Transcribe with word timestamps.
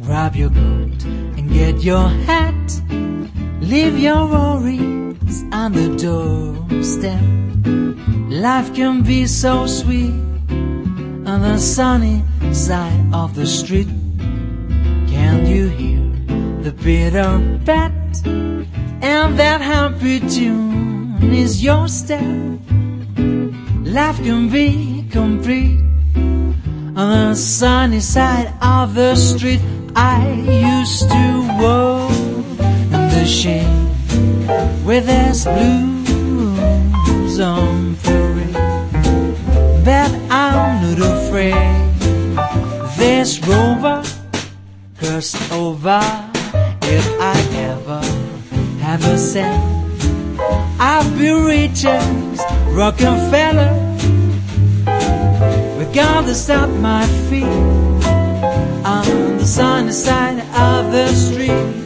Grab 0.00 0.34
your 0.34 0.48
coat 0.48 1.04
and 1.04 1.52
get 1.52 1.82
your 1.82 2.08
hat. 2.08 2.80
Leave 3.60 3.98
your 3.98 4.26
worries 4.26 5.44
on 5.52 5.72
the 5.72 5.94
doorstep. 6.00 7.20
Life 8.30 8.74
can 8.74 9.02
be 9.02 9.26
so 9.26 9.66
sweet 9.66 10.14
on 11.28 11.42
the 11.42 11.58
sunny 11.58 12.22
side 12.52 13.04
of 13.12 13.34
the 13.34 13.44
street. 13.44 13.88
Can 15.12 15.44
you 15.44 15.68
hear 15.68 16.00
the 16.62 16.72
bitter 16.72 17.38
bat? 17.66 17.92
And 18.24 19.38
that 19.38 19.60
happy 19.60 20.20
tune 20.20 21.34
is 21.34 21.62
your 21.62 21.86
step. 21.86 22.24
Life 23.84 24.16
can 24.24 24.48
be 24.48 25.06
complete 25.10 25.80
on 26.96 27.28
the 27.28 27.34
sunny 27.34 28.00
side 28.00 28.54
of 28.62 28.94
the 28.94 29.14
street. 29.16 29.60
I 29.94 30.32
used 30.32 31.08
to 31.10 31.48
walk 31.60 32.12
in 32.92 33.08
the 33.10 33.24
shade 33.26 33.66
where 34.84 35.00
there's 35.00 35.44
blues 35.44 37.40
on 37.40 37.96
parade. 38.02 38.52
But 39.84 40.10
I'm 40.30 40.82
not 40.82 40.98
afraid. 40.98 41.92
This 42.96 43.40
rover 43.46 44.02
cursed 44.98 45.52
over 45.52 46.00
if 46.82 47.06
I 47.20 47.36
ever 47.70 48.00
have 48.80 49.04
a 49.04 49.18
cent. 49.18 49.62
I'll 50.78 51.10
be 51.18 51.30
rich 51.30 51.84
riches, 51.84 52.40
Rockefeller. 52.68 53.82
God 55.92 56.24
to 56.24 56.34
stop 56.34 56.70
my 56.70 57.06
feet 57.28 57.91
on 58.84 59.38
the 59.38 59.44
sunny 59.44 59.92
side 59.92 60.40
of 60.40 60.92
the 60.92 61.06
street. 61.14 61.81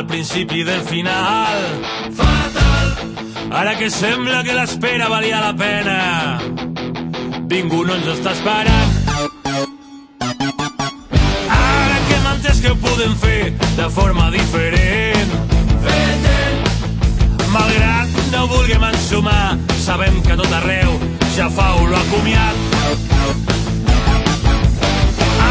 Al 0.00 0.06
principi 0.06 0.62
del 0.62 0.80
final. 0.80 1.58
Fatal! 2.16 2.88
Ara 3.52 3.76
que 3.76 3.90
sembla 3.90 4.42
que 4.42 4.54
l'espera 4.54 5.10
valia 5.12 5.40
la 5.42 5.52
pena. 5.52 6.38
Ningú 7.50 7.82
no 7.84 7.98
ens 7.98 8.08
està 8.14 8.32
esperant. 8.32 8.94
Ara 11.58 11.98
que 12.06 12.16
hem 12.16 12.30
entès 12.32 12.62
que 12.64 12.72
ho 12.72 12.78
podem 12.80 13.12
fer 13.20 13.52
de 13.76 13.90
forma 13.92 14.30
diferent. 14.32 15.36
Feten! 15.84 16.58
Malgrat 17.52 18.16
no 18.32 18.48
vulguem 18.56 18.88
ensumar, 18.94 19.58
sabem 19.84 20.16
que 20.24 20.40
tot 20.40 20.58
arreu 20.62 20.96
ja 21.36 21.52
fa 21.52 21.74
olor 21.82 22.00
a 22.00 22.04
comiat. 22.14 22.56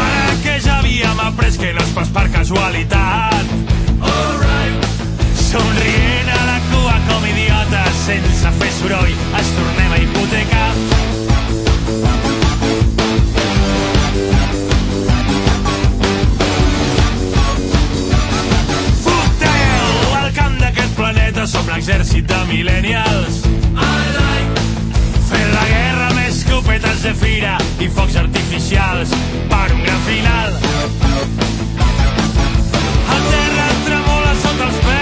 Ara 0.02 0.38
que 0.42 0.58
ja 0.58 0.80
havíem 0.80 1.26
après 1.28 1.54
que 1.54 1.76
no 1.76 1.86
és 1.86 1.98
pas 2.00 2.16
per 2.18 2.32
casualitat. 2.34 3.69
Somrient 5.50 6.28
a 6.30 6.42
la 6.46 6.58
cua 6.70 6.94
com 7.08 7.24
idiotes, 7.26 7.94
sense 8.06 8.50
fer 8.60 8.70
soroll, 8.76 9.14
ens 9.34 9.48
tornem 9.56 9.90
a 9.92 9.98
hipotecar. 9.98 10.68
Foteu 19.02 20.14
al 20.20 20.30
camp 20.38 20.56
d'aquest 20.62 20.94
planeta, 21.00 21.48
som 21.50 21.66
l'exèrcit 21.74 22.30
de 22.30 22.40
millennials. 22.52 23.42
Like 23.74 24.66
Fent 25.30 25.52
la 25.54 25.66
guerra 25.72 26.06
amb 26.12 26.22
escopetes 26.28 27.02
de 27.08 27.12
fira 27.24 27.58
i 27.82 27.90
focs 27.98 28.16
artificials 28.22 29.18
per 29.50 29.66
un 29.74 29.82
gran 29.82 30.00
final. 30.06 30.50
El 33.14 33.22
terra 33.34 33.68
tremola 33.86 34.32
sota 34.42 34.66
els 34.70 34.80
peus, 34.86 34.99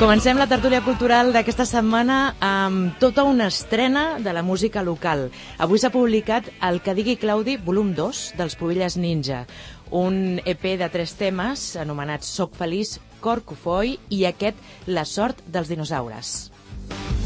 Comencem 0.00 0.38
la 0.40 0.46
tertúlia 0.48 0.78
cultural 0.80 1.28
d'aquesta 1.28 1.66
setmana 1.68 2.30
amb 2.40 2.94
tota 3.02 3.20
una 3.28 3.50
estrena 3.52 4.16
de 4.16 4.32
la 4.32 4.40
música 4.40 4.80
local. 4.80 5.26
Avui 5.60 5.76
s'ha 5.76 5.90
publicat 5.92 6.48
El 6.64 6.80
que 6.80 6.94
digui 6.96 7.18
Claudi, 7.20 7.58
volum 7.60 7.92
2, 7.92 8.22
dels 8.40 8.56
Pobilles 8.56 8.96
Ninja, 8.96 9.42
un 9.92 10.40
EP 10.40 10.64
de 10.80 10.88
tres 10.88 11.12
temes 11.20 11.74
anomenats 11.76 12.32
Soc 12.32 12.56
feliç, 12.56 12.96
Cor 13.20 13.44
Cofoi 13.44 13.98
i 14.08 14.24
aquest 14.24 14.88
La 14.88 15.04
sort 15.04 15.44
dels 15.52 15.68
dinosaures. 15.68 16.48
Mars 16.48 17.19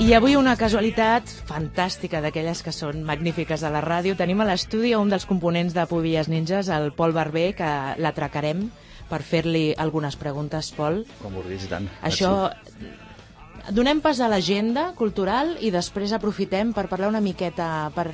I 0.00 0.14
avui 0.16 0.32
una 0.32 0.54
casualitat 0.56 1.28
fantàstica 1.44 2.22
d'aquelles 2.24 2.62
que 2.64 2.72
són 2.72 3.02
magnífiques 3.04 3.60
a 3.60 3.68
la 3.68 3.82
ràdio. 3.84 4.14
Tenim 4.16 4.40
a 4.40 4.46
l'estudi 4.48 4.94
un 4.96 5.10
dels 5.12 5.26
components 5.28 5.74
de 5.76 5.84
Pobilles 5.90 6.30
Ninjas, 6.32 6.70
el 6.72 6.88
Pol 6.96 7.12
Barber, 7.12 7.50
que 7.58 7.68
l'atracarem 8.00 8.62
per 9.10 9.20
fer-li 9.20 9.74
algunes 9.76 10.16
preguntes, 10.16 10.70
Pol. 10.72 11.02
Com 11.20 11.36
vulguis, 11.36 11.68
i 11.68 11.72
tant. 11.74 11.90
Això... 12.00 12.32
Donem 13.76 14.00
pas 14.00 14.16
a 14.24 14.30
l'agenda 14.32 14.86
cultural 14.96 15.52
i 15.60 15.68
després 15.70 16.14
aprofitem 16.16 16.72
per 16.72 16.86
parlar 16.88 17.10
una 17.12 17.20
miqueta, 17.20 17.90
per 17.92 18.06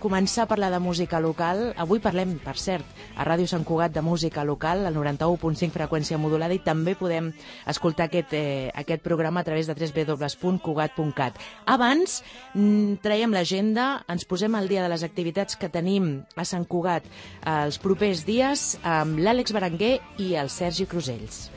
començar 0.00 0.44
a 0.44 0.50
parlar 0.50 0.70
de 0.72 0.80
música 0.80 1.20
local. 1.20 1.72
Avui 1.76 2.00
parlem, 2.02 2.36
per 2.42 2.56
cert, 2.60 2.86
a 3.16 3.24
Ràdio 3.26 3.48
Sant 3.50 3.64
Cugat 3.66 3.94
de 3.94 4.02
música 4.04 4.44
local, 4.44 4.86
al 4.86 4.94
91.5 4.96 5.74
freqüència 5.74 6.18
modulada, 6.18 6.54
i 6.54 6.62
també 6.62 6.96
podem 6.98 7.32
escoltar 7.66 8.08
aquest, 8.08 8.32
eh, 8.32 8.70
aquest 8.74 9.02
programa 9.02 9.40
a 9.40 9.44
través 9.44 9.66
de 9.66 9.74
www.cugat.cat. 9.74 11.38
Abans, 11.66 12.22
mm, 12.54 13.00
traiem 13.02 13.32
l'agenda, 13.32 14.04
ens 14.08 14.24
posem 14.24 14.54
al 14.54 14.68
dia 14.68 14.82
de 14.82 14.88
les 14.88 15.02
activitats 15.02 15.56
que 15.56 15.68
tenim 15.68 16.24
a 16.36 16.44
Sant 16.44 16.66
Cugat 16.66 17.04
eh, 17.06 17.64
els 17.66 17.78
propers 17.78 18.24
dies 18.24 18.78
amb 18.82 19.18
l'Àlex 19.18 19.52
Berenguer 19.52 20.00
i 20.18 20.34
el 20.34 20.50
Sergi 20.50 20.86
Crusells. 20.86 21.50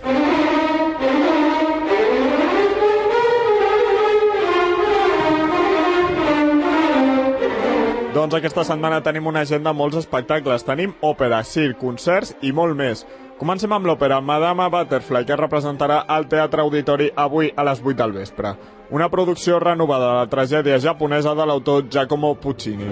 Doncs 8.09 8.33
aquesta 8.33 8.63
setmana 8.65 9.03
tenim 9.05 9.27
una 9.29 9.43
agenda 9.45 9.69
amb 9.69 9.77
molts 9.83 9.99
espectacles. 9.99 10.63
Tenim 10.65 10.95
òpera, 11.05 11.43
circ, 11.45 11.77
concerts 11.77 12.33
i 12.41 12.49
molt 12.49 12.73
més. 12.79 13.03
Comencem 13.37 13.69
amb 13.75 13.85
l'òpera 13.85 14.17
Madama 14.19 14.65
Butterfly, 14.73 15.27
que 15.27 15.35
es 15.35 15.39
representarà 15.39 16.01
al 16.09 16.25
Teatre 16.31 16.65
Auditori 16.65 17.11
avui 17.15 17.53
a 17.55 17.67
les 17.69 17.85
8 17.85 17.99
del 18.01 18.17
vespre. 18.17 18.55
Una 18.89 19.11
producció 19.13 19.61
renovada 19.61 20.09
de 20.09 20.19
la 20.23 20.29
tragèdia 20.33 20.81
japonesa 20.81 21.37
de 21.37 21.45
l'autor 21.45 21.85
Giacomo 21.85 22.33
Puccini. 22.33 22.89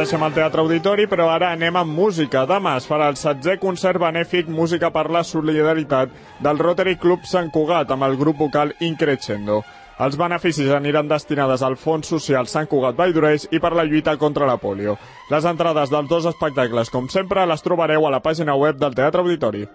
Deixem 0.00 0.22
el 0.24 0.32
Teatre 0.32 0.62
Auditori, 0.62 1.04
però 1.10 1.26
ara 1.28 1.50
anem 1.52 1.76
amb 1.76 1.92
música. 1.92 2.46
Demà 2.48 2.76
es 2.80 2.86
farà 2.88 3.10
el 3.12 3.18
setzè 3.20 3.58
concert 3.60 4.00
benèfic 4.00 4.48
Música 4.48 4.88
per 4.94 5.10
la 5.12 5.20
Solidaritat 5.26 6.14
del 6.40 6.62
Rotary 6.62 6.96
Club 7.02 7.26
Sant 7.28 7.50
Cugat 7.52 7.92
amb 7.92 8.08
el 8.08 8.16
grup 8.16 8.40
vocal 8.40 8.72
Increscendo. 8.80 9.60
Els 10.00 10.16
beneficis 10.16 10.72
aniran 10.72 11.10
destinades 11.10 11.60
al 11.60 11.76
Fons 11.76 12.08
Social 12.08 12.48
Sant 12.48 12.70
Cugat 12.70 12.96
Valldoreix 12.96 13.50
i 13.52 13.60
per 13.60 13.74
la 13.76 13.84
lluita 13.84 14.16
contra 14.16 14.48
la 14.48 14.56
polio. 14.56 14.96
Les 15.28 15.44
entrades 15.44 15.92
dels 15.92 16.08
dos 16.08 16.32
espectacles, 16.32 16.88
com 16.88 17.12
sempre, 17.12 17.44
les 17.44 17.66
trobareu 17.66 18.08
a 18.08 18.16
la 18.16 18.24
pàgina 18.24 18.56
web 18.56 18.80
del 18.80 18.96
Teatre 18.96 19.20
Auditori. 19.20 19.66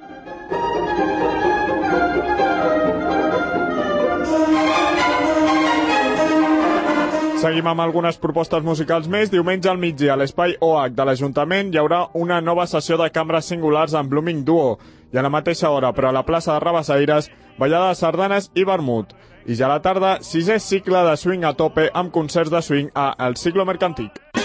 Seguim 7.36 7.68
amb 7.68 7.84
algunes 7.84 8.16
propostes 8.16 8.64
musicals 8.64 9.10
més. 9.12 9.28
Diumenge 9.30 9.68
al 9.68 9.80
migdia 9.82 10.14
a 10.14 10.20
l'espai 10.20 10.56
OH 10.64 10.96
de 10.96 11.06
l'Ajuntament 11.06 11.74
hi 11.74 11.82
haurà 11.82 12.06
una 12.16 12.40
nova 12.42 12.64
sessió 12.72 12.96
de 13.02 13.10
cambres 13.12 13.52
singulars 13.52 13.94
amb 13.94 14.10
Blooming 14.10 14.46
Duo. 14.48 14.78
I 15.12 15.20
a 15.20 15.26
la 15.26 15.34
mateixa 15.34 15.70
hora, 15.70 15.92
però 15.94 16.10
a 16.10 16.16
la 16.16 16.24
plaça 16.24 16.54
de 16.54 16.64
Rabassaires, 16.64 17.30
ballada 17.60 17.92
de 17.92 18.00
sardanes 18.00 18.50
i 18.56 18.64
vermut. 18.64 19.12
I 19.46 19.60
ja 19.60 19.68
a 19.68 19.76
la 19.76 19.82
tarda, 19.84 20.18
sisè 20.24 20.58
cicle 20.64 21.04
de 21.10 21.20
swing 21.20 21.44
a 21.44 21.54
tope 21.60 21.90
amb 21.94 22.16
concerts 22.16 22.56
de 22.56 22.64
swing 22.64 22.90
a 22.96 23.12
El 23.28 23.36
Ciclo 23.36 23.68
Mercantic. 23.68 24.45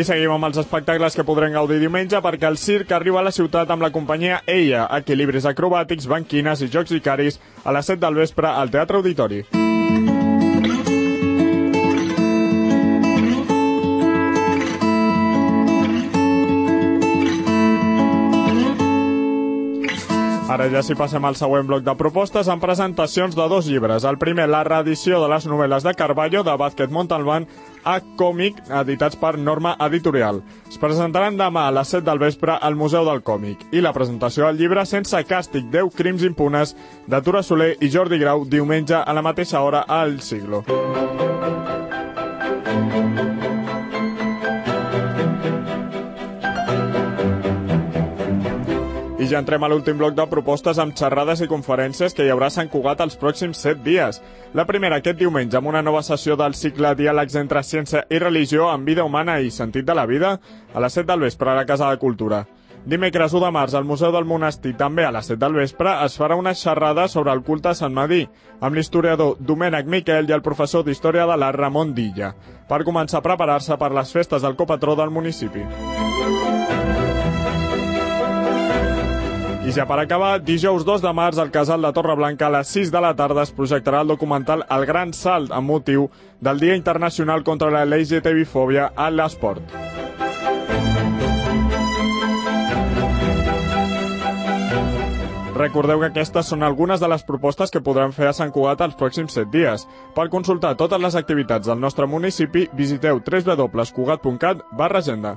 I 0.00 0.04
seguim 0.06 0.32
amb 0.32 0.46
els 0.46 0.56
espectacles 0.56 1.12
que 1.12 1.24
podrem 1.28 1.52
gaudir 1.52 1.76
diumenge 1.82 2.22
perquè 2.24 2.48
el 2.48 2.56
circ 2.56 2.94
arriba 2.96 3.20
a 3.20 3.26
la 3.26 3.34
ciutat 3.36 3.68
amb 3.68 3.84
la 3.84 3.90
companyia 3.92 4.38
EIA, 4.48 4.86
equilibris 4.96 5.44
acrobàtics, 5.50 6.08
banquines 6.08 6.64
i 6.64 6.70
jocs 6.72 6.94
vicaris 6.96 7.36
a 7.64 7.74
les 7.76 7.92
7 7.92 8.00
del 8.06 8.22
vespre 8.22 8.48
al 8.48 8.72
Teatre 8.72 8.96
Auditori. 8.96 9.44
Ara 20.50 20.64
ja 20.66 20.80
si 20.82 20.96
passem 20.98 21.22
al 21.28 21.36
següent 21.38 21.68
bloc 21.68 21.84
de 21.86 21.92
propostes 21.94 22.48
amb 22.50 22.64
presentacions 22.64 23.36
de 23.38 23.44
dos 23.52 23.68
llibres. 23.70 24.02
El 24.08 24.16
primer, 24.18 24.48
la 24.50 24.64
reedició 24.66 25.20
de 25.22 25.28
les 25.30 25.44
novel·les 25.46 25.84
de 25.86 25.92
Carballo 25.94 26.42
de 26.42 26.56
Vázquez 26.58 26.90
Montalbán 26.90 27.46
a 27.84 28.00
còmic 28.18 28.58
editats 28.82 29.18
per 29.20 29.36
Norma 29.38 29.76
Editorial. 29.86 30.42
Es 30.68 30.78
presentaran 30.80 31.38
demà 31.38 31.66
a 31.68 31.74
les 31.74 31.94
7 31.94 32.04
del 32.06 32.22
vespre 32.22 32.56
al 32.60 32.76
Museu 32.76 33.06
del 33.08 33.22
Còmic 33.22 33.68
i 33.72 33.80
la 33.84 33.94
presentació 33.96 34.46
del 34.46 34.60
llibre 34.60 34.86
Sense 34.86 35.22
càstig 35.28 35.70
10 35.72 35.94
crims 35.96 36.26
impunes 36.26 36.76
de 37.06 37.22
Tura 37.22 37.42
Soler 37.42 37.74
i 37.80 37.90
Jordi 37.90 38.18
Grau 38.18 38.44
diumenge 38.44 38.98
a 39.00 39.12
la 39.16 39.22
mateixa 39.22 39.60
hora 39.60 39.84
al 39.88 40.20
Siglo. 40.20 40.64
I 42.70 43.19
ja 49.30 49.38
entrem 49.38 49.62
a 49.62 49.68
l'últim 49.70 49.98
bloc 49.98 50.16
de 50.18 50.24
propostes 50.26 50.78
amb 50.82 50.96
xerrades 50.98 51.40
i 51.44 51.46
conferències 51.50 52.16
que 52.16 52.24
hi 52.26 52.30
haurà 52.34 52.48
a 52.50 52.54
Sant 52.54 52.70
Cugat 52.72 53.00
els 53.04 53.14
pròxims 53.18 53.60
7 53.62 53.84
dies. 53.84 54.18
La 54.58 54.64
primera 54.66 54.98
aquest 54.98 55.20
diumenge 55.20 55.58
amb 55.58 55.70
una 55.70 55.82
nova 55.86 56.02
sessió 56.02 56.34
del 56.36 56.56
cicle 56.58 56.90
Diàlegs 56.98 57.38
entre 57.38 57.62
ciència 57.62 58.02
i 58.10 58.18
religió 58.18 58.66
amb 58.70 58.90
vida 58.90 59.04
humana 59.06 59.38
i 59.38 59.52
sentit 59.54 59.86
de 59.86 59.94
la 59.94 60.06
vida 60.10 60.32
a 60.74 60.82
les 60.82 60.98
7 60.98 61.06
del 61.12 61.22
vespre 61.28 61.52
a 61.52 61.54
la 61.60 61.66
Casa 61.68 61.92
de 61.92 62.02
Cultura. 62.02 62.42
Dimecres 62.84 63.34
1 63.36 63.44
de 63.44 63.52
març 63.54 63.74
al 63.76 63.84
Museu 63.84 64.10
del 64.10 64.26
Monestir, 64.26 64.74
també 64.74 65.04
a 65.06 65.14
les 65.14 65.30
7 65.30 65.38
del 65.38 65.58
vespre, 65.62 65.94
es 66.04 66.18
farà 66.18 66.34
una 66.34 66.54
xerrada 66.54 67.06
sobre 67.08 67.30
el 67.30 67.44
culte 67.46 67.70
a 67.70 67.78
Sant 67.78 67.94
Madí, 67.94 68.24
amb 68.60 68.74
l'historiador 68.74 69.36
Domènec 69.38 69.86
Miquel 69.86 70.30
i 70.30 70.34
el 70.34 70.42
professor 70.42 70.82
d'Història 70.82 71.28
de 71.30 71.36
l'Art 71.36 71.60
Ramon 71.60 71.94
Dilla, 71.94 72.34
per 72.68 72.82
començar 72.88 73.20
a 73.20 73.28
preparar-se 73.28 73.78
per 73.78 73.92
les 73.94 74.10
festes 74.10 74.42
del 74.42 74.56
copatró 74.56 74.96
del 74.96 75.12
municipi. 75.14 75.68
I 79.70 79.72
ja 79.72 79.84
per 79.86 80.00
acabar, 80.02 80.40
dijous 80.42 80.82
2 80.82 80.98
de 81.04 81.10
març 81.14 81.38
al 81.38 81.52
Casal 81.54 81.84
de 81.86 81.92
Torreblanca 81.94 82.48
a 82.48 82.50
les 82.50 82.70
6 82.74 82.88
de 82.90 83.00
la 83.04 83.12
tarda 83.14 83.44
es 83.46 83.52
projectarà 83.54 84.00
el 84.02 84.08
documental 84.10 84.64
El 84.66 84.82
Gran 84.88 85.12
Salt 85.14 85.52
amb 85.54 85.70
motiu 85.70 86.08
del 86.40 86.58
Dia 86.58 86.74
Internacional 86.74 87.44
contra 87.46 87.68
la 87.70 87.84
LGTB-fòbia 87.86 88.88
a 88.96 89.06
l'esport. 89.14 89.62
Recordeu 95.60 96.02
que 96.02 96.08
aquestes 96.08 96.50
són 96.50 96.66
algunes 96.66 96.98
de 96.98 97.12
les 97.12 97.22
propostes 97.28 97.70
que 97.70 97.84
podran 97.84 98.10
fer 98.16 98.26
a 98.26 98.34
Sant 98.34 98.50
Cugat 98.50 98.82
els 98.88 98.98
pròxims 98.98 99.38
7 99.38 99.52
dies. 99.54 99.86
Per 100.18 100.26
consultar 100.34 100.74
totes 100.82 100.98
les 100.98 101.14
activitats 101.14 101.70
del 101.70 101.78
nostre 101.78 102.10
municipi, 102.10 102.66
visiteu 102.74 103.22
www.cugat.cat 103.22 104.66
barra 104.72 104.98
agenda. 104.98 105.36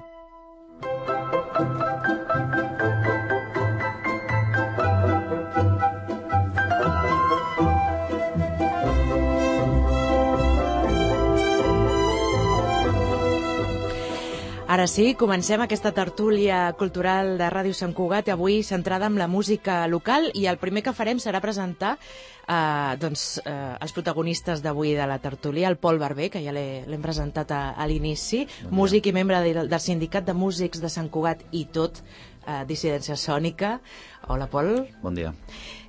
Ara 14.73 14.87
sí, 14.89 15.11
comencem 15.13 15.61
aquesta 15.61 15.91
tertúlia 15.93 16.71
cultural 16.79 17.35
de 17.37 17.45
Ràdio 17.53 17.75
Sant 17.77 17.91
Cugat, 17.93 18.31
avui 18.33 18.63
centrada 18.65 19.05
en 19.05 19.19
la 19.21 19.27
música 19.29 19.83
local, 19.85 20.31
i 20.33 20.47
el 20.49 20.57
primer 20.57 20.81
que 20.81 20.95
farem 20.97 21.19
serà 21.21 21.43
presentar 21.43 21.91
eh, 21.93 22.95
doncs, 22.97 23.37
eh, 23.45 23.53
els 23.77 23.93
protagonistes 23.93 24.63
d'avui 24.65 24.95
de 24.97 25.05
la 25.05 25.19
tertúlia, 25.21 25.69
el 25.69 25.77
Pol 25.77 26.01
Barber, 26.01 26.31
que 26.33 26.41
ja 26.41 26.55
l'hem 26.57 27.05
presentat 27.05 27.53
a, 27.53 27.61
a 27.77 27.85
l'inici, 27.85 28.47
bon 28.63 28.79
músic 28.81 29.11
i 29.11 29.13
membre 29.13 29.43
de, 29.45 29.53
del 29.61 29.83
Sindicat 29.83 30.25
de 30.25 30.33
Músics 30.33 30.81
de 30.81 30.89
Sant 30.89 31.13
Cugat 31.13 31.45
i 31.53 31.67
tot, 31.69 32.01
eh, 32.47 32.63
dissidència 32.65 33.13
sònica. 33.13 33.75
Hola, 34.25 34.49
Pol. 34.49 34.73
Bon 35.05 35.13
dia. 35.13 35.35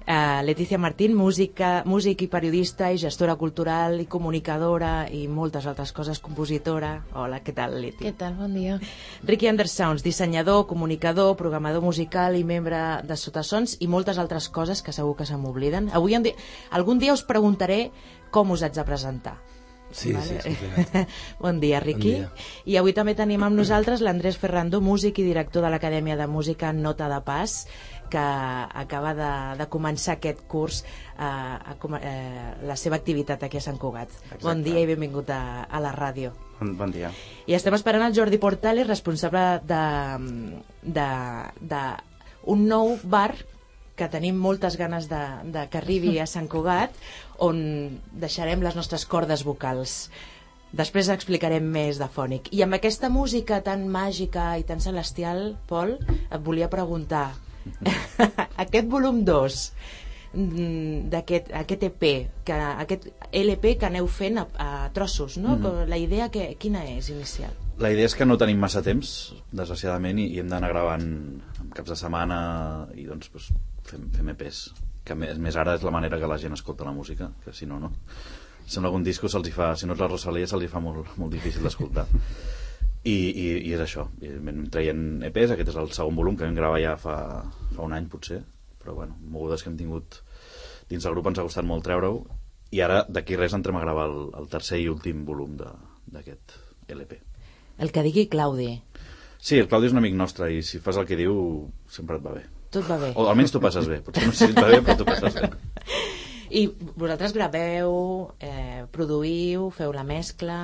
Uh, 0.04 0.44
Letícia 0.44 0.76
Martín, 0.76 1.14
música, 1.16 1.82
músic 1.88 2.26
i 2.26 2.28
periodista 2.28 2.90
i 2.92 2.98
gestora 3.00 3.38
cultural 3.40 3.96
i 4.02 4.04
comunicadora 4.04 5.06
i 5.08 5.22
moltes 5.32 5.64
altres 5.64 5.94
coses, 5.96 6.20
compositora. 6.20 6.90
Hola, 7.16 7.38
què 7.40 7.54
tal, 7.56 7.78
Leti? 7.80 8.04
Què 8.04 8.12
tal? 8.12 8.36
Bon 8.36 8.52
dia. 8.52 8.76
Ricky 9.24 9.48
Andersons, 9.48 10.04
dissenyador, 10.04 10.66
comunicador, 10.68 11.32
programador 11.40 11.80
musical 11.80 12.36
i 12.36 12.44
membre 12.44 12.82
de 13.08 13.16
Sotasons 13.16 13.78
i 13.80 13.88
moltes 13.88 14.20
altres 14.20 14.50
coses 14.52 14.84
que 14.84 14.92
segur 14.92 15.16
que 15.16 15.24
se 15.24 15.40
m'obliden. 15.40 15.88
Avui 15.96 16.20
di... 16.20 16.36
algun 16.68 17.00
dia 17.00 17.16
us 17.16 17.24
preguntaré 17.24 17.88
com 18.30 18.52
us 18.52 18.60
haig 18.60 18.76
de 18.76 18.84
presentar. 18.84 19.38
Sí, 19.94 20.12
vale. 20.12 20.42
sí, 20.42 20.50
sí. 20.54 21.06
bon 21.40 21.60
dia, 21.60 21.78
Riqui. 21.80 22.12
Bon 22.18 22.26
dia. 22.26 22.30
I 22.66 22.76
avui 22.80 22.92
també 22.96 23.14
tenim 23.14 23.44
amb 23.46 23.56
nosaltres 23.56 24.02
l'Andrés 24.02 24.36
Ferrando, 24.40 24.80
músic 24.82 25.20
i 25.22 25.26
director 25.26 25.62
de 25.62 25.70
l'Acadèmia 25.70 26.16
de 26.18 26.26
Música 26.26 26.72
Nota 26.74 27.06
de 27.08 27.20
Pas, 27.24 27.54
que 28.10 28.24
acaba 28.84 29.14
de, 29.18 29.30
de 29.60 29.66
començar 29.72 30.16
aquest 30.18 30.44
curs 30.50 30.82
eh, 30.84 31.24
a, 31.24 31.76
eh, 32.00 32.50
la 32.68 32.76
seva 32.80 32.98
activitat 33.00 33.46
aquí 33.46 33.60
a 33.60 33.64
Sant 33.64 33.78
Cugat. 33.80 34.10
Exacte. 34.10 34.42
Bon 34.46 34.62
dia 34.66 34.82
i 34.82 34.90
benvingut 34.90 35.30
a, 35.30 35.64
a 35.64 35.82
la 35.82 35.94
ràdio. 35.96 36.34
Bon, 36.60 36.74
bon 36.78 36.94
dia. 36.94 37.10
I 37.46 37.56
estem 37.58 37.74
esperant 37.76 38.04
el 38.06 38.14
Jordi 38.16 38.38
Portales, 38.42 38.88
responsable 38.90 39.44
de, 39.66 39.82
de, 40.82 41.08
de 41.60 41.82
un 42.54 42.68
nou 42.68 42.94
bar 43.02 43.32
que 43.94 44.08
tenim 44.10 44.38
moltes 44.42 44.76
ganes 44.76 45.06
de, 45.10 45.22
de 45.54 45.66
que 45.70 45.78
arribi 45.78 46.16
a 46.18 46.26
Sant 46.26 46.48
Cugat, 46.50 46.94
on 47.38 47.58
deixarem 48.10 48.62
les 48.62 48.74
nostres 48.78 49.06
cordes 49.06 49.44
vocals. 49.46 50.08
Després 50.74 51.06
explicarem 51.12 51.62
més 51.70 52.00
de 52.02 52.08
fònic. 52.10 52.50
I 52.50 52.64
amb 52.64 52.74
aquesta 52.74 53.06
música 53.06 53.60
tan 53.62 53.86
màgica 53.94 54.56
i 54.58 54.64
tan 54.66 54.82
celestial, 54.82 55.52
Pol, 55.70 55.94
et 56.10 56.40
volia 56.42 56.66
preguntar, 56.72 57.28
aquest 58.64 58.88
volum 58.90 59.24
2 59.24 59.60
d'aquest 60.34 61.52
aquest 61.54 61.84
EP, 61.86 62.06
que, 62.44 62.54
aquest 62.84 63.06
LP 63.30 63.76
que 63.78 63.86
aneu 63.86 64.08
fent 64.10 64.40
a, 64.42 64.46
a 64.58 64.70
trossos, 64.94 65.38
no? 65.38 65.56
Mm 65.56 65.62
-hmm. 65.62 65.88
La 65.88 65.98
idea 65.98 66.28
que, 66.28 66.56
quina 66.58 66.84
és 66.84 67.08
inicial? 67.10 67.52
La 67.78 67.90
idea 67.90 68.06
és 68.06 68.14
que 68.14 68.26
no 68.26 68.36
tenim 68.36 68.58
massa 68.58 68.82
temps, 68.82 69.34
desgraciadament, 69.52 70.18
i, 70.18 70.26
i 70.34 70.38
hem 70.38 70.48
d'anar 70.48 70.68
gravant 70.68 71.06
en 71.60 71.70
caps 71.74 71.90
de 71.90 71.96
setmana 71.96 72.88
i 72.94 73.04
doncs, 73.04 73.30
doncs 73.32 73.52
fem, 73.82 74.10
fem 74.10 74.28
EPs 74.28 74.72
que 75.04 75.14
més, 75.14 75.38
més 75.38 75.56
ara 75.56 75.74
és 75.74 75.82
la 75.82 75.92
manera 75.94 76.18
que 76.18 76.26
la 76.26 76.38
gent 76.40 76.56
escolta 76.56 76.84
la 76.84 76.92
música, 76.92 77.30
que 77.44 77.52
si 77.52 77.66
no, 77.66 77.78
no. 77.78 77.92
Sembla 78.66 78.90
que 78.90 78.96
un 78.96 79.04
disco 79.04 79.28
se'ls 79.28 79.50
fa, 79.52 79.74
si 79.76 79.86
no 79.86 79.92
és 79.92 80.00
la 80.00 80.08
Rosalia, 80.08 80.46
se'ls 80.46 80.70
fa 80.70 80.80
molt, 80.80 81.16
molt 81.20 81.32
difícil 81.32 81.62
d'escoltar. 81.62 82.06
I, 83.04 83.12
i, 83.12 83.46
i 83.68 83.72
és 83.76 83.82
això, 83.84 84.06
I 84.24 84.30
vam 84.40 84.62
traient 84.72 85.02
EPs, 85.28 85.52
aquest 85.52 85.74
és 85.74 85.76
el 85.80 85.90
segon 85.92 86.16
volum 86.16 86.38
que 86.40 86.46
vam 86.46 86.56
gravar 86.56 86.80
ja 86.80 86.94
fa, 87.00 87.16
fa 87.74 87.84
un 87.84 87.92
any 87.92 88.06
potser, 88.08 88.40
però 88.80 88.94
bueno, 88.96 89.18
mogudes 89.28 89.62
que 89.62 89.68
hem 89.68 89.76
tingut 89.76 90.22
dins 90.88 91.04
del 91.04 91.12
grup 91.12 91.28
ens 91.28 91.40
ha 91.40 91.44
costat 91.44 91.68
molt 91.68 91.84
treure-ho 91.84 92.22
i 92.74 92.80
ara 92.84 93.02
d'aquí 93.08 93.36
res 93.36 93.54
entrem 93.56 93.76
a 93.76 93.84
gravar 93.84 94.08
el, 94.10 94.18
el 94.40 94.48
tercer 94.52 94.80
i 94.80 94.88
últim 94.88 95.22
volum 95.28 95.52
d'aquest 95.60 96.56
LP. 96.96 97.20
El 97.84 97.92
que 97.92 98.04
digui 98.06 98.26
Claudi. 98.32 98.72
Sí, 99.36 99.58
el 99.60 99.68
Claudi 99.68 99.90
és 99.90 99.94
un 99.94 100.00
amic 100.00 100.16
nostre 100.16 100.48
i 100.54 100.62
si 100.64 100.80
fas 100.80 100.96
el 101.00 101.08
que 101.08 101.18
diu 101.20 101.36
sempre 101.92 102.16
et 102.16 102.24
va 102.24 102.32
bé. 102.38 102.44
Tot 102.74 102.88
va 102.88 102.98
bé. 102.98 103.12
O 103.14 103.28
almenys 103.28 103.52
tu 103.52 103.60
passes 103.62 103.86
bé, 103.90 104.00
potser 104.02 104.24
no 104.26 104.32
sé 104.32 104.48
si 104.48 104.54
et 104.54 104.58
va 104.58 104.70
bé, 104.72 104.80
però 104.80 104.96
tu 104.98 105.06
passes 105.08 105.36
bé. 105.36 105.52
I 106.60 106.64
vosaltres 106.96 107.34
graveu, 107.36 107.94
eh, 108.40 108.88
produïu, 108.96 109.68
feu 109.76 109.92
la 109.92 110.08
mescla... 110.08 110.58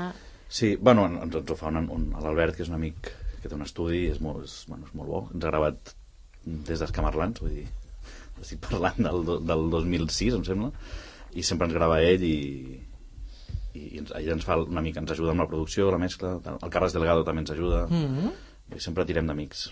Sí, 0.51 0.75
bueno, 0.77 1.07
ens, 1.07 1.35
ens 1.39 1.51
ho 1.53 1.57
fa 1.57 1.71
un, 1.71 1.85
un, 1.95 2.07
l'Albert, 2.19 2.57
que 2.59 2.65
és 2.67 2.71
un 2.73 2.77
amic 2.77 3.13
que 3.41 3.49
té 3.49 3.55
un 3.55 3.63
estudi, 3.63 4.09
és 4.11 4.19
molt, 4.21 4.43
és, 4.45 4.57
bueno, 4.69 4.89
és 4.89 4.97
molt 4.99 5.09
bo. 5.09 5.21
Ens 5.31 5.45
ha 5.47 5.53
gravat 5.53 5.95
des 6.45 6.83
d'Escamarlans, 6.83 7.41
vull 7.45 7.55
dir, 7.55 7.67
estic 8.43 8.63
parlant 8.67 8.99
del, 9.07 9.23
del 9.47 9.67
2006, 9.73 10.39
em 10.41 10.47
sembla, 10.49 10.71
i 11.39 11.45
sempre 11.47 11.69
ens 11.69 11.77
grava 11.77 12.01
ell 12.03 12.25
i, 12.27 12.39
i, 13.79 13.85
i 13.85 14.01
ens, 14.03 14.11
ell 14.19 14.33
ens 14.35 14.49
fa 14.49 14.59
una 14.65 14.83
mica, 14.85 15.03
ens 15.05 15.15
ajuda 15.15 15.37
amb 15.37 15.45
la 15.45 15.49
producció, 15.51 15.91
la 15.95 16.01
mescla, 16.03 16.35
el 16.57 16.75
Carles 16.75 16.97
Delgado 16.97 17.23
també 17.27 17.45
ens 17.45 17.55
ajuda, 17.55 17.87
mm 17.87 18.11
-hmm. 18.17 18.35
i 18.77 18.81
sempre 18.81 19.07
tirem 19.07 19.31
d'amics. 19.31 19.69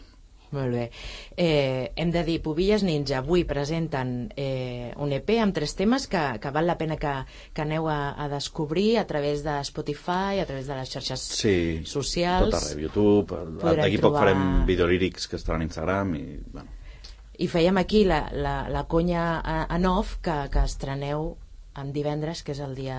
Molt 0.50 0.73
bé. 0.73 0.90
Eh, 1.37 1.93
hem 1.97 2.11
de 2.11 2.23
dir, 2.25 2.38
Pubilles 2.40 2.83
Ninja 2.83 3.19
avui 3.19 3.43
presenten 3.45 4.33
eh, 4.35 4.95
un 4.97 5.12
EP 5.12 5.35
amb 5.43 5.52
tres 5.52 5.75
temes 5.76 6.07
que, 6.09 6.23
que 6.40 6.52
val 6.55 6.67
la 6.67 6.78
pena 6.81 6.97
que, 6.97 7.12
que 7.52 7.62
aneu 7.67 7.88
a, 7.93 8.14
a 8.17 8.28
descobrir 8.33 8.97
a 8.99 9.05
través 9.07 9.43
de 9.45 9.59
Spotify, 9.69 10.40
a 10.40 10.47
través 10.49 10.67
de 10.67 10.78
les 10.78 10.88
xarxes 10.88 11.21
Sí, 11.37 11.83
socials. 11.85 12.49
tot 12.55 12.62
arreu, 12.62 12.81
YouTube, 12.87 13.37
Podrem 13.61 13.83
d'aquí 13.85 13.99
poc 14.00 14.14
trobar- 14.17 14.25
farem 14.25 14.64
videolírics 14.67 15.28
que 15.28 15.37
estaran 15.37 15.61
a 15.61 15.69
Instagram 15.69 16.14
i, 16.17 16.25
bueno, 16.52 16.73
I 17.38 17.47
fèiem 17.47 17.76
aquí 17.78 18.00
la, 18.09 18.25
la, 18.33 18.57
la 18.73 18.87
conya 18.90 19.26
a, 19.45 19.59
en 19.76 19.85
off 19.87 20.17
que, 20.25 20.38
que 20.50 20.64
estreneu 20.64 21.37
en 21.78 21.93
divendres, 21.95 22.40
que 22.43 22.50
és 22.57 22.59
el 22.64 22.73
dia 22.75 22.97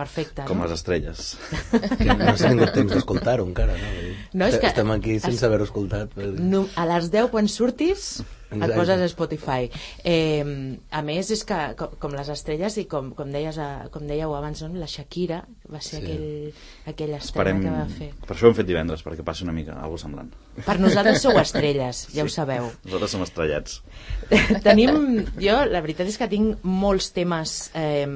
perfecte, 0.00 0.44
com 0.48 0.58
no? 0.58 0.66
les 0.66 0.74
estrelles. 0.80 1.30
Que 2.00 2.16
no 2.16 2.34
s'ha 2.34 2.50
tingut 2.50 2.72
temps 2.76 2.92
d'escoltar-ho 2.96 3.44
encara, 3.46 3.76
no? 3.78 3.94
No, 4.40 4.48
és 4.50 4.58
que- 4.58 4.72
Estem 4.72 4.90
aquí 4.96 5.18
sense 5.20 5.36
es- 5.38 5.46
haver-ho 5.48 5.68
escoltat. 5.68 6.12
Però... 6.16 6.32
No, 6.40 6.64
a 6.80 6.88
les 6.94 7.10
10 7.12 7.30
quan 7.36 7.48
surtis 7.52 8.10
et 8.50 8.56
Exacte. 8.56 8.76
poses 8.80 9.00
a 9.00 9.08
Spotify 9.08 9.68
eh, 10.02 10.42
a 10.90 11.02
més 11.06 11.30
és 11.30 11.44
que 11.46 11.58
com, 11.78 11.92
com 12.02 12.16
les 12.18 12.28
estrelles 12.34 12.76
i 12.82 12.84
com, 12.90 13.12
com, 13.14 13.30
deies 13.30 13.58
a, 13.62 13.68
com 13.94 14.02
dèieu 14.08 14.34
abans 14.34 14.62
no? 14.66 14.72
la 14.74 14.88
Shakira 14.90 15.44
va 15.70 15.78
ser 15.80 16.00
Sí. 16.00 16.04
aquell, 16.04 16.54
aquella 16.90 17.18
estrella 17.20 17.54
Esperem... 17.54 17.60
que 17.62 17.70
va 17.74 17.84
fer 17.90 18.10
Per 18.26 18.34
això 18.36 18.46
ho 18.48 18.50
hem 18.52 18.56
fet 18.58 18.66
divendres, 18.68 19.02
perquè 19.06 19.22
passi 19.26 19.44
una 19.46 19.52
mica 19.54 19.74
alguna 19.78 19.98
semblant. 20.02 20.30
per 20.66 20.76
nosaltres 20.80 21.22
sou 21.22 21.38
estrelles, 21.44 22.04
ja 22.14 22.24
ho 22.26 22.28
sabeu 22.30 22.70
Nosaltres 22.84 23.10
som 23.14 23.22
estrellats. 23.26 23.80
tenim, 24.66 25.24
jo 25.38 25.56
la 25.70 25.80
veritat 25.84 26.08
és 26.10 26.18
que 26.18 26.28
tinc 26.30 26.64
molts 26.66 27.10
temes 27.16 27.70
eh, 27.78 28.06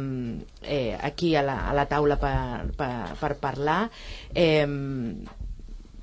eh, 0.62 0.98
aquí 1.02 1.34
a 1.36 1.42
la, 1.46 1.60
a 1.70 1.74
la 1.76 1.86
taula 1.90 2.18
per, 2.18 2.34
per, 2.78 2.92
per 3.20 3.32
parlar 3.42 3.80
eh, 4.34 4.66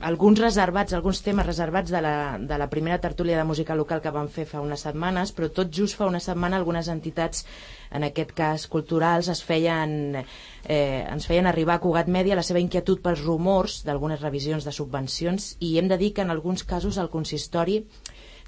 alguns 0.02 0.40
reservats, 0.42 0.94
alguns 0.94 1.22
temes 1.22 1.46
reservats 1.46 1.92
de 1.94 2.02
la, 2.02 2.38
de 2.38 2.58
la 2.58 2.68
primera 2.70 3.00
tertúlia 3.00 3.38
de 3.38 3.46
música 3.46 3.76
local 3.76 4.02
que 4.02 4.14
vam 4.14 4.30
fer 4.34 4.48
fa 4.50 4.62
unes 4.62 4.84
setmanes, 4.88 5.32
però 5.38 5.50
tot 5.54 5.70
just 5.74 5.98
fa 6.00 6.08
una 6.10 6.22
setmana 6.24 6.58
algunes 6.58 6.90
entitats, 6.90 7.46
en 7.92 8.06
aquest 8.08 8.34
cas 8.38 8.68
culturals, 8.72 9.30
es 9.30 9.44
feien, 9.46 10.16
eh, 10.18 11.04
ens 11.06 11.28
feien 11.30 11.48
arribar 11.48 11.78
a 11.78 11.84
Cugat 11.84 12.10
Mèdia 12.10 12.40
la 12.40 12.46
seva 12.48 12.64
inquietud 12.64 13.04
pels 13.04 13.22
rumors 13.26 13.82
d'algunes 13.86 14.22
revisions 14.22 14.66
de 14.66 14.74
subvencions 14.74 15.56
i 15.60 15.78
hem 15.78 15.92
de 15.92 16.00
dir 16.02 16.14
que 16.16 16.26
en 16.26 16.34
alguns 16.34 16.64
casos 16.64 16.98
el 16.98 17.12
consistori 17.14 17.84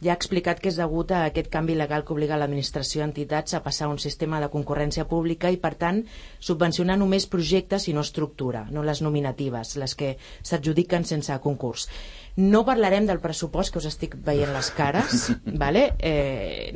ja 0.03 0.13
ha 0.13 0.19
explicat 0.19 0.59
que 0.61 0.69
és 0.71 0.77
degut 0.79 1.11
a 1.11 1.23
aquest 1.29 1.49
canvi 1.53 1.77
legal 1.79 2.03
que 2.05 2.13
obliga 2.15 2.37
l'administració 2.39 3.03
a 3.03 3.07
entitats 3.09 3.55
a 3.57 3.61
passar 3.65 3.87
a 3.87 3.93
un 3.93 4.01
sistema 4.03 4.41
de 4.43 4.49
concurrència 4.53 5.07
pública 5.09 5.51
i, 5.53 5.59
per 5.61 5.73
tant, 5.79 6.03
subvencionar 6.39 6.97
només 6.99 7.29
projectes 7.29 7.87
i 7.87 7.95
no 7.95 8.03
estructura, 8.05 8.65
no 8.71 8.83
les 8.83 9.01
nominatives, 9.05 9.77
les 9.79 9.95
que 9.95 10.15
s'adjudiquen 10.41 11.07
sense 11.07 11.39
concurs. 11.43 11.87
No 12.35 12.63
parlarem 12.65 13.05
del 13.05 13.19
pressupost, 13.21 13.69
que 13.69 13.77
us 13.77 13.85
estic 13.85 14.15
veient 14.25 14.49
les 14.55 14.71
cares, 14.73 15.27
vale? 15.63 15.83
eh, 16.01 16.73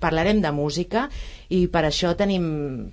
parlarem 0.00 0.40
de 0.40 0.52
música 0.56 1.04
i 1.52 1.66
per 1.68 1.84
això 1.84 2.14
tenim, 2.16 2.46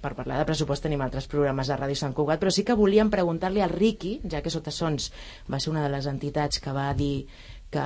per 0.04 0.12
parlar 0.18 0.42
de 0.42 0.48
pressupost 0.50 0.84
tenim 0.84 1.02
altres 1.06 1.30
programes 1.32 1.72
de 1.72 1.78
Ràdio 1.80 1.96
Sant 2.02 2.14
Cugat, 2.18 2.42
però 2.44 2.52
sí 2.52 2.66
que 2.68 2.76
volíem 2.76 3.10
preguntar-li 3.14 3.64
al 3.64 3.72
Riqui, 3.72 4.18
ja 4.30 4.44
que 4.44 4.52
Sota 4.52 4.74
Sons 4.76 5.14
va 5.48 5.62
ser 5.64 5.72
una 5.72 5.86
de 5.86 5.94
les 5.96 6.10
entitats 6.12 6.60
que 6.60 6.76
va 6.76 6.90
dir 6.98 7.26
que, 7.74 7.86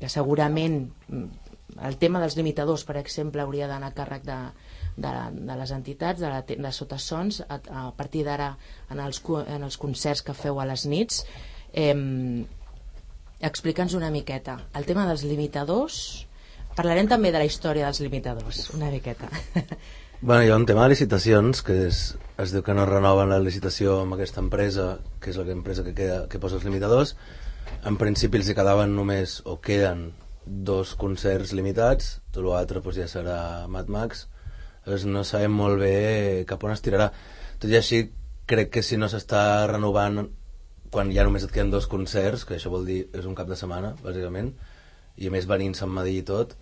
que 0.00 0.10
segurament 0.12 0.82
el 1.80 1.96
tema 2.00 2.20
dels 2.20 2.36
limitadors, 2.36 2.84
per 2.88 2.98
exemple, 3.00 3.42
hauria 3.44 3.68
d'anar 3.70 3.92
a 3.92 3.96
càrrec 3.96 4.24
de, 4.26 4.38
de, 4.96 5.12
de 5.48 5.56
les 5.60 5.72
entitats, 5.72 6.20
de, 6.20 6.28
la, 6.28 6.42
de 6.44 6.72
sotassons, 6.72 7.42
a, 7.48 7.60
a 7.84 7.86
partir 7.96 8.26
d'ara 8.28 8.50
en, 8.90 9.00
els, 9.00 9.22
en 9.46 9.64
els 9.68 9.78
concerts 9.80 10.24
que 10.26 10.36
feu 10.36 10.60
a 10.60 10.68
les 10.68 10.84
nits. 10.90 11.24
Eh, 11.72 11.94
Explica'ns 13.42 13.96
una 13.98 14.12
miqueta. 14.14 14.60
El 14.78 14.86
tema 14.86 15.08
dels 15.08 15.24
limitadors... 15.26 15.96
Parlarem 16.72 17.04
també 17.04 17.28
de 17.28 17.36
la 17.36 17.44
història 17.44 17.84
dels 17.84 17.98
limitadors, 18.00 18.70
una 18.78 18.88
miqueta. 18.88 19.28
Bueno, 20.22 20.44
hi 20.46 20.50
ha 20.54 20.56
un 20.56 20.64
tema 20.70 20.84
de 20.84 20.92
licitacions, 20.92 21.64
que 21.66 21.74
és, 21.88 21.96
es 22.38 22.52
diu 22.54 22.62
que 22.62 22.76
no 22.78 22.84
renoven 22.86 23.26
la 23.32 23.40
licitació 23.42 23.96
amb 24.04 24.14
aquesta 24.14 24.38
empresa, 24.38 24.84
que 25.18 25.32
és 25.32 25.38
l'empresa 25.42 25.82
que, 25.82 25.96
queda, 25.98 26.20
que 26.30 26.38
posa 26.38 26.60
els 26.60 26.66
limitadors. 26.68 27.16
En 27.82 27.96
principi 27.98 28.38
els 28.38 28.46
hi 28.46 28.54
quedaven 28.54 28.92
només, 28.94 29.40
o 29.42 29.56
queden, 29.58 30.12
dos 30.46 30.92
concerts 30.98 31.50
limitats, 31.58 32.12
tot 32.30 32.44
l'altre 32.46 32.78
doncs, 32.78 32.98
ja 33.00 33.08
serà 33.10 33.38
Mad 33.66 33.90
Max. 33.90 34.28
Llavors 34.84 35.06
no 35.10 35.24
sabem 35.26 35.56
molt 35.58 35.82
bé 35.82 36.44
cap 36.46 36.62
on 36.62 36.74
es 36.76 36.82
tirarà. 36.84 37.08
Tot 37.58 37.70
i 37.70 37.78
així, 37.78 38.04
crec 38.46 38.70
que 38.76 38.84
si 38.86 38.98
no 39.02 39.08
s'està 39.10 39.42
renovant 39.70 40.28
quan 40.94 41.10
ja 41.10 41.26
només 41.26 41.42
et 41.42 41.50
queden 41.50 41.74
dos 41.74 41.90
concerts, 41.90 42.46
que 42.46 42.54
això 42.54 42.70
vol 42.70 42.86
dir 42.86 43.00
és 43.18 43.26
un 43.26 43.34
cap 43.34 43.50
de 43.50 43.58
setmana, 43.58 43.96
bàsicament, 44.04 44.54
i 45.18 45.26
a 45.26 45.34
més 45.34 45.50
venint-se 45.50 45.82
amb 45.82 45.98
Madí 45.98 46.20
i 46.20 46.24
tot, 46.30 46.54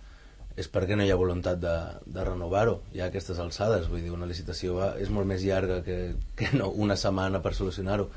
és 0.57 0.73
perquè 0.73 0.97
no 0.97 1.05
hi 1.05 1.13
ha 1.13 1.21
voluntat 1.21 1.61
de, 1.61 1.77
de 2.05 2.25
renovar-ho 2.25 2.79
ja 2.95 3.05
a 3.05 3.13
aquestes 3.13 3.37
alçades, 3.39 3.89
vull 3.93 4.01
dir, 4.01 4.09
una 4.11 4.29
licitació 4.29 4.81
va, 4.81 4.93
és 4.97 5.13
molt 5.13 5.29
més 5.29 5.45
llarga 5.45 5.83
que, 5.85 6.15
que 6.39 6.49
no 6.57 6.73
una 6.73 6.97
setmana 6.97 7.45
per 7.45 7.53
solucionar-ho 7.53 8.09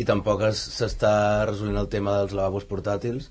i 0.00 0.04
tampoc 0.08 0.42
es- 0.48 0.62
s'està 0.78 1.44
resolent 1.48 1.76
el 1.80 1.88
tema 1.92 2.16
dels 2.18 2.32
lavabos 2.36 2.64
portàtils 2.68 3.28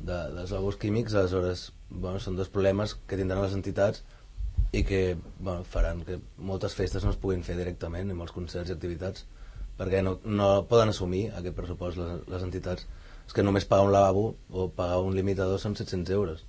de, 0.00 0.14
dels 0.36 0.50
lavabos 0.52 0.76
químics, 0.78 1.14
aleshores 1.14 1.72
bueno, 1.90 2.20
són 2.22 2.36
dos 2.36 2.48
problemes 2.52 2.94
que 3.08 3.16
tindran 3.18 3.42
les 3.42 3.54
entitats 3.56 4.04
i 4.72 4.84
que 4.84 5.16
bueno, 5.40 5.64
faran 5.64 6.04
que 6.04 6.20
moltes 6.36 6.74
festes 6.76 7.04
no 7.04 7.10
es 7.10 7.16
puguin 7.20 7.42
fer 7.42 7.56
directament 7.56 8.10
amb 8.12 8.22
els 8.26 8.32
concerts 8.36 8.70
i 8.70 8.76
activitats 8.76 9.24
perquè 9.78 10.02
no, 10.02 10.18
no 10.24 10.64
poden 10.68 10.90
assumir 10.92 11.28
aquest 11.32 11.54
pressupost 11.56 11.98
les, 12.00 12.24
les 12.28 12.42
entitats. 12.42 12.86
És 13.28 13.34
que 13.36 13.44
només 13.44 13.66
pagar 13.68 13.86
un 13.86 13.92
lavabo 13.94 14.24
o 14.50 14.68
pagar 14.74 14.98
un 15.04 15.14
limitador 15.14 15.60
són 15.62 15.76
700 15.78 16.14
euros. 16.16 16.42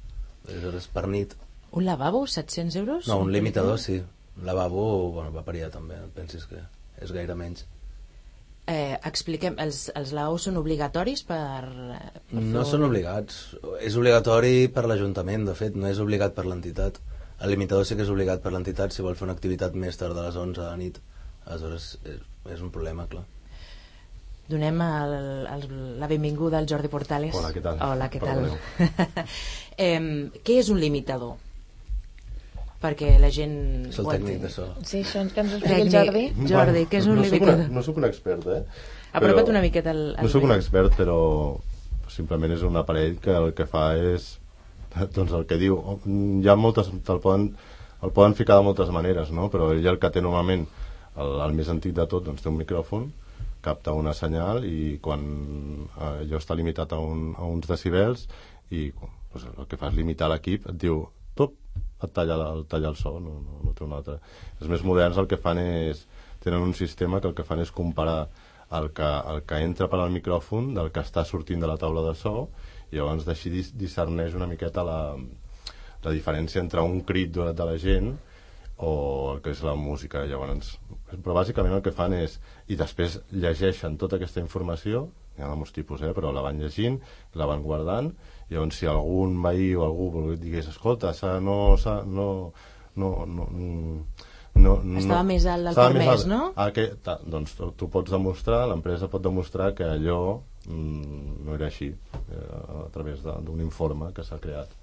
Aleshores 0.48 0.88
per 0.90 1.06
nit. 1.12 1.36
Un 1.72 1.86
lavabo, 1.86 2.24
700 2.26 2.76
euros? 2.80 3.08
no, 3.08 3.20
un 3.22 3.32
limitador 3.32 3.78
sí. 3.80 4.00
Un 4.40 4.46
lavabo 4.48 5.12
bueno, 5.12 5.32
va 5.36 5.44
allà 5.46 5.70
també 5.70 6.00
pensis 6.16 6.46
que 6.50 6.64
és 7.04 7.12
gaire 7.14 7.36
menys 7.36 7.66
Eh, 8.70 8.98
expliquem, 9.10 9.56
els, 9.64 9.88
els 9.98 10.12
lavabos 10.14 10.44
són 10.46 10.60
obligatoris 10.60 11.24
per... 11.26 11.64
per 12.30 12.42
no 12.44 12.60
fer- 12.62 12.68
són 12.70 12.84
obligats 12.86 13.40
és 13.82 13.96
obligatori 13.98 14.68
per 14.76 14.84
l'Ajuntament 14.86 15.48
de 15.48 15.56
fet, 15.58 15.74
no 15.80 15.90
és 15.90 16.02
obligat 16.04 16.36
per 16.38 16.46
l'entitat 16.46 17.00
el 17.40 17.50
limitador 17.56 17.88
sí 17.88 17.96
que 17.98 18.06
és 18.06 18.12
obligat 18.14 18.44
per 18.44 18.52
l'entitat 18.54 18.94
si 18.94 19.02
vol 19.02 19.16
fer 19.18 19.26
una 19.26 19.34
activitat 19.38 19.74
més 19.74 19.98
tard 19.98 20.14
de 20.14 20.28
les 20.28 20.38
11 20.38 20.60
de 20.62 20.68
la 20.68 20.78
nit 20.78 21.02
aleshores 21.48 21.96
és, 22.14 22.22
és 22.54 22.62
un 22.62 22.70
problema 22.76 23.08
clar 23.10 23.26
Donem 24.50 24.80
el, 24.82 25.12
el, 25.56 25.66
la 26.02 26.08
benvinguda 26.10 26.58
al 26.58 26.66
Jordi 26.66 26.90
Portales. 26.90 27.36
Hola, 27.38 27.52
què 27.54 27.62
tal? 27.62 27.78
Hola, 27.86 28.08
què 28.10 28.18
tal? 28.24 28.48
Eh, 29.78 30.00
què 30.46 30.56
és 30.58 30.72
un 30.74 30.80
limitador? 30.82 31.36
Perquè 32.80 33.16
la 33.20 33.30
gent... 33.36 33.56
és 33.90 33.98
el 34.00 34.08
tècnic 34.08 34.38
de 34.46 34.50
so 34.54 34.68
Sí, 34.88 35.02
això 35.04 35.26
que 35.34 35.42
ens 35.44 35.56
expliqui 35.58 35.82
el. 35.82 35.90
Jordi. 35.94 36.26
Jordi, 36.48 36.84
què 36.88 37.02
és 37.02 37.10
un 37.12 37.18
no 37.20 37.26
soc 37.26 37.34
limitador? 37.34 37.66
Una, 37.66 37.74
no 37.76 37.84
sóc 37.84 37.98
un 38.00 38.08
expert, 38.08 38.48
eh? 38.48 38.62
Apropa't 39.12 39.42
Però- 39.42 39.56
una 39.56 39.64
miqueta 39.66 39.92
al... 39.92 40.04
al 40.16 40.24
No 40.24 40.32
sóc 40.32 40.46
un 40.48 40.56
expert, 40.56 40.96
però 40.96 41.18
simplement 42.10 42.54
és 42.56 42.64
un 42.66 42.78
aparell 42.80 43.18
que 43.22 43.36
el 43.36 43.52
que 43.58 43.68
fa 43.70 43.90
és 44.00 44.32
doncs 45.16 45.34
el 45.36 45.44
que 45.50 45.60
diu 45.62 45.78
hi 46.08 46.48
ha 46.50 46.56
moltes, 46.58 46.90
te'l 47.06 47.20
poden 47.22 47.52
el 48.02 48.14
poden 48.16 48.34
ficar 48.36 48.56
de 48.56 48.64
moltes 48.64 48.90
maneres, 48.96 49.32
no? 49.36 49.50
però 49.52 49.74
ell 49.76 49.86
el 49.92 50.00
que 50.00 50.10
té 50.16 50.22
normalment 50.24 50.64
el, 51.20 51.34
el 51.44 51.56
més 51.58 51.68
antic 51.72 51.94
de 51.98 52.06
tot 52.08 52.24
doncs 52.26 52.42
té 52.46 52.50
un 52.50 52.58
micròfon 52.62 53.10
capta 53.62 53.92
una 53.92 54.14
senyal 54.16 54.64
i 54.64 54.98
quan 55.04 55.24
eh, 55.90 56.24
allò 56.24 56.40
està 56.40 56.56
limitat 56.56 56.94
a, 56.96 57.00
un, 57.04 57.34
a 57.36 57.44
uns 57.44 57.68
decibels 57.68 58.24
i 58.72 58.88
doncs, 58.96 59.50
el 59.52 59.68
que 59.68 59.78
fa 59.78 59.90
és 59.92 59.98
limitar 60.00 60.30
l'equip 60.32 60.70
et 60.72 60.78
diu, 60.80 61.02
et 62.04 62.14
talla, 62.16 62.38
el, 62.54 62.66
talla 62.72 62.90
el 62.94 62.96
so 63.00 63.18
no, 63.20 63.40
no, 63.44 63.60
no 63.66 63.74
té 63.76 63.84
un 63.84 63.96
altre 63.98 64.20
els 64.60 64.70
més 64.72 64.86
moderns 64.88 65.18
el 65.20 65.28
que 65.28 65.40
fan 65.42 65.60
és 65.64 66.06
tenen 66.44 66.64
un 66.64 66.74
sistema 66.74 67.20
que 67.20 67.28
el 67.28 67.36
que 67.36 67.44
fan 67.44 67.60
és 67.60 67.72
comparar 67.76 68.30
el 68.78 68.92
que, 68.94 69.10
el 69.34 69.44
que 69.50 69.60
entra 69.66 69.90
per 69.90 70.00
al 70.00 70.14
micròfon 70.14 70.74
del 70.78 70.92
que 70.94 71.02
està 71.02 71.26
sortint 71.26 71.60
de 71.60 71.68
la 71.68 71.78
taula 71.82 72.06
de 72.06 72.16
so 72.16 72.50
i 72.92 72.98
llavors 72.98 73.26
d'així 73.26 73.52
dis- 73.54 73.74
discerneix 73.78 74.36
una 74.38 74.48
miqueta 74.50 74.86
la, 74.86 75.00
la 76.06 76.14
diferència 76.16 76.62
entre 76.62 76.82
un 76.86 77.02
crit 77.06 77.34
donat 77.34 77.58
de 77.58 77.66
la 77.66 77.78
gent 77.82 78.14
o 78.80 78.92
el 79.34 79.42
que 79.44 79.52
és 79.52 79.62
la 79.66 79.74
música. 79.76 80.22
Llavors, 80.24 80.78
però 81.12 81.34
bàsicament 81.36 81.76
el 81.76 81.82
que 81.84 81.92
fan 81.92 82.14
és 82.16 82.38
i 82.72 82.78
després 82.80 83.20
llegeixen 83.34 83.98
tota 84.00 84.16
aquesta 84.16 84.40
informació 84.40 85.10
hi 85.40 85.46
ha 85.46 85.50
de 85.50 85.56
molts 85.60 85.72
tipus, 85.76 86.02
eh, 86.04 86.12
però 86.14 86.34
la 86.36 86.44
van 86.46 86.60
llegint 86.60 87.00
la 87.40 87.48
van 87.50 87.64
guardant 87.64 88.12
i 88.50 88.54
llavors 88.58 88.78
si 88.82 88.88
algun 88.90 89.38
veí 89.44 89.72
o 89.78 89.86
algú 89.88 90.36
digués 90.36 90.68
escolta, 90.72 91.14
s'ha, 91.14 91.38
no, 91.40 91.78
s'ha, 91.80 92.02
no, 92.06 92.52
no, 93.00 93.10
no, 93.26 93.48
no, 94.60 94.74
no, 94.84 94.98
Estava 95.00 95.24
més 95.24 95.46
alt 95.48 95.64
del 95.64 95.72
estava 95.72 95.94
més 95.94 96.04
permès, 96.04 96.24
alt. 96.26 96.30
no? 96.34 96.42
Ah, 96.60 96.70
que, 96.76 96.88
ta, 97.06 97.20
doncs 97.24 97.54
tu, 97.56 97.70
tu 97.80 97.88
pots 97.94 98.12
demostrar, 98.12 98.66
l'empresa 98.68 99.08
pot 99.08 99.24
demostrar 99.24 99.70
que 99.78 99.86
allò 99.88 100.20
mm, 100.68 101.46
no 101.46 101.56
era 101.56 101.70
així 101.70 101.92
eh, 101.94 102.84
a 102.84 102.90
través 102.92 103.22
d'un 103.24 103.62
informe 103.64 104.12
que 104.14 104.26
s'ha 104.28 104.42
creat 104.44 104.74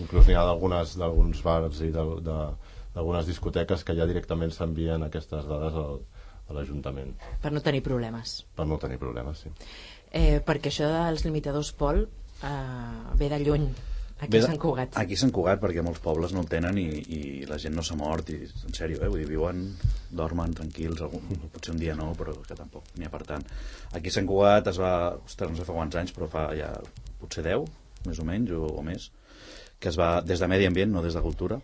inclús 0.00 0.26
n'hi 0.28 0.36
ha 0.38 0.44
d'alguns 0.46 1.42
bars 1.44 1.82
i 1.84 1.90
d'algunes 1.92 3.26
discoteques 3.28 3.84
que 3.84 3.94
ja 3.98 4.06
directament 4.08 4.52
s'envien 4.54 5.02
aquestes 5.06 5.44
dades 5.48 5.74
al, 5.82 6.00
a 6.46 6.54
l'Ajuntament 6.56 7.14
Per 7.42 7.50
no 7.52 7.60
tenir 7.64 7.82
problemes. 7.82 8.44
per 8.54 8.66
no 8.70 8.78
tenir 8.78 8.98
problemes 9.02 9.40
sí. 9.44 9.50
Eh, 10.16 10.38
perquè 10.44 10.70
això 10.72 10.88
dels 10.88 11.26
limitadors, 11.26 11.74
Pol, 11.76 12.06
eh, 12.06 13.12
ve 13.20 13.28
de 13.28 13.42
lluny. 13.42 13.68
Aquí 14.24 14.40
Sant 14.40 14.56
Cugat. 14.56 14.94
Aquí 14.96 15.16
Sant 15.20 15.32
Cugat, 15.36 15.60
perquè 15.60 15.82
molts 15.84 16.00
pobles 16.00 16.32
no 16.32 16.40
el 16.40 16.48
tenen 16.48 16.78
i, 16.80 16.86
i 17.12 17.18
la 17.48 17.58
gent 17.60 17.74
no 17.76 17.82
s'ha 17.84 17.98
mort, 18.00 18.30
i, 18.32 18.46
en 18.48 18.76
sèrio, 18.78 19.02
eh? 19.04 19.10
Vull 19.12 19.20
dir, 19.20 19.28
viuen, 19.28 19.60
dormen 20.20 20.54
tranquils, 20.56 21.02
algun, 21.04 21.42
potser 21.52 21.74
un 21.74 21.82
dia 21.82 21.96
no, 21.98 22.08
però 22.16 22.32
que 22.46 22.56
tampoc 22.56 22.88
n'hi 22.96 23.04
ha 23.04 23.12
per 23.12 23.26
tant. 23.28 23.44
Aquí 23.98 24.12
Sant 24.14 24.28
Cugat 24.30 24.72
es 24.72 24.80
va, 24.80 24.94
ostres, 25.18 25.52
no 25.52 25.60
sé 25.60 25.68
fa 25.68 25.76
quants 25.76 26.00
anys, 26.00 26.16
però 26.16 26.30
fa 26.32 26.46
ja 26.56 26.72
potser 27.20 27.44
10, 27.44 27.68
més 28.08 28.22
o 28.22 28.26
menys, 28.30 28.56
o, 28.56 28.72
o 28.80 28.86
més, 28.86 29.10
que 29.76 29.92
es 29.92 30.00
va, 30.00 30.14
des 30.24 30.40
de 30.40 30.48
Medi 30.48 30.70
Ambient, 30.70 30.96
no 30.96 31.04
des 31.04 31.18
de 31.18 31.24
Cultura, 31.26 31.60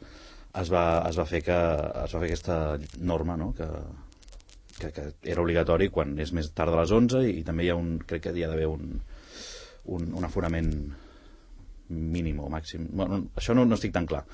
es 0.61 0.69
va, 0.69 0.87
es 1.09 1.17
va 1.17 1.25
fer 1.25 1.41
que 1.47 1.57
es 1.57 2.13
va 2.13 2.21
fer 2.21 2.29
aquesta 2.29 2.59
norma, 3.01 3.41
no?, 3.41 3.55
que, 3.57 3.73
que, 4.83 4.91
que 4.95 5.31
era 5.35 5.43
obligatori 5.45 5.89
quan 5.95 6.17
és 6.23 6.33
més 6.37 6.51
tard 6.57 6.75
de 6.75 6.81
les 6.81 6.93
11 6.99 7.23
i, 7.29 7.39
i 7.41 7.47
també 7.47 7.67
hi 7.67 7.73
ha 7.73 7.79
un, 7.79 7.95
crec 8.09 8.27
que 8.27 8.35
hi 8.37 8.45
ha 8.45 8.51
d'haver 8.51 8.69
un, 8.71 8.91
un, 9.95 10.13
un 10.19 10.29
aforament 10.29 10.73
mínim 11.93 12.41
o 12.41 12.51
màxim. 12.51 12.87
Bueno, 12.91 13.25
això 13.37 13.55
no, 13.55 13.67
no 13.69 13.79
estic 13.79 13.93
tan 13.95 14.07
clar. 14.09 14.25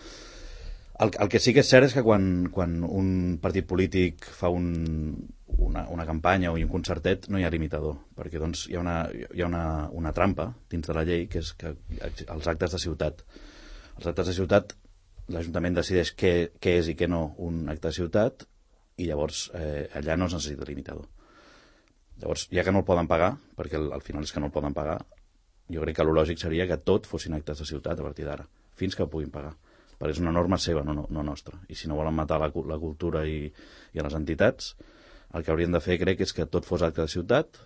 El, 0.98 1.12
el 1.22 1.28
que 1.30 1.38
sí 1.38 1.52
que 1.54 1.62
és 1.62 1.68
cert 1.70 1.86
és 1.86 1.94
que 1.94 2.02
quan, 2.02 2.48
quan 2.54 2.80
un 2.82 3.10
partit 3.42 3.66
polític 3.70 4.24
fa 4.34 4.50
un, 4.50 4.72
una, 5.68 5.84
una 5.94 6.06
campanya 6.06 6.50
o 6.50 6.56
un 6.58 6.72
concertet 6.72 7.28
no 7.30 7.38
hi 7.38 7.46
ha 7.46 7.52
limitador, 7.54 8.00
perquè 8.18 8.42
doncs, 8.42 8.64
hi 8.66 8.74
ha, 8.74 8.82
una, 8.82 8.96
hi 9.14 9.44
ha 9.44 9.46
una, 9.46 9.62
una 9.94 10.12
trampa 10.16 10.50
dins 10.70 10.90
de 10.90 10.96
la 10.96 11.06
llei 11.06 11.28
que 11.30 11.42
és 11.44 11.52
que 11.58 11.76
els 12.02 12.50
actes 12.50 12.74
de 12.74 12.82
ciutat. 12.82 13.22
Els 13.98 14.10
actes 14.10 14.32
de 14.32 14.36
ciutat, 14.40 14.74
l'Ajuntament 15.30 15.78
decideix 15.78 16.14
què, 16.18 16.32
què 16.58 16.78
és 16.80 16.90
i 16.90 16.96
què 16.98 17.06
no 17.10 17.28
un 17.46 17.66
acte 17.70 17.92
de 17.92 17.98
ciutat 18.00 18.48
i 18.98 19.06
llavors 19.06 19.46
eh, 19.54 19.86
allà 19.98 20.16
no 20.18 20.26
es 20.28 20.34
necessita 20.36 20.66
limitador. 20.68 21.06
Llavors, 22.18 22.48
ja 22.50 22.64
que 22.66 22.74
no 22.74 22.82
el 22.82 22.88
poden 22.88 23.08
pagar, 23.10 23.36
perquè 23.56 23.78
al, 23.78 23.92
al 23.94 24.02
final 24.02 24.26
és 24.26 24.34
que 24.34 24.42
no 24.42 24.50
el 24.50 24.54
poden 24.54 24.74
pagar, 24.74 24.98
jo 25.70 25.84
crec 25.84 25.98
que 25.98 26.04
el 26.06 26.12
lògic 26.16 26.42
seria 26.42 26.66
que 26.66 26.80
tot 26.90 27.06
fossin 27.06 27.36
actes 27.36 27.62
de 27.62 27.68
ciutat 27.68 28.00
a 28.00 28.06
partir 28.06 28.26
d'ara, 28.26 28.48
fins 28.78 28.96
que 28.96 29.04
el 29.04 29.10
puguin 29.12 29.30
pagar. 29.30 29.54
Perquè 29.98 30.14
és 30.14 30.22
una 30.22 30.34
norma 30.34 30.58
seva, 30.62 30.84
no, 30.86 30.94
no, 30.94 31.06
no 31.10 31.24
nostra. 31.26 31.58
I 31.68 31.74
si 31.78 31.90
no 31.90 31.98
volen 31.98 32.14
matar 32.14 32.38
la, 32.42 32.50
la 32.70 32.78
cultura 32.78 33.24
i, 33.26 33.48
i 33.94 34.02
les 34.02 34.14
entitats, 34.14 34.74
el 35.34 35.44
que 35.44 35.52
haurien 35.52 35.74
de 35.74 35.82
fer, 35.84 35.98
crec, 36.00 36.22
és 36.24 36.32
que 36.34 36.46
tot 36.46 36.66
fos 36.66 36.84
acte 36.86 37.02
de 37.02 37.10
ciutat 37.12 37.58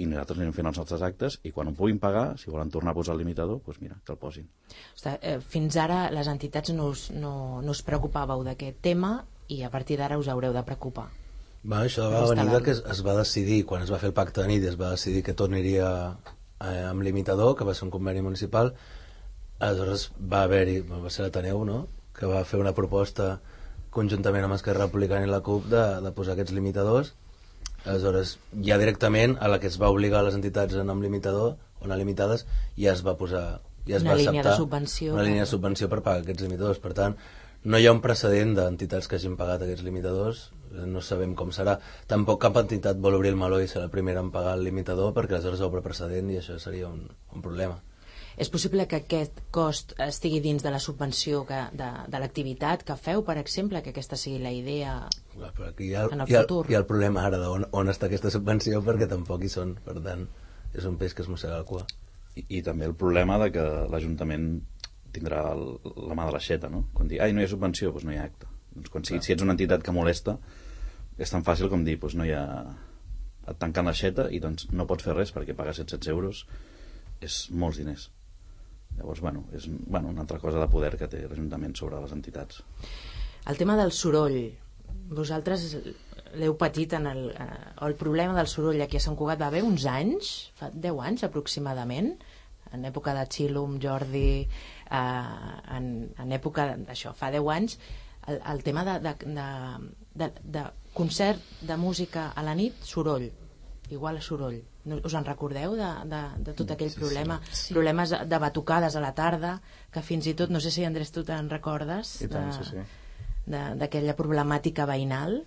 i 0.00 0.08
nosaltres 0.10 0.40
anem 0.40 0.54
fent 0.56 0.66
els 0.66 0.78
nostres 0.80 1.04
actes 1.06 1.36
i 1.46 1.52
quan 1.54 1.68
ho 1.70 1.74
puguin 1.76 2.00
pagar, 2.02 2.24
si 2.40 2.50
volen 2.50 2.72
tornar 2.74 2.94
a 2.94 2.96
posar 2.96 3.14
el 3.14 3.20
limitador, 3.22 3.60
doncs 3.62 3.80
mira, 3.82 4.00
que 4.04 4.16
el 4.16 4.18
posin. 4.18 4.48
Ostres, 4.96 5.20
eh, 5.22 5.36
fins 5.38 5.76
ara 5.78 6.08
les 6.10 6.30
entitats 6.30 6.74
no 6.74 6.88
us, 6.90 7.06
no, 7.14 7.62
no 7.62 7.76
us 7.76 7.84
preocupàveu 7.86 8.42
d'aquest 8.48 8.80
tema 8.82 9.14
i 9.48 9.62
a 9.62 9.70
partir 9.70 9.98
d'ara 10.00 10.18
us 10.18 10.28
haureu 10.28 10.52
de 10.52 10.62
preocupar. 10.62 11.08
Va, 11.64 11.80
això 11.84 12.10
va 12.12 12.24
venir 12.28 12.50
de 12.52 12.60
que 12.64 12.74
es, 12.74 12.82
es 12.92 13.00
va 13.06 13.14
decidir, 13.16 13.64
quan 13.64 13.82
es 13.82 13.92
va 13.92 13.98
fer 13.98 14.10
el 14.12 14.16
pacte 14.16 14.42
de 14.42 14.48
nit, 14.48 14.64
es 14.68 14.76
va 14.80 14.90
decidir 14.92 15.22
que 15.24 15.32
tot 15.32 15.50
aniria 15.52 15.88
eh, 16.60 16.84
amb 16.90 17.02
limitador, 17.02 17.56
que 17.56 17.64
va 17.64 17.74
ser 17.74 17.86
un 17.86 17.92
conveni 17.94 18.20
municipal, 18.24 18.74
aleshores 19.58 20.10
va 20.20 20.42
haver-hi, 20.44 20.80
va 20.90 21.10
ser 21.10 21.24
l'Ateneu, 21.24 21.64
no?, 21.64 21.86
que 22.14 22.28
va 22.30 22.44
fer 22.46 22.60
una 22.60 22.74
proposta 22.76 23.40
conjuntament 23.94 24.44
amb 24.46 24.54
Esquerra 24.54 24.86
Republicana 24.86 25.26
i 25.26 25.30
la 25.30 25.40
CUP 25.46 25.66
de, 25.70 25.82
de 26.04 26.12
posar 26.14 26.34
aquests 26.34 26.54
limitadors 26.54 27.14
aleshores 27.84 28.38
ja 28.64 28.78
directament 28.80 29.36
a 29.40 29.48
la 29.52 29.60
que 29.60 29.68
es 29.70 29.78
va 29.80 29.90
obligar 29.92 30.22
les 30.26 30.36
entitats 30.38 30.74
a 30.74 30.82
anar 30.82 30.96
amb 30.96 31.04
limitador 31.04 31.54
o 31.80 31.86
anar 31.86 31.98
limitades 32.00 32.46
ja 32.80 32.92
es 32.94 33.04
va 33.06 33.16
posar 33.20 33.44
ja 33.86 33.98
es 33.98 34.02
Una 34.02 34.14
va 34.14 34.16
línia 34.16 34.32
de 34.32 34.38
acceptar 34.38 34.56
subvenció. 34.56 35.14
una 35.14 35.26
línia 35.26 35.44
de 35.44 35.50
subvenció 35.50 35.88
per 35.92 36.00
pagar 36.02 36.24
aquests 36.24 36.46
limitadors 36.46 36.80
per 36.80 36.94
tant 36.96 37.16
no 37.64 37.80
hi 37.80 37.86
ha 37.88 37.94
un 37.96 38.02
precedent 38.04 38.54
d'entitats 38.58 39.08
que 39.08 39.16
hagin 39.16 39.38
pagat 39.40 39.64
aquests 39.64 39.86
limitadors 39.86 40.50
no 40.74 41.00
sabem 41.00 41.34
com 41.38 41.52
serà. 41.54 41.78
Tampoc 42.10 42.40
cap 42.42 42.56
entitat 42.60 43.00
vol 43.00 43.18
obrir 43.18 43.32
el 43.32 43.40
meló 43.40 43.60
i 43.62 43.68
ser 43.70 43.82
la 43.84 43.90
primera 43.92 44.22
en 44.24 44.30
pagar 44.34 44.56
el 44.58 44.64
limitador 44.66 45.12
perquè 45.16 45.36
aleshores 45.36 45.62
obre 45.64 45.82
precedent 45.84 46.30
i 46.32 46.40
això 46.40 46.58
seria 46.58 46.88
un, 46.90 47.04
un 47.32 47.44
problema. 47.44 47.78
És 48.34 48.50
possible 48.50 48.88
que 48.90 48.98
aquest 48.98 49.38
cost 49.54 49.92
estigui 50.02 50.40
dins 50.42 50.64
de 50.64 50.70
la 50.74 50.80
subvenció 50.82 51.44
que, 51.46 51.60
de, 51.78 51.90
de 52.10 52.18
l'activitat 52.18 52.82
que 52.82 52.96
feu, 52.98 53.22
per 53.22 53.36
exemple, 53.38 53.82
que 53.84 53.92
aquesta 53.94 54.18
sigui 54.18 54.40
la 54.42 54.50
idea... 54.50 54.96
Clar, 55.36 55.52
però 55.54 55.68
aquí 55.70 55.92
hi 55.92 55.94
ha, 55.94 56.08
En 56.10 56.24
el 56.24 56.32
hi 56.32 56.34
ha, 56.34 56.42
futur. 56.42 56.64
hi 56.66 56.74
ha 56.74 56.80
el 56.82 56.88
problema 56.88 57.28
ara 57.28 57.38
d'on 57.38 57.68
on 57.70 57.92
està 57.92 58.10
aquesta 58.10 58.34
subvenció 58.34 58.82
perquè 58.82 59.06
tampoc 59.10 59.46
hi 59.46 59.52
són, 59.52 59.76
per 59.86 60.00
tant 60.02 60.26
és 60.74 60.88
un 60.90 60.98
peix 60.98 61.14
que 61.14 61.22
es 61.22 61.30
mossega 61.30 61.60
el 61.60 61.68
cua. 61.68 61.86
I, 62.34 62.42
i 62.58 62.62
també 62.66 62.90
el 62.90 62.98
problema 62.98 63.38
de 63.38 63.52
que 63.54 63.68
l'Ajuntament 63.92 64.48
tindrà 65.14 65.44
el, 65.52 65.64
la 66.08 66.16
mà 66.18 66.26
de 66.28 66.34
l'aixeta, 66.34 66.70
no? 66.72 66.84
Quan 66.96 67.10
dir, 67.10 67.20
ai, 67.22 67.34
no 67.34 67.42
hi 67.42 67.48
ha 67.48 67.52
subvenció, 67.52 67.92
doncs 67.94 68.06
no 68.08 68.14
hi 68.14 68.18
ha 68.20 68.26
acte. 68.28 68.50
Doncs 68.74 68.90
quan 68.92 69.06
si, 69.06 69.20
si 69.22 69.34
ets 69.34 69.44
una 69.46 69.54
entitat 69.56 69.84
que 69.86 69.94
molesta, 69.94 70.36
és 71.18 71.30
tan 71.30 71.46
fàcil 71.46 71.70
com 71.72 71.86
dir, 71.86 71.96
doncs 72.02 72.18
no 72.18 72.26
hi 72.26 72.34
ha... 72.34 72.44
et 73.44 73.58
tanquen 73.60 73.84
l'aixeta 73.84 74.28
i 74.32 74.38
doncs 74.40 74.70
no 74.72 74.86
pots 74.88 75.04
fer 75.04 75.14
res 75.14 75.30
perquè 75.34 75.54
pagar 75.56 75.74
700 75.76 76.08
euros 76.12 76.44
és 77.26 77.34
molts 77.52 77.80
diners. 77.80 78.08
Llavors, 78.96 79.20
bueno, 79.20 79.44
és 79.52 79.66
bueno, 79.68 80.08
una 80.08 80.22
altra 80.22 80.38
cosa 80.38 80.60
de 80.62 80.68
poder 80.70 80.94
que 80.96 81.08
té 81.10 81.24
l'Ajuntament 81.26 81.74
sobre 81.76 82.00
les 82.00 82.14
entitats. 82.16 82.62
El 83.50 83.58
tema 83.60 83.76
del 83.76 83.92
soroll, 83.92 84.38
vosaltres 85.12 85.66
l'heu 86.40 86.54
patit 86.58 86.94
en 86.98 87.08
el, 87.10 87.26
eh, 87.30 87.48
el 87.86 87.96
problema 88.00 88.36
del 88.38 88.48
soroll 88.50 88.80
aquí 88.82 88.98
a 88.98 89.02
Sant 89.04 89.18
Cugat 89.18 89.42
va 89.42 89.50
haver 89.50 89.62
uns 89.66 89.84
anys, 89.90 90.30
fa 90.58 90.70
10 90.72 91.02
anys 91.10 91.26
aproximadament, 91.28 92.14
en 92.74 92.86
època 92.88 93.14
de 93.14 93.26
Xilum, 93.30 93.78
Jordi, 93.82 94.46
eh, 94.94 95.76
en, 95.76 95.88
en 96.24 96.32
època 96.38 96.68
d'això, 96.76 97.12
fa 97.18 97.30
10 97.34 97.48
anys, 97.56 97.78
el, 98.26 98.38
el 98.52 98.62
tema 98.66 98.84
de, 98.88 98.98
de, 99.04 99.14
de, 99.34 99.48
de, 100.22 100.30
de 100.58 100.62
concert 100.94 101.40
de 101.60 101.76
música 101.76 102.30
a 102.34 102.42
la 102.46 102.54
nit, 102.54 102.78
soroll, 102.86 103.26
igual 103.90 104.16
a 104.16 104.22
soroll. 104.22 104.60
No, 104.84 104.98
us 105.04 105.14
en 105.16 105.24
recordeu 105.24 105.72
de, 105.78 105.86
de, 106.10 106.18
de 106.44 106.52
tot 106.56 106.70
aquell 106.74 106.90
sí, 106.92 106.98
problema? 107.00 107.38
Sí. 107.50 107.72
Problemes 107.72 108.10
de 108.28 108.38
batucades 108.38 108.96
a 108.96 109.00
la 109.00 109.14
tarda, 109.16 109.54
que 109.90 110.02
fins 110.04 110.26
i 110.28 110.34
tot, 110.36 110.50
no 110.52 110.60
sé 110.60 110.70
si 110.70 110.84
Andrés 110.84 111.10
tu 111.12 111.24
te'n 111.24 111.48
recordes, 111.50 112.18
I 112.20 112.28
tant, 112.28 112.50
de- 112.52 112.58
sí, 112.58 112.70
sí. 112.70 112.84
de- 113.46 113.74
d'aquella 113.80 114.14
problemàtica 114.16 114.84
veïnal. 114.88 115.40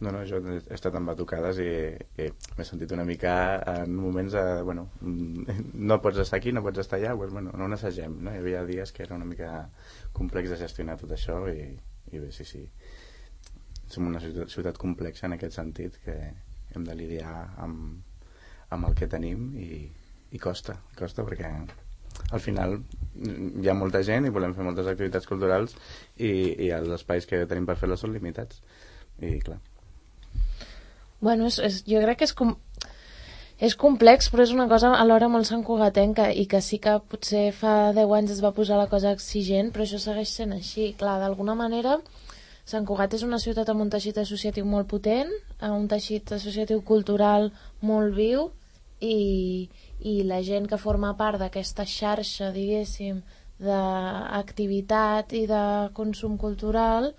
No, 0.00 0.10
no, 0.14 0.22
jo 0.24 0.38
he 0.40 0.60
estat 0.72 0.94
en 0.96 1.04
batucades 1.04 1.58
i, 1.60 1.72
i 2.24 2.28
m'he 2.56 2.64
sentit 2.64 2.92
una 2.96 3.04
mica 3.04 3.32
en 3.68 3.92
moments 4.00 4.32
de, 4.32 4.44
bueno, 4.64 4.86
mm, 5.04 5.58
no 5.76 5.98
pots 6.00 6.22
estar 6.22 6.38
aquí, 6.38 6.54
no 6.56 6.62
pots 6.64 6.80
estar 6.80 6.96
allà, 6.96 7.12
doncs, 7.12 7.34
bueno, 7.36 7.52
no 7.60 7.68
necessagem, 7.68 8.14
no? 8.24 8.32
Hi 8.32 8.40
havia 8.40 8.62
dies 8.64 8.94
que 8.96 9.04
era 9.04 9.18
una 9.18 9.28
mica 9.28 9.50
complex 10.16 10.54
de 10.54 10.58
gestionar 10.62 10.96
tot 11.02 11.12
això 11.16 11.42
i, 11.52 11.68
i 12.12 12.22
bé, 12.22 12.30
sí, 12.32 12.48
sí. 12.48 12.64
Som 13.92 14.08
una 14.08 14.22
ciutat, 14.24 14.48
ciutat 14.54 14.80
complexa 14.80 15.28
en 15.28 15.36
aquest 15.36 15.58
sentit 15.60 16.00
que 16.06 16.16
hem 16.72 16.86
de 16.86 16.96
lidiar 16.96 17.34
amb, 17.60 18.00
amb 18.72 18.88
el 18.88 18.96
que 18.96 19.10
tenim 19.10 19.50
i, 19.60 19.84
i 20.32 20.40
costa, 20.40 20.78
costa 20.96 21.26
perquè 21.28 21.50
al 22.30 22.40
final 22.40 22.78
hi 23.20 23.68
ha 23.68 23.76
molta 23.76 24.00
gent 24.06 24.26
i 24.26 24.32
volem 24.32 24.54
fer 24.56 24.64
moltes 24.64 24.88
activitats 24.90 25.28
culturals 25.28 25.76
i, 26.16 26.30
i 26.66 26.70
els 26.76 26.88
espais 26.96 27.28
que 27.28 27.44
tenim 27.50 27.68
per 27.68 27.76
fer-les 27.80 28.00
són 28.00 28.14
limitats 28.16 28.62
i 29.20 29.36
clar, 29.44 29.58
Bueno, 31.20 31.46
és, 31.46 31.58
és, 31.58 31.82
jo 31.88 32.00
crec 32.04 32.22
que 32.22 32.28
és, 32.28 32.32
com, 32.36 32.54
és 33.60 33.76
complex, 33.76 34.30
però 34.32 34.46
és 34.46 34.54
una 34.56 34.68
cosa 34.70 34.94
alhora 34.96 35.28
molt 35.28 35.48
santcugatenca 35.48 36.30
i 36.32 36.46
que 36.48 36.62
sí 36.64 36.80
que 36.80 36.96
potser 37.12 37.50
fa 37.52 37.92
10 37.96 38.16
anys 38.18 38.38
es 38.38 38.42
va 38.44 38.54
posar 38.56 38.80
la 38.80 38.88
cosa 38.88 39.12
exigent, 39.16 39.70
però 39.74 39.84
això 39.84 40.00
segueix 40.00 40.32
sent 40.32 40.56
així. 40.56 40.92
Clar, 40.98 41.18
d'alguna 41.20 41.58
manera, 41.58 41.98
Sant 42.70 42.84
Cugat 42.86 43.14
és 43.16 43.24
una 43.26 43.40
ciutat 43.42 43.70
amb 43.72 43.82
un 43.82 43.88
teixit 43.90 44.18
associatiu 44.20 44.66
molt 44.68 44.86
potent, 44.90 45.30
amb 45.58 45.74
un 45.74 45.86
teixit 45.90 46.30
associatiu 46.36 46.82
cultural 46.86 47.48
molt 47.82 48.14
viu 48.14 48.44
i, 49.00 49.66
i 50.06 50.12
la 50.28 50.38
gent 50.46 50.68
que 50.70 50.78
forma 50.78 51.10
part 51.18 51.40
d'aquesta 51.40 51.86
xarxa, 51.88 52.52
diguéssim, 52.54 53.22
d'activitat 53.60 55.34
i 55.36 55.46
de 55.50 55.64
consum 55.96 56.36
cultural 56.38 57.10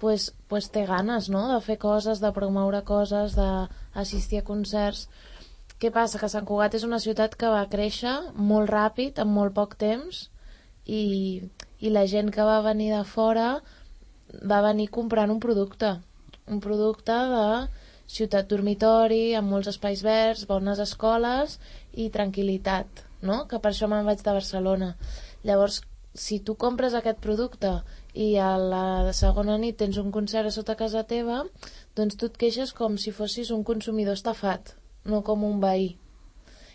pues, 0.00 0.32
pues 0.48 0.70
té 0.74 0.84
ganes 0.88 1.28
no? 1.32 1.46
de 1.52 1.60
fer 1.64 1.78
coses, 1.82 2.20
de 2.20 2.32
promoure 2.36 2.82
coses, 2.86 3.36
d'assistir 3.36 4.42
a 4.42 4.46
concerts. 4.46 5.08
Què 5.80 5.90
passa? 5.94 6.20
Que 6.20 6.30
Sant 6.30 6.46
Cugat 6.48 6.76
és 6.78 6.86
una 6.86 7.00
ciutat 7.02 7.34
que 7.38 7.50
va 7.50 7.66
créixer 7.70 8.14
molt 8.34 8.70
ràpid, 8.70 9.18
en 9.20 9.30
molt 9.30 9.54
poc 9.56 9.76
temps, 9.80 10.28
i, 10.86 11.42
i 11.80 11.92
la 11.92 12.04
gent 12.10 12.30
que 12.32 12.44
va 12.46 12.60
venir 12.64 12.90
de 12.92 13.02
fora 13.08 13.48
va 14.44 14.60
venir 14.64 14.90
comprant 14.92 15.32
un 15.32 15.40
producte, 15.40 15.96
un 16.50 16.60
producte 16.60 17.16
de 17.32 17.46
ciutat 18.14 18.48
dormitori, 18.50 19.34
amb 19.34 19.50
molts 19.50 19.70
espais 19.72 20.02
verds, 20.04 20.44
bones 20.48 20.80
escoles 20.82 21.58
i 21.92 22.10
tranquil·litat, 22.12 23.04
no? 23.22 23.44
que 23.48 23.58
per 23.58 23.72
això 23.72 23.88
me'n 23.88 24.06
vaig 24.06 24.22
de 24.22 24.36
Barcelona. 24.36 24.94
Llavors, 25.44 25.80
si 26.14 26.40
tu 26.40 26.54
compres 26.54 26.94
aquest 26.94 27.20
producte 27.24 27.78
i 28.14 28.36
a 28.38 28.54
la 28.58 29.12
segona 29.12 29.56
nit 29.58 29.76
tens 29.80 29.98
un 29.98 30.12
concert 30.14 30.46
a 30.46 30.54
sota 30.54 30.76
casa 30.78 31.02
teva, 31.10 31.42
doncs 31.98 32.16
tu 32.18 32.30
et 32.30 32.38
queixes 32.38 32.72
com 32.72 32.96
si 32.98 33.10
fossis 33.12 33.50
un 33.50 33.64
consumidor 33.66 34.14
estafat, 34.14 34.76
no 35.04 35.22
com 35.26 35.42
un 35.44 35.58
veí. 35.62 35.96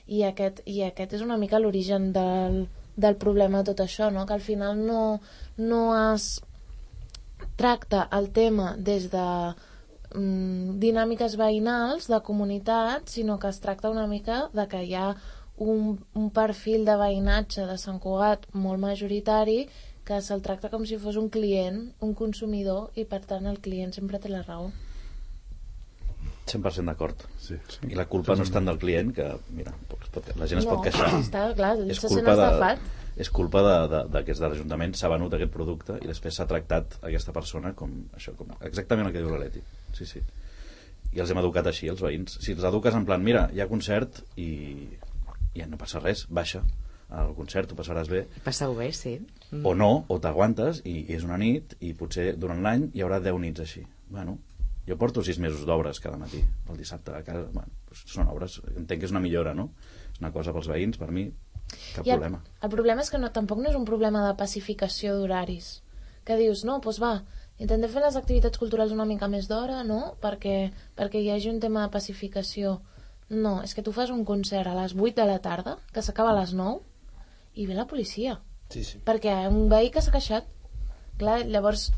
I 0.09 0.25
aquest, 0.27 0.61
i 0.67 0.81
aquest 0.83 1.15
és 1.15 1.23
una 1.23 1.37
mica 1.37 1.61
l'origen 1.61 2.11
del, 2.11 2.65
del 2.97 3.15
problema 3.15 3.61
de 3.61 3.71
tot 3.71 3.85
això, 3.85 4.11
no? 4.11 4.25
que 4.25 4.35
al 4.35 4.43
final 4.43 4.79
no, 4.85 5.01
no 5.57 5.81
es 6.13 6.29
tracta 7.55 8.07
el 8.17 8.31
tema 8.35 8.73
des 8.77 9.07
de 9.13 9.27
mm, 10.15 10.79
dinàmiques 10.83 11.37
veïnals 11.39 12.09
de 12.11 12.19
comunitat, 12.25 13.07
sinó 13.07 13.39
que 13.39 13.51
es 13.53 13.61
tracta 13.63 13.93
una 13.93 14.07
mica 14.07 14.47
de 14.53 14.67
que 14.67 14.83
hi 14.83 14.95
ha 14.95 15.13
un, 15.59 15.99
un 16.15 16.29
perfil 16.31 16.85
de 16.87 16.95
veïnatge 16.99 17.67
de 17.67 17.77
Sant 17.77 17.99
Cugat 18.03 18.47
molt 18.53 18.79
majoritari 18.81 19.61
que 20.09 20.17
se'l 20.25 20.41
tracta 20.41 20.71
com 20.73 20.85
si 20.89 20.97
fos 20.97 21.17
un 21.21 21.29
client, 21.29 21.83
un 22.05 22.15
consumidor, 22.17 22.89
i 22.97 23.05
per 23.05 23.21
tant 23.29 23.45
el 23.49 23.59
client 23.61 23.93
sempre 23.93 24.17
té 24.21 24.31
la 24.33 24.41
raó. 24.41 24.71
100% 26.49 26.89
d'acord. 26.89 27.19
Sí. 27.37 27.57
I 27.91 27.97
la 27.97 28.07
culpa 28.09 28.33
no 28.35 28.41
és 28.45 28.49
tant 28.49 28.65
del 28.65 28.79
client, 28.81 29.11
que, 29.13 29.27
mira, 29.53 29.73
pot, 29.91 30.07
la 30.39 30.47
gent 30.49 30.63
es 30.63 30.65
pot 30.65 30.79
No, 30.79 30.85
queixar. 30.87 31.11
està 31.21 31.43
clar, 31.53 31.75
és 31.85 32.01
se 32.01 32.09
culpa 32.09 32.33
de, 32.39 32.71
és 33.21 33.29
culpa 33.29 33.61
de, 33.67 33.75
de, 33.91 34.01
de 34.15 34.23
que 34.25 34.33
és 34.33 34.41
de 34.41 34.49
l'Ajuntament 34.49 34.95
s'ha 34.97 35.11
venut 35.13 35.33
aquest 35.37 35.53
producte 35.53 35.99
i 36.01 36.09
després 36.09 36.39
s'ha 36.39 36.47
tractat 36.49 36.97
aquesta 37.05 37.35
persona 37.35 37.75
com 37.77 37.93
això, 38.17 38.33
com 38.39 38.49
exactament 38.65 39.09
el 39.09 39.13
que 39.13 39.21
diu 39.21 39.29
la 39.35 39.43
Leti. 39.43 39.61
Sí, 39.93 40.09
sí. 40.09 40.23
I 41.13 41.21
els 41.21 41.29
hem 41.29 41.41
educat 41.41 41.69
així, 41.69 41.87
els 41.89 42.01
veïns. 42.01 42.39
Si 42.41 42.53
els 42.57 42.65
eduques 42.65 42.97
en 42.97 43.05
plan, 43.05 43.21
mira, 43.21 43.47
hi 43.53 43.61
ha 43.61 43.69
concert 43.69 44.23
i 44.41 44.49
ja 45.53 45.69
no 45.69 45.77
passa 45.77 46.01
res, 46.01 46.25
baixa 46.29 46.63
al 47.09 47.33
concert, 47.37 47.71
ho 47.71 47.77
passaràs 47.79 48.09
bé, 48.11 48.25
Passeu 48.45 48.75
bé, 48.77 48.91
sí. 48.93 49.15
Mm. 49.49 49.65
o 49.65 49.73
no, 49.73 49.89
o 50.07 50.19
t'aguantes 50.21 50.83
i, 50.85 50.99
i 51.07 51.17
és 51.17 51.25
una 51.25 51.39
nit 51.41 51.73
i 51.81 51.95
potser 51.97 52.35
durant 52.37 52.61
l'any 52.61 52.89
hi 52.93 53.01
haurà 53.05 53.17
10 53.23 53.41
nits 53.41 53.63
així. 53.65 53.83
Bueno, 54.09 54.37
jo 54.87 54.97
porto 54.97 55.23
6 55.25 55.39
mesos 55.41 55.65
d'obres 55.65 55.99
cada 56.01 56.17
matí, 56.21 56.41
el 56.69 56.77
dissabte 56.77 57.13
a 57.13 57.23
casa. 57.25 57.47
Bueno, 57.53 57.73
doncs 57.89 58.05
són 58.13 58.29
obres, 58.29 58.59
entenc 58.75 59.01
que 59.01 59.09
és 59.09 59.13
una 59.15 59.23
millora, 59.23 59.55
no? 59.57 59.71
És 60.13 60.21
una 60.21 60.33
cosa 60.35 60.53
pels 60.53 60.69
veïns, 60.69 61.01
per 61.01 61.09
mi, 61.13 61.27
cap 61.95 62.05
I 62.05 62.13
el, 62.13 62.17
problema. 62.17 62.41
el 62.61 62.73
problema 62.73 63.05
és 63.05 63.11
que 63.13 63.21
no, 63.21 63.31
tampoc 63.33 63.61
no 63.61 63.69
és 63.69 63.77
un 63.77 63.85
problema 63.89 64.25
de 64.27 64.35
pacificació 64.37 65.17
d'horaris. 65.17 65.79
Que 66.25 66.37
dius, 66.37 66.63
no, 66.65 66.79
doncs 66.83 67.01
va, 67.01 67.13
intentem 67.57 67.89
fer 67.89 68.03
les 68.05 68.17
activitats 68.19 68.61
culturals 68.61 68.93
una 68.93 69.07
mica 69.09 69.29
més 69.31 69.49
d'hora, 69.49 69.83
no? 69.85 70.15
Perquè, 70.21 70.57
perquè 70.97 71.21
hi 71.21 71.31
hagi 71.33 71.49
un 71.53 71.61
tema 71.63 71.85
de 71.85 71.93
pacificació. 71.93 72.79
No, 73.29 73.59
és 73.61 73.75
que 73.77 73.85
tu 73.85 73.93
fas 73.93 74.09
un 74.09 74.25
concert 74.25 74.69
a 74.69 74.77
les 74.77 74.95
8 74.97 75.21
de 75.21 75.25
la 75.29 75.37
tarda, 75.41 75.77
que 75.93 76.01
s'acaba 76.01 76.33
a 76.33 76.39
les 76.39 76.55
9, 76.57 76.81
i 77.55 77.65
ve 77.69 77.75
la 77.77 77.87
policia. 77.87 78.37
Sí, 78.69 78.83
sí. 78.85 79.01
Perquè 79.05 79.33
un 79.49 79.67
veí 79.71 79.89
que 79.93 80.03
s'ha 80.03 80.13
queixat. 80.13 80.47
Clar, 81.19 81.41
llavors, 81.49 81.89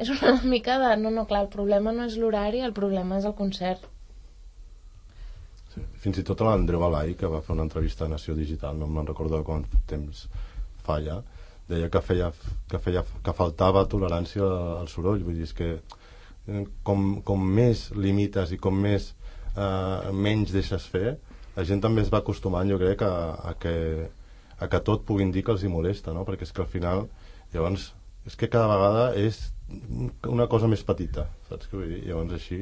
és 0.00 0.10
una 0.16 0.34
mica 0.54 0.78
de... 0.82 0.94
No, 1.00 1.12
no, 1.14 1.26
clar, 1.30 1.44
el 1.46 1.52
problema 1.52 1.94
no 1.96 2.06
és 2.08 2.18
l'horari, 2.20 2.62
el 2.66 2.76
problema 2.76 3.20
és 3.20 3.28
el 3.28 3.36
concert. 3.38 3.86
Sí. 5.70 5.84
Fins 6.02 6.18
i 6.18 6.26
tot 6.26 6.42
l'Andreu 6.42 6.82
Balai, 6.82 7.14
que 7.18 7.30
va 7.30 7.42
fer 7.46 7.54
una 7.54 7.66
entrevista 7.68 8.06
a 8.06 8.10
Nació 8.10 8.34
Digital, 8.34 8.78
no 8.78 8.88
me'n 8.90 9.06
recordo 9.06 9.38
de 9.38 9.46
quant 9.46 9.66
temps 9.90 10.26
fa 10.82 10.98
ja, 11.04 11.20
deia 11.70 11.88
que, 11.92 12.02
feia, 12.02 12.32
que, 12.70 12.80
feia, 12.82 13.04
que 13.24 13.34
faltava 13.36 13.86
tolerància 13.86 14.46
al 14.80 14.90
soroll. 14.90 15.22
Vull 15.26 15.38
dir, 15.38 15.46
és 15.46 15.54
que 15.56 15.70
eh, 15.76 16.64
com, 16.86 17.20
com 17.26 17.44
més 17.60 17.88
limites 17.94 18.50
i 18.56 18.58
com 18.58 18.76
més 18.82 19.12
eh, 19.54 20.10
menys 20.10 20.54
deixes 20.56 20.88
fer, 20.90 21.18
la 21.56 21.66
gent 21.66 21.82
també 21.82 22.02
es 22.02 22.10
va 22.12 22.22
acostumant, 22.24 22.68
jo 22.70 22.78
crec, 22.80 23.04
a, 23.06 23.14
a, 23.50 23.54
que, 23.60 23.74
a 24.60 24.68
que 24.68 24.80
tot 24.84 25.06
puguin 25.08 25.32
dir 25.32 25.42
que 25.46 25.54
els 25.56 25.64
hi 25.64 25.72
molesta, 25.72 26.12
no? 26.16 26.26
perquè 26.28 26.46
és 26.46 26.52
que 26.52 26.62
al 26.64 26.70
final, 26.70 27.06
llavors, 27.54 27.90
és 28.28 28.36
que 28.36 28.50
cada 28.52 28.68
vegada 28.68 29.06
és 29.16 29.40
una 30.28 30.46
cosa 30.52 30.68
més 30.68 30.84
petita, 30.84 31.28
saps 31.48 31.70
què 31.70 31.78
vull 31.78 31.88
dir? 31.88 32.02
Llavors 32.08 32.36
així, 32.36 32.60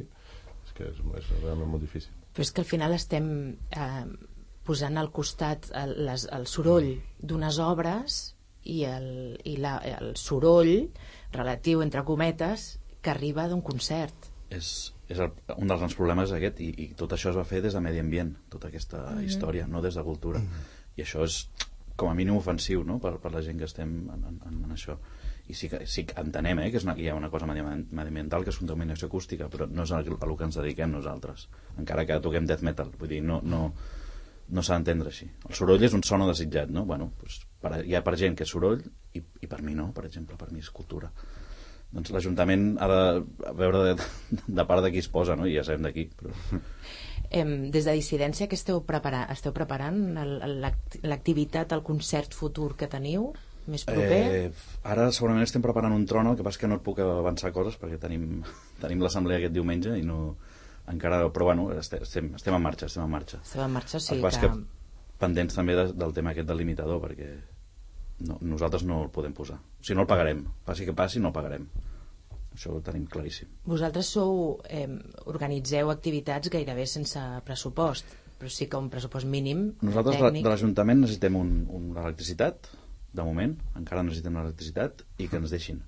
és 0.65 0.75
que 0.77 0.89
és, 0.93 1.03
és 1.19 1.31
realment 1.43 1.73
molt 1.75 1.83
difícil. 1.83 2.15
Però 2.33 2.47
és 2.47 2.53
que 2.55 2.63
al 2.63 2.71
final 2.71 2.95
estem 2.95 3.31
eh, 3.75 4.05
posant 4.69 5.01
al 5.01 5.11
costat 5.15 5.71
el, 5.75 5.97
les, 6.07 6.29
el 6.35 6.47
soroll 6.47 6.93
d'unes 7.19 7.59
obres 7.65 8.19
i, 8.63 8.83
el, 8.87 9.09
i 9.49 9.57
la, 9.59 9.79
el 9.99 10.15
soroll 10.21 10.75
relatiu, 11.35 11.83
entre 11.83 12.05
cometes, 12.07 12.75
que 13.03 13.11
arriba 13.11 13.49
d'un 13.49 13.63
concert. 13.65 14.29
És, 14.55 14.93
és 15.09 15.19
el, 15.25 15.33
un 15.57 15.67
dels 15.67 15.81
grans 15.81 15.97
problemes 15.97 16.35
aquest, 16.37 16.61
i, 16.65 16.71
i 16.85 16.89
tot 16.99 17.17
això 17.17 17.33
es 17.33 17.39
va 17.41 17.47
fer 17.49 17.63
des 17.65 17.75
de 17.75 17.83
medi 17.85 18.03
ambient, 18.03 18.35
tota 18.53 18.69
aquesta 18.69 19.01
mm 19.01 19.17
-hmm. 19.17 19.27
història, 19.27 19.67
no 19.67 19.83
des 19.83 19.95
de 19.95 20.05
cultura. 20.05 20.39
Mm 20.39 20.47
-hmm. 20.47 20.77
I 20.99 21.03
això 21.03 21.25
és 21.25 21.49
com 21.99 22.11
a 22.11 22.15
mínim 22.15 22.39
ofensiu 22.39 22.85
no? 22.87 23.01
per, 23.03 23.17
per 23.23 23.33
la 23.35 23.43
gent 23.45 23.59
que 23.59 23.67
estem 23.67 23.95
en, 24.15 24.25
en, 24.31 24.59
en 24.65 24.75
això 24.75 24.97
i 25.49 25.57
sí 25.57 25.71
que, 25.73 25.81
sí 25.89 26.05
que 26.07 26.17
entenem 26.21 26.61
eh, 26.63 26.69
que 26.71 26.79
és 26.79 26.87
una, 26.87 26.95
hi 27.01 27.09
ha 27.11 27.17
una 27.19 27.31
cosa 27.33 27.49
mediambiental 27.49 28.45
que 28.45 28.53
és 28.55 28.61
contaminació 28.61 29.09
acústica 29.09 29.49
però 29.53 29.67
no 29.67 29.87
és 29.89 29.95
a, 29.97 30.03
el 30.05 30.37
que 30.37 30.47
ens 30.47 30.61
dediquem 30.61 30.93
nosaltres 30.95 31.49
encara 31.81 32.07
que 32.07 32.21
toquem 32.25 32.47
death 32.47 32.63
metal 32.69 32.93
vull 33.01 33.11
dir, 33.11 33.23
no, 33.25 33.41
no, 33.43 33.73
no 34.49 34.65
s'ha 34.65 34.79
d'entendre 34.79 35.11
així 35.15 35.29
el 35.49 35.59
soroll 35.59 35.89
és 35.89 35.97
un 35.97 36.07
son 36.07 36.23
no 36.23 36.31
desitjat 36.31 36.71
no? 36.71 36.85
bueno, 36.87 37.11
doncs, 37.21 37.43
per, 37.63 37.81
hi 37.83 37.97
ha 37.97 38.05
per 38.07 38.17
gent 38.21 38.39
que 38.39 38.47
és 38.47 38.55
soroll 38.55 38.85
i, 39.17 39.25
i 39.25 39.51
per 39.51 39.63
mi 39.67 39.75
no, 39.75 39.91
per 39.97 40.07
exemple, 40.07 40.39
per 40.39 40.53
mi 40.53 40.63
és 40.65 40.71
cultura 40.71 41.11
doncs 41.91 42.13
l'Ajuntament 42.13 42.71
ha 42.79 42.89
de 42.93 43.53
veure 43.59 43.85
de, 43.89 43.95
de 44.61 44.69
part 44.69 44.85
de 44.85 44.93
qui 44.93 45.03
es 45.03 45.11
posa 45.11 45.37
no? 45.37 45.49
i 45.49 45.57
ja 45.57 45.67
sabem 45.67 45.89
de 45.89 45.95
qui 45.97 46.11
però... 46.15 46.37
Em, 47.31 47.71
des 47.71 47.85
de 47.85 47.93
dissidència, 47.93 48.49
que 48.49 48.57
esteu, 48.57 48.81
prepara 48.89 49.27
esteu 49.33 49.53
preparant 49.53 49.99
l'activitat, 51.05 51.75
el 51.77 51.85
concert 51.85 52.33
futur 52.33 52.71
que 52.79 52.89
teniu, 52.89 53.33
més 53.69 53.85
proper? 53.85 54.21
Eh, 54.33 54.47
ara 54.89 55.11
segurament 55.13 55.45
estem 55.45 55.65
preparant 55.65 55.93
un 55.93 56.07
trono, 56.09 56.33
el 56.33 56.39
que 56.39 56.47
passa 56.47 56.63
que 56.63 56.71
no 56.71 56.79
et 56.81 56.87
puc 56.87 57.03
avançar 57.05 57.53
coses 57.53 57.77
perquè 57.81 58.01
tenim, 58.01 58.41
tenim 58.83 59.05
l'assemblea 59.05 59.43
aquest 59.43 59.55
diumenge 59.57 59.99
i 60.01 60.07
no 60.09 60.37
encara, 60.89 61.21
però 61.35 61.51
bueno, 61.51 61.69
estem, 61.77 62.03
estem, 62.07 62.33
estem 62.39 62.57
en 62.57 62.65
marxa, 62.65 62.89
estem 62.89 63.05
en 63.05 63.13
marxa. 63.13 63.43
Esteu 63.45 63.65
en 63.67 63.77
marxa, 63.77 64.01
o 64.01 64.17
el 64.17 64.25
que 64.25 64.41
que 64.47 64.53
pendents 65.19 65.59
també 65.59 65.75
de, 65.77 65.91
del 65.99 66.15
tema 66.17 66.33
aquest 66.33 66.49
del 66.49 66.61
limitador 66.63 67.03
perquè 67.03 67.29
no, 68.25 68.39
nosaltres 68.55 68.85
no 68.89 69.03
el 69.05 69.13
podem 69.15 69.35
posar. 69.37 69.59
O 69.59 69.85
sigui, 69.85 69.99
no 69.99 70.07
el 70.07 70.11
pagarem. 70.11 70.45
Passi 70.67 70.87
que 70.87 70.97
passi, 70.97 71.21
no 71.21 71.31
el 71.31 71.37
pagarem. 71.37 71.67
Això 72.59 72.73
ho 72.75 72.81
tenim 72.83 73.05
claríssim. 73.07 73.47
Vosaltres 73.71 74.09
sou, 74.17 74.59
eh, 74.67 74.89
organitzeu 75.31 75.93
activitats 75.93 76.51
gairebé 76.51 76.89
sense 76.91 77.21
pressupost, 77.47 78.09
però 78.39 78.51
sí 78.51 78.67
que 78.67 78.81
un 78.83 78.89
pressupost 78.91 79.29
mínim 79.31 79.61
Nosaltres 79.79 80.17
de, 80.17 80.25
tècnic. 80.25 80.43
de 80.43 80.51
l'Ajuntament 80.51 81.05
necessitem 81.05 81.37
un, 81.39 81.53
un 81.71 81.93
electricitat, 81.95 82.67
de 83.15 83.27
moment, 83.29 83.55
encara 83.79 84.03
necessitem 84.03 84.41
l'electricitat, 84.41 85.05
i 85.23 85.29
que 85.31 85.39
ens 85.39 85.55
deixin. 85.55 85.79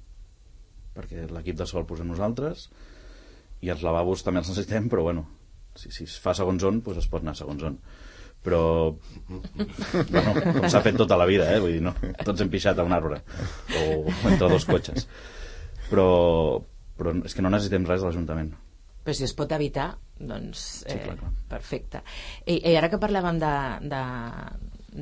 Perquè 0.94 1.26
l'equip 1.34 1.58
de 1.58 1.66
sol 1.66 1.88
posem 1.90 2.06
nosaltres, 2.06 2.68
i 3.66 3.74
els 3.74 3.82
lavabos 3.82 4.22
també 4.22 4.44
els 4.44 4.52
necessitem, 4.52 4.86
però 4.92 5.02
bueno, 5.08 5.26
si, 5.74 5.90
si 5.90 6.06
es 6.06 6.16
fa 6.22 6.36
segons 6.38 6.62
on, 6.70 6.80
doncs 6.86 7.02
es 7.02 7.10
pot 7.10 7.26
anar 7.26 7.34
segons 7.38 7.66
on. 7.66 7.80
Però, 8.46 8.62
bueno, 9.28 10.32
com 10.38 10.70
s'ha 10.70 10.84
fet 10.86 10.96
tota 11.02 11.18
la 11.18 11.26
vida, 11.28 11.50
eh? 11.50 11.58
Vull 11.60 11.74
dir, 11.76 11.82
no? 11.84 11.96
Tots 12.22 12.46
hem 12.46 12.54
pixat 12.54 12.78
a 12.78 12.86
un 12.86 12.94
arbre, 12.96 13.20
o 13.74 14.06
entre 14.30 14.54
dos 14.54 14.70
cotxes. 14.70 15.10
Però, 15.90 16.08
però 16.98 17.14
és 17.26 17.34
que 17.34 17.44
no 17.44 17.52
necessitem 17.52 17.86
res 17.88 18.02
de 18.02 18.08
l'Ajuntament. 18.08 18.54
Però 19.04 19.16
si 19.16 19.24
es 19.26 19.34
pot 19.36 19.52
evitar, 19.56 19.92
doncs... 20.20 20.64
Sí, 20.84 20.98
clar, 21.02 21.16
clar. 21.18 21.30
Perfecte. 21.50 22.02
I, 22.44 22.60
I 22.60 22.76
ara 22.78 22.90
que 22.92 23.00
parlàvem 23.02 23.40
de, 23.42 23.52
de, 23.90 24.02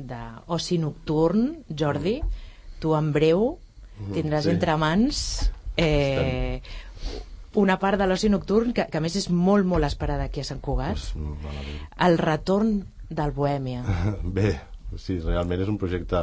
de 0.09 0.21
oci 0.55 0.79
nocturn, 0.81 1.49
Jordi, 1.69 2.19
tu 2.79 2.95
en 2.97 3.11
breu 3.15 3.51
tindràs 4.15 4.47
sí. 4.47 4.53
entre 4.53 4.77
mans 4.79 5.17
eh, 5.75 6.61
una 7.59 7.75
part 7.81 7.99
de 7.99 8.07
l'oci 8.07 8.29
nocturn 8.31 8.71
que, 8.75 8.85
que 8.91 8.99
a 8.99 9.03
més 9.03 9.17
és 9.19 9.27
molt, 9.33 9.67
molt 9.67 9.87
esperada 9.87 10.29
aquí 10.29 10.43
a 10.43 10.47
Sant 10.47 10.61
Cugat, 10.63 10.99
Pues, 11.15 11.75
el 12.07 12.17
retorn 12.21 12.79
del 13.09 13.33
Bohèmia. 13.35 13.83
Bé, 14.37 14.53
sí, 14.97 15.19
realment 15.19 15.65
és 15.65 15.71
un 15.71 15.79
projecte 15.81 16.21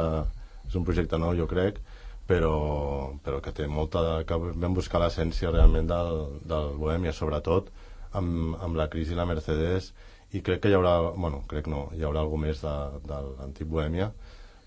és 0.67 0.75
un 0.75 0.83
projecte 0.87 1.19
nou, 1.19 1.35
jo 1.37 1.47
crec, 1.47 1.79
però, 2.27 3.13
però 3.23 3.41
que 3.43 3.53
té 3.55 3.67
molta... 3.71 4.03
Que 4.27 4.37
vam 4.37 4.75
buscar 4.75 5.01
l'essència 5.01 5.51
realment 5.53 5.87
del, 5.89 6.23
del 6.47 6.73
Bohèmia, 6.79 7.15
sobretot 7.15 7.71
amb, 8.17 8.57
amb 8.63 8.77
la 8.79 8.89
crisi 8.91 9.15
i 9.15 9.17
la 9.17 9.27
Mercedes, 9.29 9.93
i 10.35 10.43
crec 10.43 10.63
que 10.63 10.71
hi 10.71 10.75
haurà, 10.75 10.97
bueno, 11.15 11.43
crec 11.47 11.69
no, 11.71 11.87
hi 11.95 12.03
haurà 12.03 12.23
alguna 12.25 12.49
més 12.49 12.61
de, 12.63 12.75
de 13.07 13.21
l'antic 13.39 13.69
Bohèmia, 13.71 14.11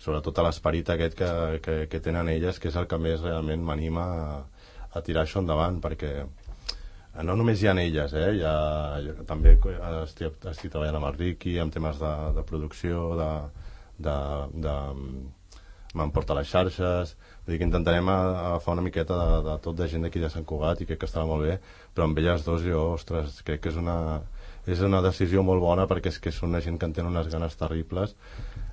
sobretot 0.01 0.39
a 0.41 0.47
l'esperit 0.47 0.89
aquest 0.93 1.17
que, 1.19 1.31
que, 1.65 1.75
que 1.93 2.01
tenen 2.01 2.31
elles, 2.33 2.59
que 2.59 2.71
és 2.73 2.79
el 2.81 2.89
que 2.89 2.99
més 2.99 3.21
realment 3.21 3.65
m'anima 3.65 4.07
a, 4.21 4.31
a 4.97 5.03
tirar 5.05 5.27
això 5.27 5.43
endavant, 5.45 5.77
perquè 5.85 6.13
eh, 6.23 7.25
no 7.27 7.37
només 7.37 7.61
hi 7.61 7.69
ha 7.69 7.77
elles, 7.83 8.15
eh? 8.17 8.31
hi 8.39 8.47
ha, 8.49 8.55
jo 9.05 9.19
també 9.29 9.59
estic, 9.59 10.41
estic 10.55 10.73
treballant 10.73 11.03
amb 11.03 11.11
el 11.11 11.21
Ricky, 11.21 11.59
amb 11.61 11.77
temes 11.77 12.01
de, 12.01 12.15
de 12.39 12.47
producció, 12.49 13.11
de, 13.21 13.31
de, 14.09 14.17
de, 14.65 14.79
m'emporta 15.99 16.37
les 16.39 16.49
xarxes, 16.51 17.15
vull 17.45 17.55
dir 17.55 17.61
que 17.61 17.67
intentarem 17.67 18.09
agafar 18.13 18.77
una 18.77 18.85
miqueta 18.87 19.17
de, 19.19 19.39
de 19.49 19.57
tot 19.65 19.79
de 19.79 19.89
gent 19.91 20.07
d'aquí 20.07 20.23
de 20.23 20.31
Sant 20.31 20.47
Cugat 20.47 20.81
i 20.81 20.87
crec 20.87 21.03
que 21.03 21.09
estarà 21.11 21.27
molt 21.27 21.47
bé, 21.47 21.57
però 21.95 22.07
amb 22.07 22.19
elles 22.23 22.45
dos 22.47 22.63
jo, 22.67 22.93
ostres, 22.95 23.41
crec 23.47 23.65
que 23.65 23.73
és 23.73 23.79
una, 23.81 23.97
és 24.71 24.83
una 24.87 25.03
decisió 25.03 25.43
molt 25.47 25.63
bona 25.65 25.89
perquè 25.91 26.13
és 26.13 26.21
que 26.23 26.33
són 26.35 26.55
una 26.55 26.63
gent 26.63 26.79
que 26.79 26.87
en 26.87 26.95
tenen 26.95 27.11
unes 27.11 27.31
ganes 27.33 27.57
terribles. 27.59 28.15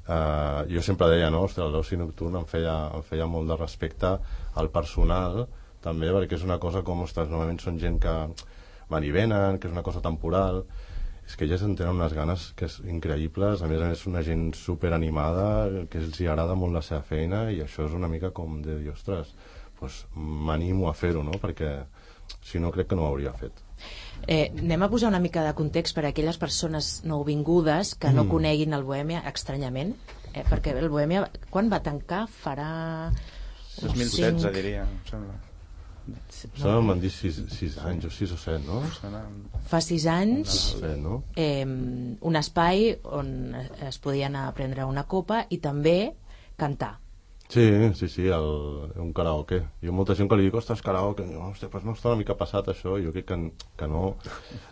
Uh, 0.08 0.64
jo 0.72 0.84
sempre 0.86 1.10
deia, 1.12 1.32
no, 1.34 1.42
ostres, 1.44 1.72
l'oci 1.74 1.98
nocturn 2.00 2.38
em 2.40 2.46
feia, 2.48 2.76
em 2.96 3.04
feia 3.04 3.26
molt 3.28 3.50
de 3.50 3.58
respecte 3.60 4.14
al 4.56 4.70
personal 4.72 5.48
també 5.84 6.12
perquè 6.14 6.38
és 6.38 6.46
una 6.46 6.60
cosa 6.60 6.84
com, 6.84 7.04
ostres, 7.06 7.30
normalment 7.32 7.60
són 7.64 7.80
gent 7.82 8.00
que 8.04 8.14
van 8.92 9.04
i 9.04 9.12
venen, 9.12 9.60
que 9.60 9.70
és 9.70 9.76
una 9.76 9.86
cosa 9.86 10.02
temporal 10.04 10.64
és 11.28 11.36
que 11.36 11.44
elles 11.46 11.62
en 11.62 11.76
tenen 11.76 11.98
unes 12.00 12.14
ganes 12.16 12.54
que 12.56 12.66
és 12.70 12.80
increïbles, 12.88 13.62
a 13.62 13.68
més 13.68 13.82
a 13.84 13.90
més 13.92 14.06
una 14.08 14.22
gent 14.24 14.54
super 14.56 14.94
animada, 14.96 15.68
que 15.92 16.00
els 16.00 16.20
hi 16.22 16.28
agrada 16.32 16.56
molt 16.56 16.74
la 16.74 16.82
seva 16.82 17.02
feina 17.04 17.50
i 17.52 17.60
això 17.66 17.86
és 17.86 17.94
una 17.94 18.08
mica 18.08 18.32
com 18.32 18.62
de 18.64 18.78
dir, 18.80 18.94
ostres, 18.94 19.34
doncs 19.80 20.06
m'animo 20.16 20.88
a 20.90 20.94
fer-ho, 20.96 21.24
no? 21.24 21.36
Perquè 21.42 21.74
si 22.44 22.60
no 22.60 22.72
crec 22.72 22.88
que 22.90 22.96
no 22.96 23.04
ho 23.04 23.12
hauria 23.12 23.34
fet. 23.36 23.60
Eh, 24.28 24.48
anem 24.58 24.84
a 24.84 24.90
posar 24.90 25.10
una 25.12 25.20
mica 25.22 25.44
de 25.46 25.52
context 25.54 25.94
per 25.96 26.06
a 26.08 26.10
aquelles 26.10 26.40
persones 26.42 27.02
nouvingudes 27.06 27.94
que 27.96 28.10
no 28.12 28.24
Mm. 28.24 28.30
coneguin 28.32 28.74
el 28.74 28.84
Bohèmia, 28.84 29.22
estranyament, 29.30 29.94
eh, 30.34 30.44
perquè 30.50 30.74
el 30.78 30.90
Bohèmia, 30.90 31.28
quan 31.52 31.70
va 31.72 31.84
tancar? 31.84 32.26
Farà... 32.28 33.12
uns 33.84 33.94
2016, 33.94 34.42
cinc- 34.42 34.54
diria, 34.56 34.82
em 34.88 34.98
sembla. 35.12 35.36
Sona 36.56 36.82
m'han 36.82 37.00
dit 37.02 37.12
6 37.12 37.78
anys 37.86 38.06
o 38.06 38.10
6 38.14 38.32
o 38.34 38.38
7, 38.38 38.62
no? 38.68 38.82
Fa 39.68 39.82
sis 39.82 40.06
anys, 40.08 40.54
Sí, 40.80 40.94
no? 41.02 41.24
eh, 41.36 41.66
un 41.66 42.36
espai 42.40 42.98
on 43.04 43.56
es 43.88 43.98
podia 44.00 44.28
anar 44.28 44.48
a 44.48 44.54
prendre 44.56 44.86
una 44.86 45.04
copa 45.04 45.46
i 45.50 45.58
també 45.58 46.14
cantar. 46.58 46.94
Sí, 47.50 47.64
sí, 47.96 48.10
sí, 48.12 48.26
el, 48.28 48.48
un 49.00 49.14
karaoke. 49.16 49.62
Hi 49.80 49.88
ha 49.88 49.94
molta 49.96 50.12
gent 50.20 50.28
que 50.28 50.36
li 50.36 50.44
dic, 50.50 50.56
ostres, 50.60 50.82
karaoke. 50.84 51.24
I 51.24 51.30
diu, 51.32 51.40
hòstia, 51.46 51.70
però 51.72 51.80
no 51.88 51.94
està 51.96 52.10
una 52.12 52.20
mica 52.20 52.36
passat 52.36 52.68
això? 52.74 52.98
Jo 53.00 53.14
crec 53.16 53.24
que, 53.30 53.38
que 53.80 53.88
no. 53.88 54.02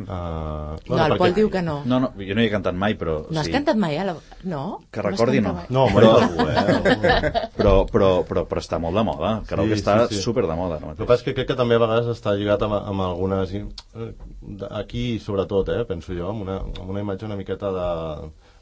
Uh, 0.03 0.75
No, 0.89 0.97
el 1.05 1.15
Pol 1.21 1.31
diu 1.38 1.47
que 1.53 1.61
no. 1.63 1.77
No, 1.88 2.01
no, 2.03 2.09
jo 2.19 2.35
no 2.35 2.43
hi 2.43 2.49
he 2.49 2.51
cantat 2.51 2.75
mai, 2.75 2.97
però... 2.99 3.15
No 3.31 3.39
has 3.39 3.47
sí. 3.47 3.53
cantat 3.55 3.79
mai, 3.79 3.95
eh? 3.95 4.03
La... 4.09 4.17
No? 4.51 4.63
Que 4.91 5.05
recordi, 5.07 5.39
cantat 5.39 5.71
no. 5.71 5.85
mai? 5.88 6.03
No, 6.03 6.11
algú, 6.19 6.47
eh? 6.51 7.45
Però, 7.55 7.73
però, 7.93 8.09
però, 8.27 8.43
però 8.51 8.65
està 8.65 8.81
molt 8.83 8.99
de 8.99 9.05
moda. 9.07 9.31
El 9.39 9.47
karaoke 9.53 9.77
Sí, 9.77 9.79
està 9.79 9.95
sí, 10.09 10.17
sí. 10.19 10.25
super 10.27 10.43
de 10.51 10.59
moda. 10.59 10.75
El 10.75 10.83
que 10.83 10.91
mateix. 10.91 11.07
passa 11.07 11.21
és 11.21 11.25
que 11.29 11.38
crec 11.39 11.51
que 11.53 11.59
també 11.61 11.79
a 11.79 11.83
vegades 11.85 12.11
està 12.17 12.35
lligat 12.35 12.67
amb, 12.67 12.75
amb 12.81 13.07
algunes... 13.07 13.55
eh, 13.55 14.11
de- 14.41 14.73
Aquí, 14.83 15.07
sobretot, 15.23 15.71
eh, 15.71 15.85
penso 15.88 16.11
jo, 16.13 16.27
amb 16.35 16.43
una, 16.43 16.59
amb 16.67 16.91
una 16.91 17.07
imatge 17.07 17.23
una 17.31 17.39
miqueta 17.39 17.71
de... 17.71 17.88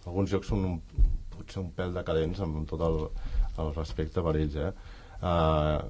Alguns 0.05 0.29
jocs 0.37 0.53
són 0.53 0.65
un, 0.69 0.79
potser 1.33 1.63
un 1.65 1.73
pèl 1.73 1.97
decadents 1.97 2.45
amb 2.45 2.65
tot 2.69 2.81
el, 2.85 2.97
el 3.61 3.73
respecte 3.75 4.23
per 4.25 4.35
ells, 4.39 4.55
eh? 4.55 4.71
Uh, 5.23 5.81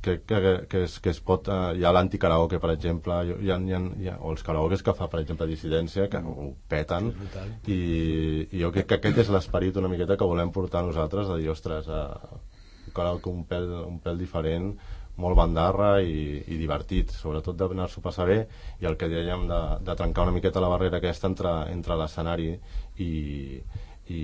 crec 0.00 0.24
que, 0.24 0.38
que, 0.40 0.52
que, 0.70 0.84
es, 0.84 0.98
que 1.00 1.12
es 1.12 1.20
pot... 1.20 1.48
Uh, 1.48 1.74
hi 1.76 1.84
ha 1.84 1.92
l'anticaraoke, 1.92 2.60
per 2.62 2.72
exemple, 2.74 3.18
hi 3.26 3.34
ha, 3.34 3.58
hi 3.58 3.74
ha, 3.76 3.80
hi 4.00 4.08
ha, 4.12 4.16
o 4.20 4.32
els 4.34 4.44
karaokes 4.46 4.84
que 4.86 4.94
fa, 4.96 5.10
per 5.12 5.20
exemple, 5.22 5.48
Dissidència, 5.50 6.08
que 6.12 6.22
ho 6.24 6.52
peten, 6.72 7.12
i, 7.66 7.80
i 8.48 8.62
jo 8.62 8.72
crec 8.74 8.88
que 8.88 9.00
aquest 9.00 9.24
és 9.26 9.34
l'esperit 9.34 9.76
una 9.76 9.92
miqueta 9.92 10.16
que 10.16 10.30
volem 10.30 10.54
portar 10.54 10.84
nosaltres, 10.86 11.28
de 11.28 11.42
dir, 11.42 11.50
ostres, 11.52 11.90
uh, 11.92 12.40
un 12.86 12.96
karaoke 12.96 13.30
un 13.30 13.44
pèl, 13.50 13.68
un 13.84 14.00
pèl 14.02 14.18
diferent, 14.18 14.72
molt 15.20 15.36
bandarra 15.36 15.90
i, 16.00 16.40
i 16.48 16.56
divertit, 16.56 17.12
sobretot 17.12 17.58
d'anar-s'ho 17.58 18.02
passar 18.04 18.26
bé 18.30 18.38
i 18.80 18.88
el 18.88 18.96
que 18.96 19.10
dèiem 19.10 19.46
de, 19.50 19.60
de 19.84 19.96
trencar 19.98 20.26
una 20.26 20.34
miqueta 20.36 20.62
la 20.62 20.70
barrera 20.72 21.00
aquesta 21.00 21.28
entre, 21.28 21.52
entre 21.74 21.98
l'escenari 22.00 22.54
i, 23.04 23.10
i, 24.08 24.22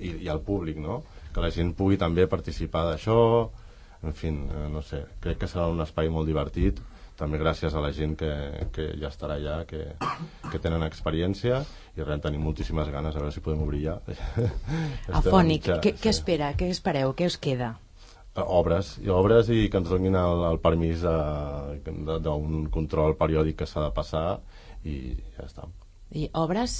i, 0.00 0.10
i 0.10 0.30
el 0.32 0.42
públic, 0.46 0.80
no? 0.82 1.02
Que 1.32 1.44
la 1.44 1.50
gent 1.54 1.72
pugui 1.76 1.98
també 2.00 2.26
participar 2.28 2.84
d'això, 2.90 3.18
en 4.02 4.16
fi, 4.16 4.32
eh, 4.32 4.66
no 4.72 4.82
sé, 4.84 5.04
crec 5.22 5.42
que 5.42 5.50
serà 5.50 5.68
un 5.72 5.80
espai 5.84 6.10
molt 6.12 6.28
divertit, 6.28 6.80
també 7.16 7.38
gràcies 7.38 7.74
a 7.74 7.82
la 7.84 7.92
gent 7.94 8.16
que, 8.18 8.32
que 8.74 8.88
ja 8.98 9.10
estarà 9.12 9.36
allà, 9.38 9.60
que, 9.68 9.84
que 10.50 10.60
tenen 10.62 10.82
experiència, 10.86 11.62
i 11.96 12.02
res, 12.02 12.20
tenim 12.24 12.42
moltíssimes 12.42 12.90
ganes, 12.90 13.14
a 13.14 13.22
veure 13.22 13.34
si 13.34 13.44
podem 13.44 13.62
obrir 13.66 13.84
ja. 13.84 13.96
Afònic, 15.20 15.68
què, 15.84 15.94
què 16.00 16.10
sí. 16.10 16.16
espera? 16.16 16.52
Què 16.58 16.70
espereu? 16.72 17.14
Què 17.18 17.28
us 17.30 17.38
queda? 17.40 17.74
Eh, 18.32 18.42
obres, 18.42 18.96
i 19.04 19.12
obres 19.12 19.52
i 19.52 19.68
que 19.68 19.80
ens 19.82 19.92
donin 19.92 20.16
el, 20.16 20.46
el 20.48 20.58
permís 20.64 21.04
eh, 21.04 21.92
d'un 22.24 22.66
control 22.72 23.16
periòdic 23.20 23.60
que 23.62 23.68
s'ha 23.68 23.86
de 23.86 23.94
passar 23.94 24.26
i 24.88 24.98
ja 25.36 25.46
està. 25.46 25.68
I 26.16 26.28
obres 26.36 26.74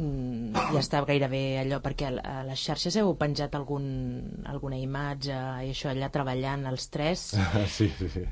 ja 0.00 0.80
està 0.80 1.02
gairebé 1.06 1.60
allò 1.60 1.80
perquè 1.84 2.08
a 2.08 2.40
les 2.48 2.62
xarxes 2.64 2.96
heu 3.00 3.12
penjat 3.20 3.54
algun, 3.58 3.84
alguna 4.48 4.78
imatge 4.80 5.36
i 5.66 5.72
això 5.74 5.90
allà 5.90 6.08
treballant 6.12 6.64
els 6.70 6.88
tres 6.92 7.26
sí, 7.76 7.90
sí, 7.98 8.08
sí. 8.08 8.24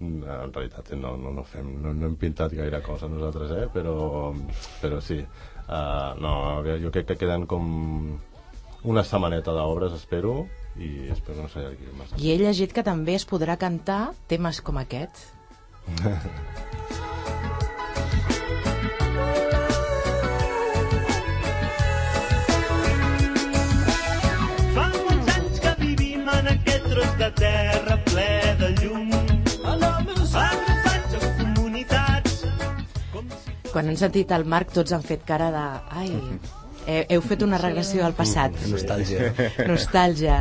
No, 0.00 0.26
En 0.46 0.52
realitat 0.52 0.92
no, 0.98 1.16
no, 1.20 1.32
no, 1.32 1.44
fem, 1.48 1.70
no, 1.82 1.94
no 1.96 2.10
hem 2.10 2.16
pintat 2.20 2.54
gaire 2.56 2.82
cosa 2.84 3.08
nosaltres, 3.08 3.52
eh? 3.56 3.66
però, 3.72 4.32
però 4.82 5.00
sí. 5.00 5.20
Uh, 5.66 6.12
no, 6.22 6.32
jo 6.82 6.92
crec 6.94 7.08
que 7.10 7.18
queden 7.24 7.46
com 7.50 7.66
una 8.86 9.02
setmaneta 9.02 9.54
d'obres, 9.56 9.96
espero, 9.96 10.44
i 10.78 11.08
espero 11.10 11.42
no 11.42 11.48
s'allargui 11.50 11.90
massa. 11.96 12.20
i 12.20 12.30
he 12.30 12.36
llegit 12.38 12.74
que 12.76 12.84
també 12.86 13.16
es 13.18 13.26
podrà 13.26 13.56
cantar 13.58 14.12
temes 14.30 14.60
com 14.62 14.78
aquest 14.82 15.24
de 27.18 27.30
terra 27.32 27.96
ple 28.04 28.28
de 28.60 28.68
llum. 28.82 29.10
Comunitats. 31.38 32.42
Si 32.42 33.72
quan 33.72 33.88
han 33.90 33.96
sentit 34.00 34.30
el 34.32 34.44
Marc 34.48 34.70
tots 34.74 34.92
han 34.96 35.02
fet 35.04 35.24
cara 35.28 35.48
de 35.52 35.64
ai, 36.00 36.10
he, 36.86 37.00
heu 37.12 37.20
fet 37.24 37.42
una 37.44 37.58
regressió 37.60 38.04
al 38.06 38.14
passat 38.16 38.54
Nostàlgia. 38.70 39.32
nostàlgia 39.70 40.36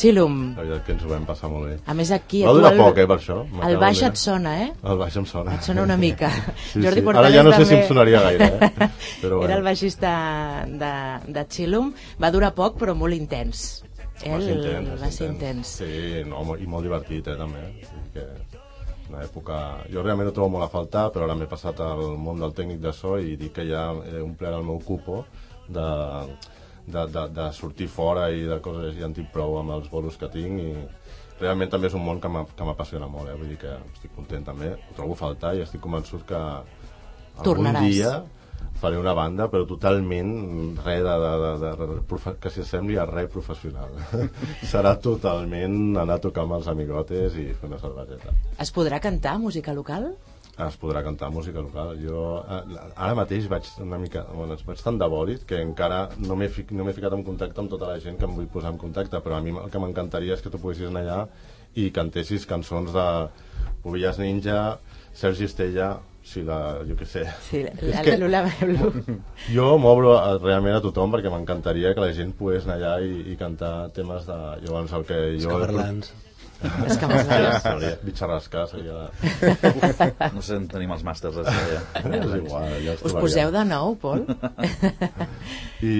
Xilum 0.00 0.38
La 0.56 0.62
veritat 0.64 0.86
que 0.86 0.94
ens 0.96 1.04
ho 1.04 1.10
vam 1.12 1.26
passar 1.28 1.50
molt 1.52 1.68
bé. 1.68 1.76
a 1.86 1.94
més 1.94 2.10
aquí 2.16 2.40
Va 2.46 2.54
durar 2.56 2.72
el- 2.72 2.80
poc, 2.80 2.98
eh, 2.98 3.06
per 3.06 3.18
això. 3.20 3.36
el 3.68 3.76
baix 3.78 4.00
de- 4.00 4.06
et 4.08 4.16
sona, 4.16 4.54
eh? 4.64 4.72
El 4.82 4.98
baix 4.98 5.16
em 5.20 5.26
sona. 5.26 5.54
Et 5.54 5.62
sona 5.68 5.82
una 5.86 5.96
mica. 5.96 6.30
Sí, 6.72 6.80
Jordi 6.82 7.00
sí. 7.00 7.06
Portales 7.06 7.28
Ara 7.30 7.36
ja 7.36 7.42
no 7.44 7.52
sé 7.52 7.64
si 7.64 7.70
també- 7.74 7.82
em 7.82 7.88
sonaria 7.88 8.20
gaire, 8.22 8.44
eh? 8.56 8.90
Però 9.22 9.42
Era 9.44 9.54
el 9.60 9.62
bueno. 9.62 9.64
baixista 9.70 10.64
de, 10.66 10.92
de 11.32 11.46
Chilum. 11.48 11.92
Va 12.22 12.30
durar 12.32 12.54
poc, 12.54 12.78
però 12.80 12.94
molt 12.96 13.14
intens. 13.14 13.84
Eh? 14.24 14.30
Va 14.30 14.40
ser 14.40 14.52
El- 14.56 14.64
intens, 14.64 15.00
va 15.02 15.10
ser 15.10 15.28
intens. 15.32 15.66
Sí, 15.80 16.22
no, 16.28 16.42
i 16.56 16.66
molt 16.66 16.84
divertit, 16.86 17.26
eh, 17.28 17.36
també. 17.36 17.62
Vull 17.62 18.04
dir 18.04 18.12
Que 18.12 18.26
una 19.12 19.22
època... 19.24 19.56
Jo 19.92 20.02
realment 20.02 20.28
ho 20.28 20.32
trobo 20.32 20.48
molt 20.56 20.64
a 20.64 20.68
faltar, 20.72 21.10
però 21.12 21.24
ara 21.26 21.34
m'he 21.36 21.46
passat 21.50 21.80
al 21.84 22.16
món 22.16 22.38
del 22.40 22.52
tècnic 22.56 22.78
de 22.80 22.92
so 22.96 23.16
i 23.18 23.36
dic 23.36 23.52
que 23.58 23.64
ja 23.68 23.90
he 24.08 24.20
omplert 24.22 24.54
el 24.56 24.64
meu 24.64 24.78
cupo 24.80 25.24
de, 25.68 25.86
de, 26.86 27.06
de, 27.12 27.26
de 27.34 27.48
sortir 27.52 27.88
fora 27.88 28.30
i 28.30 28.42
de 28.48 28.60
coses, 28.64 28.94
ja 28.96 29.04
en 29.10 29.14
tinc 29.14 29.28
prou 29.34 29.58
amb 29.60 29.74
els 29.76 29.90
bolos 29.90 30.16
que 30.16 30.28
tinc 30.32 30.60
i 30.60 30.72
realment 31.42 31.70
també 31.70 31.88
és 31.90 31.94
un 31.98 32.04
món 32.06 32.20
que 32.22 32.28
m'apassiona 32.30 33.08
molt, 33.10 33.28
eh? 33.32 33.34
vull 33.36 33.48
dir 33.50 33.58
que 33.58 33.72
estic 33.94 34.14
content 34.14 34.44
també, 34.46 34.72
ho 34.76 34.94
trobo 34.96 35.12
a 35.16 35.20
faltar 35.26 35.56
i 35.58 35.62
estic 35.66 35.80
convençut 35.82 36.24
que 36.28 36.38
algun 36.38 37.44
Tornaràs. 37.44 37.88
dia 37.90 38.12
faré 38.82 38.98
una 38.98 39.14
banda, 39.14 39.46
però 39.52 39.66
totalment 39.68 40.32
res 40.82 41.04
de, 41.06 41.14
de, 41.22 41.32
de, 41.44 41.52
de, 41.62 41.86
de 41.94 42.34
que 42.42 42.50
s'assembli 42.50 42.98
a 42.98 43.06
res 43.06 43.30
professional. 43.30 43.94
Serà 44.72 44.96
totalment 45.02 45.96
anar 46.02 46.18
a 46.18 46.24
tocar 46.26 46.46
amb 46.46 46.58
els 46.58 46.68
amigotes 46.72 47.38
i 47.38 47.52
fer 47.54 47.70
una 47.70 47.80
cerveseta. 47.82 48.34
Es 48.62 48.74
podrà 48.74 48.98
cantar 49.04 49.38
música 49.42 49.74
local? 49.76 50.10
Es 50.60 50.74
podrà 50.76 51.00
cantar 51.00 51.30
música 51.32 51.62
local. 51.64 51.94
Jo 52.02 52.42
eh, 52.42 52.60
ara 52.92 53.14
mateix 53.16 53.46
vaig 53.48 53.70
una 53.80 53.98
mica... 54.02 54.26
Bueno, 54.34 54.58
vaig 54.66 54.84
tan 54.84 54.98
de 55.00 55.08
bòlit 55.08 55.46
que 55.48 55.62
encara 55.62 56.02
no 56.20 56.36
m'he 56.36 56.50
fic, 56.52 56.74
no 56.76 56.84
ficat 56.92 57.16
en 57.16 57.24
contacte 57.24 57.62
amb 57.62 57.72
tota 57.72 57.88
la 57.88 58.02
gent 58.02 58.18
que 58.20 58.28
em 58.28 58.36
vull 58.36 58.50
posar 58.52 58.74
en 58.74 58.82
contacte, 58.82 59.22
però 59.24 59.38
a 59.38 59.42
mi 59.44 59.54
el 59.56 59.72
que 59.72 59.80
m'encantaria 59.80 60.36
és 60.36 60.44
que 60.44 60.52
tu 60.52 60.60
poguessis 60.60 60.90
anar 60.90 61.06
allà 61.06 61.20
i 61.78 61.88
cantessis 61.94 62.44
cançons 62.44 62.92
de 62.92 63.06
Pobillas 63.82 64.18
Ninja, 64.20 64.58
Sergi 65.16 65.48
Estella, 65.48 65.94
si 66.22 66.42
la, 66.46 66.58
jo 66.88 66.94
què 66.98 67.06
sé. 67.08 67.24
Sí, 67.48 67.64
És 67.66 67.94
la, 67.94 68.02
que- 68.06 68.16
la, 68.18 68.28
la, 68.30 68.42
la, 68.46 68.90
jo 69.52 69.70
m'obro 69.82 70.12
a- 70.18 70.38
realment 70.38 70.76
a 70.78 70.82
tothom 70.84 71.10
perquè 71.14 71.30
m'encantaria 71.32 71.94
que 71.94 72.00
la 72.04 72.12
gent 72.16 72.32
pogués 72.38 72.64
anar 72.68 72.76
allà 72.78 72.92
i, 73.04 73.32
i 73.32 73.36
cantar 73.40 73.90
temes 73.96 74.26
de... 74.28 74.36
Llavors 74.66 74.92
el 74.98 75.04
que 75.08 75.18
jo... 75.36 75.48
Escaberlans. 75.50 76.12
És 76.86 76.98
que 77.00 77.08
m'has 77.10 77.26
dit. 77.82 78.02
Seria. 78.70 80.30
No 80.34 80.42
sé 80.44 80.58
on 80.60 80.68
tenim 80.70 80.92
els 80.94 81.04
màsters 81.06 81.38
de 81.38 81.44
ja. 81.46 81.82
és 82.18 82.36
igual, 82.38 82.76
ja 82.84 82.96
Us 83.02 83.16
poseu 83.16 83.52
de 83.54 83.64
nou, 83.68 83.96
Pol? 84.02 84.24
I, 85.82 85.94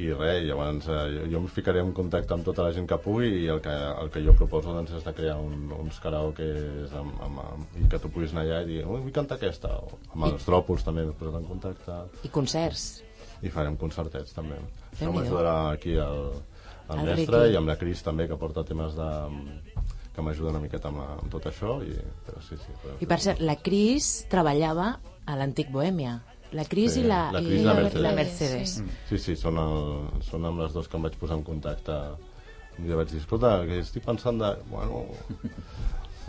i 0.00 0.10
res, 0.16 0.44
llavors 0.48 0.88
eh, 0.88 1.00
jo, 1.14 1.26
jo 1.34 1.42
em 1.42 1.48
ficaré 1.52 1.82
en 1.84 1.92
contacte 1.96 2.32
amb 2.36 2.46
tota 2.46 2.64
la 2.64 2.74
gent 2.76 2.86
que 2.88 2.96
pugui 3.04 3.28
i 3.42 3.48
el 3.52 3.60
que, 3.64 3.74
el 4.02 4.08
que 4.14 4.22
jo 4.24 4.34
proposo 4.38 4.72
doncs, 4.76 4.94
és 4.96 5.04
de 5.04 5.12
crear 5.16 5.36
un, 5.42 5.68
uns 5.76 6.00
karaokes 6.02 6.94
amb, 6.96 7.18
amb, 7.26 7.42
amb, 7.44 7.78
i 7.80 7.88
que 7.90 8.00
tu 8.00 8.12
puguis 8.12 8.32
anar 8.34 8.46
allà 8.46 8.62
i 8.64 8.70
dir, 8.70 8.80
vull 8.88 9.12
cantar 9.14 9.36
aquesta 9.36 9.74
o 9.76 9.98
amb 10.14 10.30
els 10.30 10.46
dròpols 10.48 10.86
també 10.86 11.04
m'he 11.04 11.16
posat 11.18 11.40
en 11.40 11.48
contacte 11.48 11.98
I 12.24 12.32
concerts. 12.32 12.86
i 13.44 13.52
farem 13.52 13.76
concertets 13.80 14.32
també 14.36 14.56
això 14.94 15.12
m'ajudarà 15.12 15.56
aquí 15.74 15.96
el, 15.96 16.24
el, 16.88 16.96
El 16.96 17.04
mestre 17.10 17.44
i 17.52 17.58
amb 17.60 17.70
la 17.70 17.76
Cris 17.80 18.02
també 18.06 18.28
que 18.30 18.40
porta 18.40 18.64
temes 18.68 18.96
de, 18.96 19.10
que 20.20 20.26
m'ajuda 20.28 20.52
una 20.54 20.60
miqueta 20.62 20.92
amb, 20.92 21.00
amb 21.16 21.30
tot 21.32 21.48
això 21.50 21.78
i, 21.82 21.96
però 22.28 22.40
sí, 22.44 22.60
sí, 22.60 22.74
podem 22.84 23.00
I 23.00 23.08
per 23.10 23.18
cert, 23.24 23.40
la 23.40 23.56
Cris 23.58 24.12
treballava 24.30 24.92
a 25.26 25.36
l'antic 25.40 25.72
Bohèmia. 25.72 26.18
La 26.52 26.64
Cris 26.66 26.96
Sí, 26.96 27.04
i 27.04 27.06
la, 27.06 27.28
la 27.30 27.40
i 27.40 27.46
Cris 27.46 27.60
i 27.60 27.64
la 27.64 27.74
Mercedes. 27.78 28.02
la 28.02 28.12
Mercedes. 28.18 28.72
Sí, 29.08 29.18
sí, 29.22 29.36
són, 29.38 29.58
el, 29.62 30.22
són 30.26 30.44
amb 30.48 30.58
les 30.64 30.72
dues 30.74 30.88
que 30.90 30.98
em 30.98 31.04
vaig 31.06 31.14
posar 31.20 31.36
en 31.38 31.44
contacte. 31.46 31.98
Un 32.80 32.86
dia 32.88 32.96
vaig 32.98 33.10
dir, 33.12 33.20
escolta, 33.22 33.52
que 33.68 33.78
estic 33.84 34.02
pensant 34.06 34.40
de... 34.42 34.54
Bueno... 34.70 35.04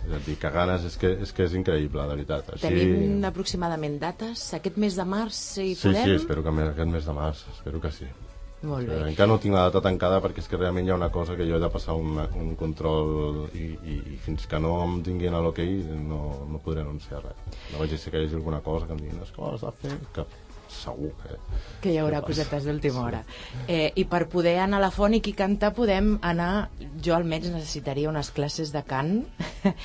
És 0.01 0.13
a 0.17 0.19
dir, 0.25 0.33
que 0.41 0.49
ganes, 0.49 0.85
és 0.89 0.95
que 0.97 1.09
és, 1.21 1.29
que 1.37 1.43
és 1.45 1.53
increïble, 1.53 2.01
de 2.09 2.13
veritat. 2.15 2.47
Així... 2.55 2.69
Tenim 2.73 3.25
aproximadament 3.27 3.99
dates. 4.01 4.47
Aquest 4.57 4.79
mes 4.81 4.95
de 4.97 5.05
març 5.05 5.41
hi 5.61 5.75
Sí, 5.75 5.83
podem? 5.91 6.07
sí, 6.07 6.15
espero 6.17 6.41
que 6.45 6.53
aquest 6.71 6.89
mes 6.89 7.05
de 7.05 7.13
març, 7.13 7.43
espero 7.53 7.81
que 7.83 7.91
sí. 7.93 8.07
Molt 8.61 8.85
bé. 8.87 8.97
Eh, 8.99 9.09
encara 9.09 9.29
no 9.31 9.39
tinc 9.41 9.55
la 9.57 9.65
data 9.69 9.81
tancada 9.87 10.19
perquè 10.21 10.43
és 10.43 10.49
que 10.49 10.59
realment 10.59 10.85
hi 10.85 10.93
ha 10.93 10.99
una 10.99 11.09
cosa 11.13 11.35
que 11.37 11.47
jo 11.49 11.57
he 11.57 11.63
de 11.63 11.69
passar 11.73 11.95
un, 11.97 12.19
un 12.37 12.53
control 12.59 13.49
i, 13.57 13.71
i, 13.73 13.97
i 14.13 14.19
fins 14.21 14.45
que 14.49 14.59
no 14.61 14.75
em 14.83 14.99
tinguin 15.05 15.33
a 15.33 15.41
l'hoquei 15.41 15.81
no, 15.97 16.21
no 16.51 16.61
podré 16.61 16.85
anunciar 16.85 17.23
res. 17.25 17.41
No 17.71 17.81
vaig 17.81 17.95
a 17.95 17.99
ser 18.01 18.13
que 18.13 18.21
hi 18.21 18.29
hagi 18.29 18.37
alguna 18.37 18.61
cosa 18.65 18.85
que 18.85 18.97
em 18.97 19.01
diguin 19.01 19.25
és 19.25 19.33
que 19.33 19.41
ho 19.41 19.49
has 19.55 19.65
de 19.65 19.73
fer, 19.81 19.97
que 20.13 20.27
segur 20.71 21.11
que... 21.23 21.39
que 21.81 21.91
hi 21.91 21.97
haurà 21.99 22.21
que 22.21 22.31
cosetes 22.31 22.67
d'última 22.67 23.01
hora. 23.07 23.23
Eh, 23.67 23.89
I 23.95 24.05
per 24.11 24.27
poder 24.31 24.59
anar 24.63 24.79
a 24.79 24.85
la 24.85 24.93
fònic 24.93 25.31
i 25.31 25.35
cantar 25.37 25.73
podem 25.75 26.13
anar... 26.21 26.69
Jo 27.01 27.17
almenys 27.17 27.51
necessitaria 27.51 28.09
unes 28.13 28.31
classes 28.35 28.73
de 28.75 28.85
cant. 28.87 29.19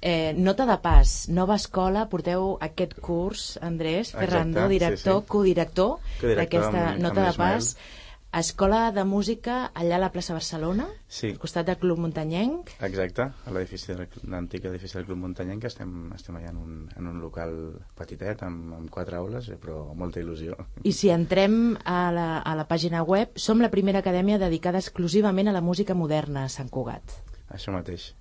Eh, 0.00 0.32
nota 0.32 0.64
de 0.64 0.78
pas, 0.80 1.10
nova 1.28 1.58
escola, 1.60 2.06
porteu 2.08 2.54
aquest 2.64 2.94
curs, 3.04 3.58
Andrés 3.60 4.06
Exacte, 4.06 4.22
Ferrando, 4.22 4.62
sí, 4.62 4.72
director, 4.72 5.18
sí. 5.20 5.28
codirector 5.28 5.90
Codirector 5.98 6.38
d'aquesta 6.38 6.84
nota 6.96 7.26
amb 7.26 7.28
de 7.28 7.34
pas. 7.36 7.66
l'Ismael. 7.66 7.98
Escola 8.32 8.92
de 8.94 9.02
música 9.02 9.72
allà 9.74 9.96
a 9.96 9.98
la 9.98 10.12
plaça 10.14 10.32
Barcelona, 10.32 10.86
Sí. 11.08 11.32
al 11.32 11.38
costat 11.42 11.66
del 11.66 11.78
Club 11.78 11.98
Muntanyenc. 11.98 12.68
Exacte, 12.80 13.22
a 13.22 13.50
l'edifici 13.50 13.92
del- 13.92 14.06
l'antic 14.30 14.64
edifici 14.66 14.94
del 14.98 15.04
Club 15.06 15.18
Muntanyenc, 15.18 15.60
que 15.60 15.66
estem, 15.66 16.12
estem 16.14 16.36
allà 16.36 16.50
en 16.50 16.56
un, 16.56 16.88
en 16.96 17.06
un 17.08 17.18
local 17.20 17.80
petitet, 17.96 18.40
amb, 18.44 18.72
amb 18.74 18.88
quatre 18.90 19.16
aules, 19.16 19.48
eh, 19.48 19.56
però 19.56 19.90
amb 19.90 19.98
molta 19.98 20.20
il·lusió. 20.20 20.54
I 20.84 20.92
si 20.92 21.10
entrem 21.10 21.76
a 21.84 22.12
la, 22.12 22.38
a 22.38 22.54
la 22.54 22.68
pàgina 22.68 23.02
web, 23.02 23.30
som 23.34 23.58
la 23.60 23.68
primera 23.70 23.98
acadèmia 23.98 24.38
dedicada 24.38 24.78
exclusivament 24.78 25.48
a 25.48 25.52
la 25.52 25.60
música 25.60 25.94
moderna 25.94 26.44
a 26.44 26.48
Sant 26.48 26.70
Cugat. 26.70 27.02
Això 27.50 27.72
mateix. 27.72 28.14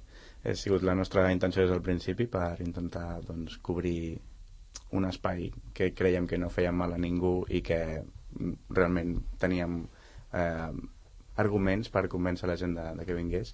Ha 0.43 0.55
sigut 0.55 0.81
la 0.81 0.95
nostra 0.95 1.31
intenció 1.31 1.61
des 1.61 1.69
del 1.69 1.81
principi 1.83 2.25
per 2.25 2.59
intentar 2.61 3.21
doncs, 3.21 3.59
cobrir 3.61 4.19
un 4.91 5.05
espai 5.05 5.51
que 5.71 5.93
creiem 5.93 6.25
que 6.25 6.37
no 6.39 6.49
feia 6.49 6.71
mal 6.71 6.93
a 6.93 6.97
ningú 6.97 7.45
i 7.49 7.61
que 7.61 8.01
mm, 8.39 8.53
realment 8.71 9.19
teníem 9.37 9.85
eh, 10.33 10.71
arguments 11.39 11.89
per 11.89 12.07
convèncer 12.11 12.47
la 12.49 12.57
gent 12.59 12.75
de, 12.75 12.87
de 12.99 13.05
que 13.07 13.15
vingués 13.15 13.53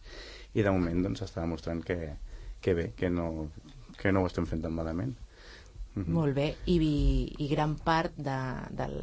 i 0.55 0.63
de 0.65 0.71
moment 0.73 1.03
doncs 1.05 1.21
s'està 1.21 1.41
demostrant 1.45 1.83
que, 1.85 1.99
que 2.61 2.73
bé, 2.73 2.87
que 2.97 3.09
no, 3.09 3.49
que 3.99 4.11
no 4.11 4.23
ho 4.23 4.27
estem 4.31 4.45
fent 4.49 4.63
tan 4.65 4.73
malament. 4.73 5.13
Mhm. 5.95 6.11
Molt 6.11 6.35
bé, 6.35 6.49
I, 6.67 6.75
i 7.39 7.47
gran 7.47 7.77
part 7.79 8.17
de, 8.19 8.35
del, 8.75 8.95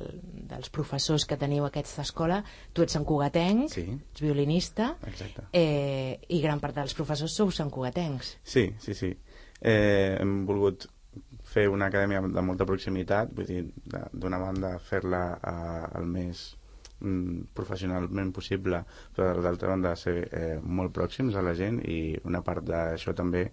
dels 0.50 0.68
professors 0.68 1.24
que 1.24 1.38
teniu 1.40 1.64
a 1.64 1.70
aquesta 1.70 2.02
escola, 2.04 2.42
tu 2.74 2.82
ets 2.84 2.92
santcugatenc, 2.98 3.70
Sí. 3.72 3.86
ets 4.12 4.20
violinista, 4.20 4.90
Exacte. 5.08 5.46
eh, 5.56 6.18
i 6.28 6.40
gran 6.42 6.60
part 6.60 6.76
dels 6.76 6.92
professors 6.94 7.32
sou 7.32 7.50
santcugatencs. 7.50 8.34
Sí, 8.44 8.74
sí, 8.78 8.92
sí. 8.94 9.16
Eh, 9.62 10.18
hem 10.20 10.42
volgut 10.44 10.84
fer 11.48 11.68
una 11.72 11.86
acadèmia 11.88 12.20
de 12.20 12.42
molta 12.44 12.66
proximitat, 12.68 13.32
vull 13.32 13.46
dir, 13.48 13.62
d'una 14.12 14.38
banda 14.38 14.74
fer-la 14.78 15.22
eh, 15.40 15.98
el 15.98 16.04
més 16.12 16.44
mm, 16.52 16.61
professionalment 17.54 18.32
possible, 18.34 18.82
però 19.16 19.32
d'altra 19.42 19.72
banda 19.74 19.94
ser 19.98 20.16
eh, 20.30 20.56
molt 20.62 20.94
pròxims 20.96 21.36
a 21.36 21.44
la 21.44 21.54
gent 21.58 21.80
i 21.84 22.16
una 22.28 22.42
part 22.46 22.66
d'això 22.68 23.14
també 23.18 23.46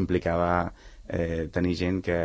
implicava 0.00 0.70
eh, 1.08 1.48
tenir 1.52 1.74
gent 1.78 2.00
que 2.04 2.18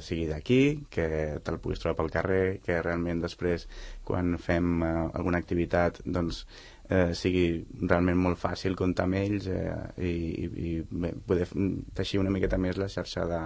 sigui 0.00 0.26
d'aquí, 0.30 0.62
que 0.90 1.06
te'l 1.44 1.60
puguis 1.62 1.82
trobar 1.82 1.98
pel 2.00 2.12
carrer, 2.14 2.44
que 2.64 2.80
realment 2.80 3.20
després 3.22 3.66
quan 4.04 4.38
fem 4.40 4.78
eh, 4.82 4.92
alguna 5.12 5.42
activitat 5.42 6.00
doncs 6.04 6.44
eh, 6.88 7.12
sigui 7.16 7.46
realment 7.80 8.20
molt 8.20 8.40
fàcil 8.40 8.76
comptar 8.78 9.06
amb 9.08 9.18
ells 9.20 9.48
eh, 9.52 9.74
i, 10.08 10.12
i, 10.48 10.72
bé, 10.90 11.12
poder 11.28 11.48
teixir 11.96 12.20
una 12.22 12.32
miqueta 12.34 12.60
més 12.60 12.80
la 12.80 12.90
xarxa 12.92 13.26
de, 13.28 13.42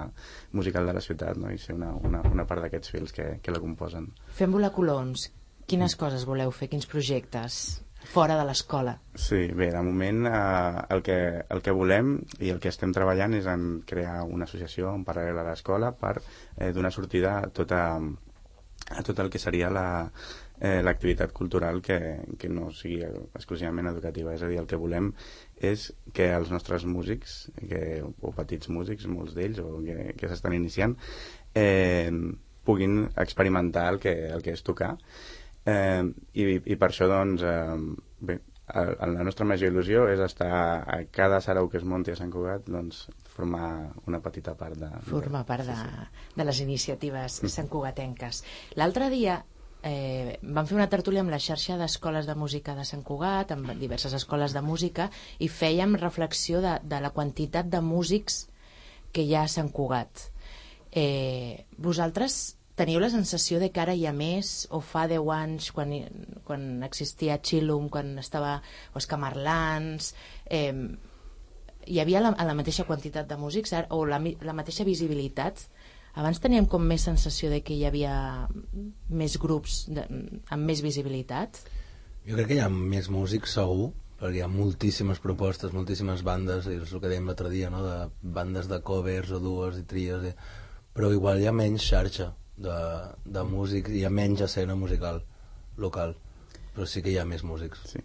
musical 0.58 0.86
de 0.88 0.96
la 0.96 1.04
ciutat 1.04 1.40
no? 1.40 1.50
i 1.52 1.58
ser 1.62 1.76
una, 1.78 1.92
una, 2.08 2.22
una 2.30 2.46
part 2.48 2.64
d'aquests 2.64 2.94
fils 2.94 3.16
que, 3.16 3.28
que 3.42 3.54
la 3.54 3.62
composen. 3.62 4.10
Fem 4.38 4.54
volar 4.54 4.72
colons. 4.76 5.28
Quines 5.66 5.96
coses 5.98 6.24
voleu 6.28 6.52
fer? 6.54 6.68
Quins 6.70 6.86
projectes? 6.86 7.82
Fora 8.06 8.36
de 8.38 8.44
l'escola. 8.46 8.92
Sí, 9.18 9.48
bé, 9.58 9.72
de 9.74 9.80
moment 9.82 10.28
eh, 10.30 10.84
el, 10.94 11.02
que, 11.02 11.16
el 11.50 11.62
que 11.64 11.74
volem 11.74 12.12
i 12.38 12.52
el 12.54 12.60
que 12.62 12.70
estem 12.70 12.92
treballant 12.94 13.34
és 13.34 13.48
en 13.50 13.80
crear 13.88 14.20
una 14.22 14.46
associació 14.46 14.92
en 14.94 15.02
paral·lel 15.08 15.40
a 15.42 15.46
l'escola 15.48 15.90
per 15.98 16.14
eh, 16.20 16.70
donar 16.76 16.92
sortida 16.94 17.40
a, 17.40 17.50
tota, 17.50 17.80
a 17.98 19.02
tot 19.08 19.24
el 19.24 19.32
que 19.32 19.42
seria 19.42 19.72
la 19.74 19.88
eh, 20.60 20.80
l'activitat 20.86 21.34
cultural 21.34 21.82
que, 21.82 21.98
que 22.38 22.52
no 22.52 22.70
sigui 22.70 23.02
exclusivament 23.08 23.90
educativa. 23.90 24.36
És 24.38 24.46
a 24.46 24.52
dir, 24.52 24.60
el 24.62 24.70
que 24.70 24.78
volem 24.78 25.10
és 25.58 25.88
que 26.14 26.30
els 26.36 26.52
nostres 26.54 26.86
músics, 26.86 27.40
que, 27.58 28.04
o 28.06 28.32
petits 28.38 28.70
músics, 28.70 29.10
molts 29.10 29.34
d'ells, 29.34 29.58
o 29.64 29.80
que, 29.82 30.12
que 30.14 30.30
s'estan 30.30 30.54
iniciant, 30.54 30.94
eh, 31.58 32.12
puguin 32.66 33.04
experimentar 33.16 33.88
el 33.92 34.00
que, 34.02 34.14
el 34.30 34.42
que 34.46 34.54
és 34.54 34.64
tocar 34.66 34.96
eh, 35.66 36.02
i, 36.34 36.44
i 36.64 36.76
per 36.80 36.90
això 36.90 37.08
doncs 37.10 37.44
eh, 37.46 37.78
bé, 38.20 38.38
el, 38.74 38.94
la 39.14 39.26
nostra 39.26 39.46
major 39.46 39.70
il·lusió 39.70 40.06
és 40.10 40.22
estar 40.22 40.50
a 40.82 41.00
cada 41.14 41.40
sarau 41.44 41.68
que 41.70 41.78
es 41.80 41.86
munti 41.86 42.12
a 42.12 42.18
Sant 42.18 42.32
Cugat 42.34 42.66
doncs 42.70 43.06
formar 43.36 43.92
una 44.08 44.22
petita 44.24 44.56
part 44.58 44.78
de... 44.80 44.88
Formar 45.06 45.44
part 45.46 45.66
de, 45.68 45.76
de 46.36 46.46
les 46.48 46.62
iniciatives 46.64 47.42
santcugatenques. 47.52 48.42
L'altre 48.80 49.10
dia 49.12 49.36
eh, 49.86 50.38
vam 50.42 50.66
fer 50.66 50.78
una 50.78 50.88
tertúlia 50.92 51.22
amb 51.22 51.34
la 51.34 51.40
xarxa 51.42 51.76
d'escoles 51.78 52.26
de 52.26 52.34
música 52.34 52.74
de 52.78 52.86
Sant 52.88 53.04
Cugat, 53.06 53.52
amb 53.54 53.74
diverses 53.78 54.16
escoles 54.16 54.56
de 54.56 54.64
música, 54.64 55.10
i 55.38 55.50
fèiem 55.52 55.98
reflexió 56.00 56.62
de, 56.64 56.78
de 56.82 57.02
la 57.04 57.12
quantitat 57.14 57.68
de 57.70 57.82
músics 57.84 58.46
que 59.12 59.22
hi 59.22 59.36
ha 59.36 59.44
a 59.44 59.52
Sant 59.52 59.70
Cugat. 59.72 60.30
Eh, 60.96 61.66
vosaltres 61.76 62.55
teniu 62.76 63.00
la 63.00 63.10
sensació 63.10 63.58
de 63.60 63.70
que 63.72 63.80
ara 63.80 63.94
hi 63.96 64.04
ha 64.06 64.12
més, 64.12 64.66
o 64.68 64.82
fa 64.84 65.06
10 65.08 65.32
anys, 65.32 65.70
quan, 65.72 65.92
quan 66.44 66.66
existia 66.84 67.38
Chilum, 67.40 67.88
quan 67.92 68.18
estava 68.20 68.58
Oscar 68.98 69.18
Marlans, 69.22 70.12
eh, 70.44 70.74
hi 71.86 72.00
havia 72.02 72.20
la, 72.20 72.34
la 72.36 72.56
mateixa 72.58 72.84
quantitat 72.84 73.28
de 73.30 73.40
músics 73.40 73.72
o 73.94 74.04
la, 74.04 74.20
la 74.20 74.56
mateixa 74.56 74.84
visibilitat? 74.84 75.64
Abans 76.16 76.40
teníem 76.40 76.68
com 76.68 76.84
més 76.84 77.04
sensació 77.04 77.50
de 77.52 77.62
que 77.64 77.76
hi 77.76 77.84
havia 77.88 78.14
més 79.08 79.36
grups 79.40 79.84
de, 79.88 80.06
amb 80.52 80.68
més 80.68 80.80
visibilitat? 80.84 81.60
Jo 82.28 82.36
crec 82.36 82.50
que 82.50 82.56
hi 82.58 82.64
ha 82.64 82.70
més 82.72 83.08
músics 83.12 83.56
segur, 83.56 83.92
perquè 84.20 84.40
hi 84.40 84.44
ha 84.44 84.52
moltíssimes 84.52 85.20
propostes, 85.24 85.72
moltíssimes 85.76 86.24
bandes, 86.26 86.68
és 86.72 86.92
el 86.92 87.00
que 87.00 87.08
dèiem 87.12 87.28
l'altre 87.28 87.52
dia, 87.52 87.72
no? 87.72 87.84
de 87.84 88.32
bandes 88.36 88.68
de 88.68 88.80
covers 88.84 89.32
o 89.32 89.40
dues 89.40 89.78
i 89.80 89.84
tries, 89.88 90.32
i... 90.32 90.34
però 90.96 91.12
igual 91.12 91.40
hi 91.40 91.48
ha 91.48 91.56
menys 91.56 91.84
xarxa 91.84 92.34
de, 92.56 92.76
de 93.24 93.46
músics, 93.46 93.92
hi 93.92 94.04
ha 94.04 94.12
menys 94.12 94.44
escena 94.46 94.76
musical 94.78 95.22
local, 95.76 96.16
però 96.74 96.86
sí 96.88 97.02
que 97.04 97.12
hi 97.12 97.18
ha 97.20 97.28
més 97.28 97.44
músics. 97.44 97.82
Sí. 97.92 98.02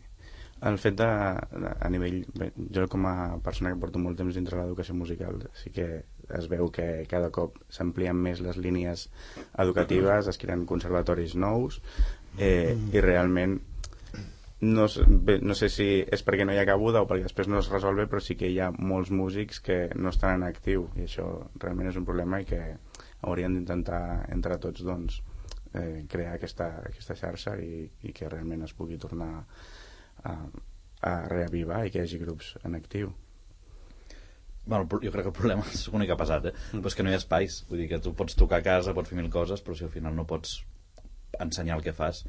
El 0.62 0.78
fet 0.78 0.98
de, 1.00 1.10
de, 1.58 1.72
a 1.74 1.90
nivell... 1.90 2.20
Bé, 2.38 2.52
jo 2.76 2.86
com 2.92 3.08
a 3.10 3.16
persona 3.42 3.72
que 3.72 3.80
porto 3.82 4.02
molt 4.02 4.20
temps 4.20 4.36
dintre 4.38 4.60
l'educació 4.60 4.94
musical 4.94 5.42
sí 5.58 5.72
que 5.74 5.88
es 6.38 6.48
veu 6.52 6.70
que 6.72 6.86
cada 7.10 7.32
cop 7.34 7.58
s'amplien 7.74 8.16
més 8.16 8.44
les 8.46 8.60
línies 8.62 9.08
educatives, 9.60 10.30
es 10.30 10.40
creen 10.40 10.68
conservatoris 10.70 11.34
nous 11.36 11.82
eh, 12.38 12.78
i 12.94 13.02
realment 13.04 13.58
no, 14.62 14.86
bé, 15.26 15.40
no 15.42 15.58
sé 15.58 15.72
si 15.74 15.88
és 16.06 16.22
perquè 16.24 16.46
no 16.46 16.54
hi 16.54 16.62
ha 16.62 16.68
cabuda 16.70 17.02
o 17.02 17.10
perquè 17.10 17.26
després 17.26 17.50
no 17.50 17.58
es 17.60 17.72
resol 17.74 17.98
però 18.06 18.22
sí 18.22 18.38
que 18.38 18.52
hi 18.54 18.60
ha 18.62 18.70
molts 18.78 19.10
músics 19.10 19.60
que 19.66 19.82
no 19.98 20.14
estan 20.14 20.38
en 20.38 20.48
actiu 20.48 20.86
i 20.96 21.08
això 21.08 21.28
realment 21.58 21.90
és 21.90 21.98
un 21.98 22.06
problema 22.06 22.40
i 22.40 22.46
que 22.46 22.62
hauríem 23.22 23.56
d'intentar 23.56 24.04
entre 24.34 24.58
tots 24.62 24.84
doncs, 24.86 25.22
eh, 25.74 26.04
crear 26.10 26.36
aquesta, 26.36 26.68
aquesta 26.90 27.16
xarxa 27.18 27.56
i, 27.62 27.86
i 28.08 28.14
que 28.16 28.30
realment 28.30 28.66
es 28.68 28.76
pugui 28.78 29.00
tornar 29.02 29.32
a, 30.24 30.36
a 31.02 31.14
reavivar 31.32 31.86
i 31.86 31.92
que 31.92 32.02
hi 32.02 32.08
hagi 32.08 32.22
grups 32.22 32.56
en 32.64 32.78
actiu. 32.80 33.14
Bueno, 34.66 34.86
jo 34.86 35.12
crec 35.12 35.26
que 35.26 35.32
el 35.32 35.38
problema 35.38 35.66
és 35.74 35.88
l'únic 35.90 36.12
que 36.12 36.18
ha 36.18 36.22
passat, 36.22 36.52
eh? 36.52 36.54
Mm. 36.72 36.84
Però 36.84 36.92
és 36.92 36.98
que 36.98 37.06
no 37.06 37.12
hi 37.12 37.18
ha 37.18 37.24
espais. 37.24 37.64
Vull 37.70 37.84
dir 37.84 37.90
que 37.92 38.02
tu 38.04 38.14
pots 38.18 38.38
tocar 38.38 38.62
a 38.62 38.68
casa, 38.68 38.94
pots 38.98 39.10
fer 39.10 39.18
mil 39.18 39.32
coses, 39.34 39.64
però 39.66 39.78
si 39.78 39.88
al 39.88 39.94
final 39.94 40.16
no 40.18 40.28
pots 40.30 40.60
ensenyar 41.42 41.80
el 41.80 41.86
que 41.86 41.96
fas, 41.98 42.26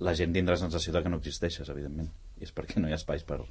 la 0.00 0.14
gent 0.16 0.32
tindrà 0.34 0.56
la 0.56 0.62
sensació 0.64 0.94
de 0.94 1.02
que 1.04 1.12
no 1.12 1.20
existeixes, 1.20 1.70
evidentment. 1.70 2.10
I 2.40 2.48
és 2.48 2.54
perquè 2.56 2.80
no 2.80 2.88
hi 2.88 2.94
ha 2.94 3.00
espais 3.00 3.26
per, 3.28 3.42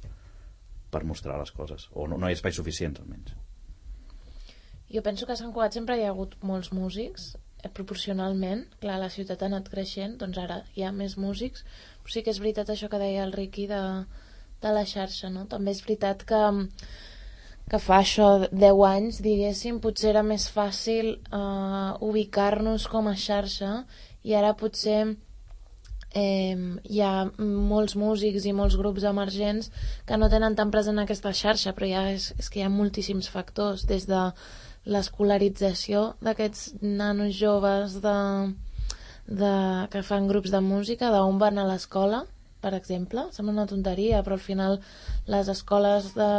per 0.90 1.04
mostrar 1.06 1.38
les 1.40 1.52
coses. 1.54 1.88
O 1.92 2.08
no, 2.10 2.18
no 2.18 2.28
hi 2.28 2.34
ha 2.34 2.40
espais 2.40 2.58
suficients, 2.58 3.00
almenys. 3.00 3.36
Jo 4.92 5.02
penso 5.02 5.26
que 5.26 5.32
a 5.32 5.40
Sant 5.40 5.52
Cugat 5.54 5.74
sempre 5.76 5.96
hi 5.98 6.04
ha 6.04 6.12
hagut 6.12 6.36
molts 6.42 6.70
músics, 6.72 7.34
eh, 7.62 7.70
proporcionalment. 7.78 8.66
Clar, 8.82 8.98
la 9.00 9.10
ciutat 9.10 9.42
ha 9.42 9.48
anat 9.50 9.70
creixent, 9.72 10.18
doncs 10.20 10.38
ara 10.38 10.62
hi 10.76 10.84
ha 10.84 10.92
més 10.92 11.16
músics. 11.16 11.64
Però 12.02 12.12
sí 12.12 12.22
que 12.22 12.30
és 12.34 12.40
veritat 12.42 12.70
això 12.70 12.90
que 12.92 13.00
deia 13.02 13.24
el 13.24 13.32
Riqui 13.32 13.66
de, 13.70 13.82
de 14.62 14.76
la 14.76 14.84
xarxa, 14.84 15.30
no? 15.32 15.46
També 15.50 15.72
és 15.74 15.82
veritat 15.86 16.24
que, 16.28 16.42
que 17.70 17.80
fa 17.80 18.00
això 18.02 18.30
10 18.52 18.84
anys, 18.90 19.20
diguéssim, 19.24 19.80
potser 19.80 20.12
era 20.12 20.22
més 20.22 20.48
fàcil 20.52 21.14
eh, 21.16 21.92
ubicar-nos 22.08 22.88
com 22.92 23.08
a 23.08 23.16
xarxa 23.16 23.84
i 24.24 24.36
ara 24.36 24.52
potser 24.56 25.00
eh, 26.14 26.56
hi 26.84 27.00
ha 27.02 27.14
molts 27.38 27.96
músics 27.98 28.46
i 28.46 28.52
molts 28.56 28.76
grups 28.80 29.04
emergents 29.10 29.70
que 30.06 30.18
no 30.20 30.30
tenen 30.32 30.56
tan 30.60 30.70
present 30.74 31.00
aquesta 31.02 31.34
xarxa, 31.34 31.74
però 31.74 31.90
ja 31.90 32.04
és, 32.14 32.30
és 32.38 32.50
que 32.50 32.60
hi 32.60 32.66
ha 32.66 32.72
moltíssims 32.72 33.28
factors, 33.32 33.84
des 33.90 34.06
de 34.10 34.22
l'escolarització 34.84 36.14
d'aquests 36.24 36.74
nanos 36.82 37.34
joves 37.38 37.98
de, 38.04 38.18
de, 39.26 39.54
que 39.90 40.04
fan 40.04 40.28
grups 40.28 40.52
de 40.52 40.60
música, 40.60 41.10
d'on 41.12 41.38
van 41.40 41.58
a 41.58 41.66
l'escola, 41.68 42.24
per 42.64 42.72
exemple. 42.76 43.26
Sembla 43.32 43.52
una 43.52 43.66
tonteria, 43.68 44.22
però 44.24 44.38
al 44.38 44.44
final 44.44 44.78
les 45.28 45.50
escoles 45.52 46.12
de, 46.16 46.30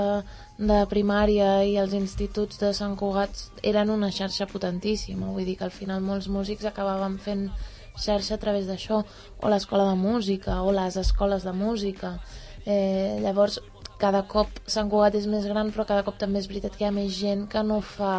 de 0.71 0.79
primària 0.89 1.51
i 1.65 1.77
els 1.81 1.93
instituts 1.97 2.61
de 2.61 2.73
Sant 2.77 2.97
Cugat 2.97 3.45
eren 3.73 3.93
una 3.93 4.11
xarxa 4.13 4.49
potentíssima. 4.49 5.29
Vull 5.33 5.45
dir 5.49 5.57
que 5.59 5.67
al 5.69 5.75
final 5.75 6.01
molts 6.05 6.29
músics 6.29 6.65
acabaven 6.65 7.19
fent 7.21 7.47
xarxa 7.95 8.35
a 8.35 8.41
través 8.41 8.65
d'això, 8.67 9.03
o 9.41 9.49
l'escola 9.51 9.85
de 9.91 9.95
música, 9.99 10.61
o 10.61 10.73
les 10.75 10.97
escoles 10.99 11.45
de 11.47 11.53
música. 11.55 12.17
Eh, 12.65 13.21
llavors, 13.21 13.61
cada 14.01 14.23
cop 14.27 14.51
Sant 14.67 14.89
Cugat 14.91 15.15
és 15.19 15.27
més 15.31 15.45
gran, 15.49 15.71
però 15.73 15.85
cada 15.87 16.05
cop 16.07 16.17
també 16.21 16.41
és 16.41 16.49
veritat 16.51 16.75
que 16.75 16.85
hi 16.85 16.89
ha 16.89 16.95
més 16.95 17.13
gent 17.17 17.45
que 17.51 17.63
no 17.63 17.81
fa 17.81 18.15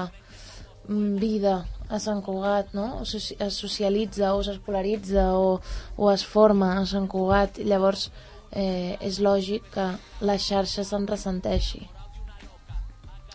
mm, 0.88 1.16
vida 1.22 1.56
a 1.88 2.00
Sant 2.02 2.22
Cugat, 2.26 2.72
no? 2.74 2.86
O 3.00 3.04
es 3.06 3.58
socialitza 3.58 4.32
o 4.34 4.42
s'escolaritza 4.42 5.28
o, 5.38 5.58
o 5.96 6.10
es 6.12 6.24
forma 6.26 6.72
a 6.80 6.86
Sant 6.86 7.08
Cugat. 7.10 7.60
I 7.62 7.68
llavors 7.70 8.08
eh, 8.50 8.96
és 9.00 9.20
lògic 9.22 9.68
que 9.74 9.90
la 10.26 10.38
xarxa 10.40 10.84
se'n 10.86 11.06
ressenteixi. 11.10 11.84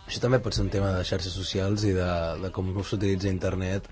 Això 0.08 0.20
també 0.20 0.42
pot 0.44 0.56
ser 0.56 0.66
un 0.66 0.72
tema 0.74 0.90
de 0.92 1.06
xarxes 1.08 1.36
socials 1.38 1.86
i 1.88 1.94
de, 1.96 2.10
de 2.42 2.50
com 2.52 2.74
s'utilitza 2.84 3.32
internet 3.32 3.88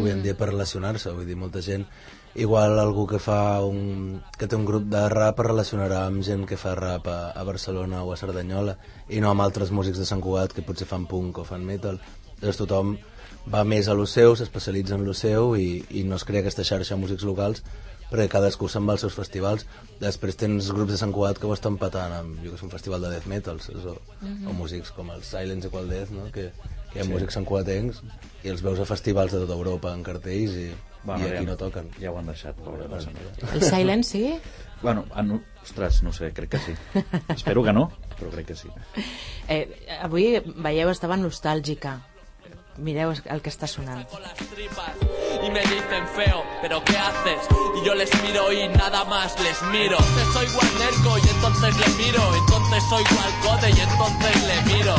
avui 0.00 0.14
en 0.16 0.24
dia 0.24 0.34
per 0.36 0.50
relacionar-se, 0.50 1.12
vull 1.14 1.28
dir, 1.28 1.36
molta 1.38 1.62
gent 1.64 1.86
igual 2.34 2.78
algú 2.78 3.06
que 3.10 3.18
fa 3.18 3.60
un, 3.66 4.20
que 4.38 4.46
té 4.46 4.54
un 4.54 4.64
grup 4.64 4.86
de 4.90 5.02
rap 5.10 5.40
es 5.42 5.48
relacionarà 5.48 6.04
amb 6.06 6.22
gent 6.22 6.46
que 6.46 6.58
fa 6.60 6.76
rap 6.78 7.08
a, 7.10 7.18
a 7.34 7.42
Barcelona 7.44 8.04
o 8.04 8.12
a 8.12 8.18
Cerdanyola 8.20 8.76
i 9.10 9.20
no 9.20 9.32
amb 9.32 9.42
altres 9.42 9.72
músics 9.74 9.98
de 9.98 10.06
Sant 10.06 10.22
Cugat 10.22 10.54
que 10.54 10.62
potser 10.66 10.86
fan 10.86 11.08
punk 11.10 11.42
o 11.42 11.46
fan 11.46 11.66
metal 11.66 11.98
llavors 12.40 12.60
tothom 12.60 12.96
va 13.50 13.64
més 13.64 13.88
a 13.88 13.96
lo 13.98 14.06
seu, 14.06 14.36
s'especialitza 14.36 14.94
en 14.94 15.06
lo 15.06 15.14
seu 15.14 15.56
i, 15.58 15.82
i 15.90 16.04
no 16.06 16.20
es 16.20 16.24
crea 16.28 16.44
aquesta 16.44 16.66
xarxa 16.66 16.94
de 16.94 17.02
músics 17.02 17.26
locals 17.26 17.64
perquè 18.10 18.28
cadascú 18.30 18.68
se'n 18.70 18.86
va 18.86 18.94
als 18.94 19.02
seus 19.06 19.16
festivals 19.18 19.66
després 19.98 20.38
tens 20.38 20.70
grups 20.74 20.94
de 20.94 21.00
Sant 21.02 21.14
Cugat 21.14 21.38
que 21.38 21.50
ho 21.50 21.54
estan 21.56 21.78
patant 21.82 22.14
amb 22.14 22.44
jo 22.44 22.52
que 22.52 22.60
sé, 22.60 22.66
un 22.68 22.74
festival 22.74 23.02
de 23.02 23.10
death 23.16 23.26
metal 23.30 23.58
saps? 23.58 23.90
o, 23.90 23.98
o 24.22 24.54
músics 24.54 24.94
com 24.94 25.10
els 25.10 25.26
Silence 25.34 25.66
Equal 25.66 25.90
Death 25.90 26.14
no? 26.14 26.30
que 26.34 26.52
hi 26.94 26.98
ha 27.00 27.04
Sí. 27.04 27.10
músics 27.10 27.34
santcugatencs 27.34 28.02
i 28.44 28.48
els 28.48 28.62
veus 28.62 28.78
a 28.80 28.84
festivals 28.88 29.32
de 29.32 29.38
tota 29.44 29.54
Europa 29.54 29.92
en 29.94 30.02
cartells 30.02 30.52
i, 30.56 30.70
Bueno, 31.02 31.24
i 31.26 31.30
aquí 31.30 31.44
ja- 31.44 31.50
no 31.50 31.56
toquen 31.56 31.88
Ja 32.00 32.10
ho 32.10 32.18
han 32.18 32.26
deixat, 32.26 32.56
pobre 32.56 32.86
Bueno. 32.88 33.10
El 33.54 33.62
Silence, 33.62 34.10
sí? 34.10 34.40
Bueno, 34.82 35.04
ah, 35.14 35.22
no, 35.22 35.42
ostres, 35.62 36.02
no 36.02 36.12
sé, 36.12 36.32
crec 36.32 36.50
que 36.50 36.58
sí. 36.58 36.74
Espero 37.28 37.62
que 37.62 37.72
no, 37.72 37.90
però 38.18 38.30
crec 38.30 38.46
que 38.46 38.56
sí. 38.56 38.68
Eh, 39.48 39.66
avui, 40.00 40.38
veieu, 40.62 40.88
estava 40.90 41.16
nostàlgica. 41.16 41.98
Mireu 42.78 43.10
el 43.10 43.40
que 43.42 43.50
està 43.50 43.66
sonant. 43.66 44.06
y 45.42 45.50
me 45.50 45.60
dicen 45.60 46.06
feo, 46.14 46.44
pero 46.62 46.82
¿qué 46.84 46.96
haces? 46.96 47.48
Y 47.82 47.84
yo 47.86 47.94
les 47.94 48.10
miro 48.22 48.52
y 48.52 48.68
nada 48.68 49.04
más 49.04 49.34
les 49.42 49.60
miro. 49.72 49.96
Entonces 49.98 50.28
soy 50.32 50.46
guanerco 50.54 51.18
y 51.18 51.28
entonces 51.34 51.76
le 51.76 52.04
miro. 52.04 52.22
Entonces 52.36 52.82
soy 52.88 53.02
Walcode 53.02 53.70
y 53.70 53.80
entonces 53.80 54.36
le 54.46 54.74
miro. 54.76 54.94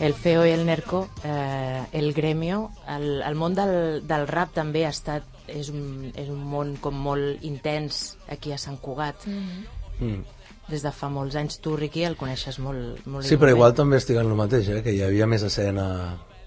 El 0.00 0.14
Feo 0.14 0.44
i 0.46 0.50
el 0.50 0.64
Nerco, 0.66 1.08
eh, 1.24 1.82
el 1.92 2.12
Gremio, 2.12 2.70
el, 2.88 3.22
el 3.22 3.34
món 3.38 3.54
del, 3.54 4.02
del 4.06 4.26
rap 4.26 4.54
també 4.56 4.84
ha 4.86 4.90
estat, 4.90 5.26
és 5.46 5.68
un, 5.70 6.10
és 6.16 6.28
un 6.32 6.40
món 6.50 6.74
com 6.82 6.96
molt 6.96 7.44
intens 7.44 8.16
aquí 8.32 8.52
a 8.52 8.58
Sant 8.58 8.78
Cugat. 8.82 9.26
Mm. 9.28 10.22
Des 10.68 10.82
de 10.82 10.90
fa 10.96 11.10
molts 11.12 11.36
anys. 11.36 11.58
Tu, 11.60 11.76
Riqui, 11.76 12.04
el 12.08 12.16
coneixes 12.16 12.58
molt, 12.58 13.04
molt 13.06 13.28
Sí, 13.28 13.36
però 13.36 13.52
bé. 13.52 13.56
igual 13.58 13.74
també 13.76 14.00
estic 14.00 14.16
en 14.16 14.30
el 14.30 14.38
mateix, 14.38 14.70
eh? 14.72 14.82
que 14.82 14.94
hi 14.96 15.02
havia 15.04 15.28
més 15.30 15.44
escena, 15.44 15.86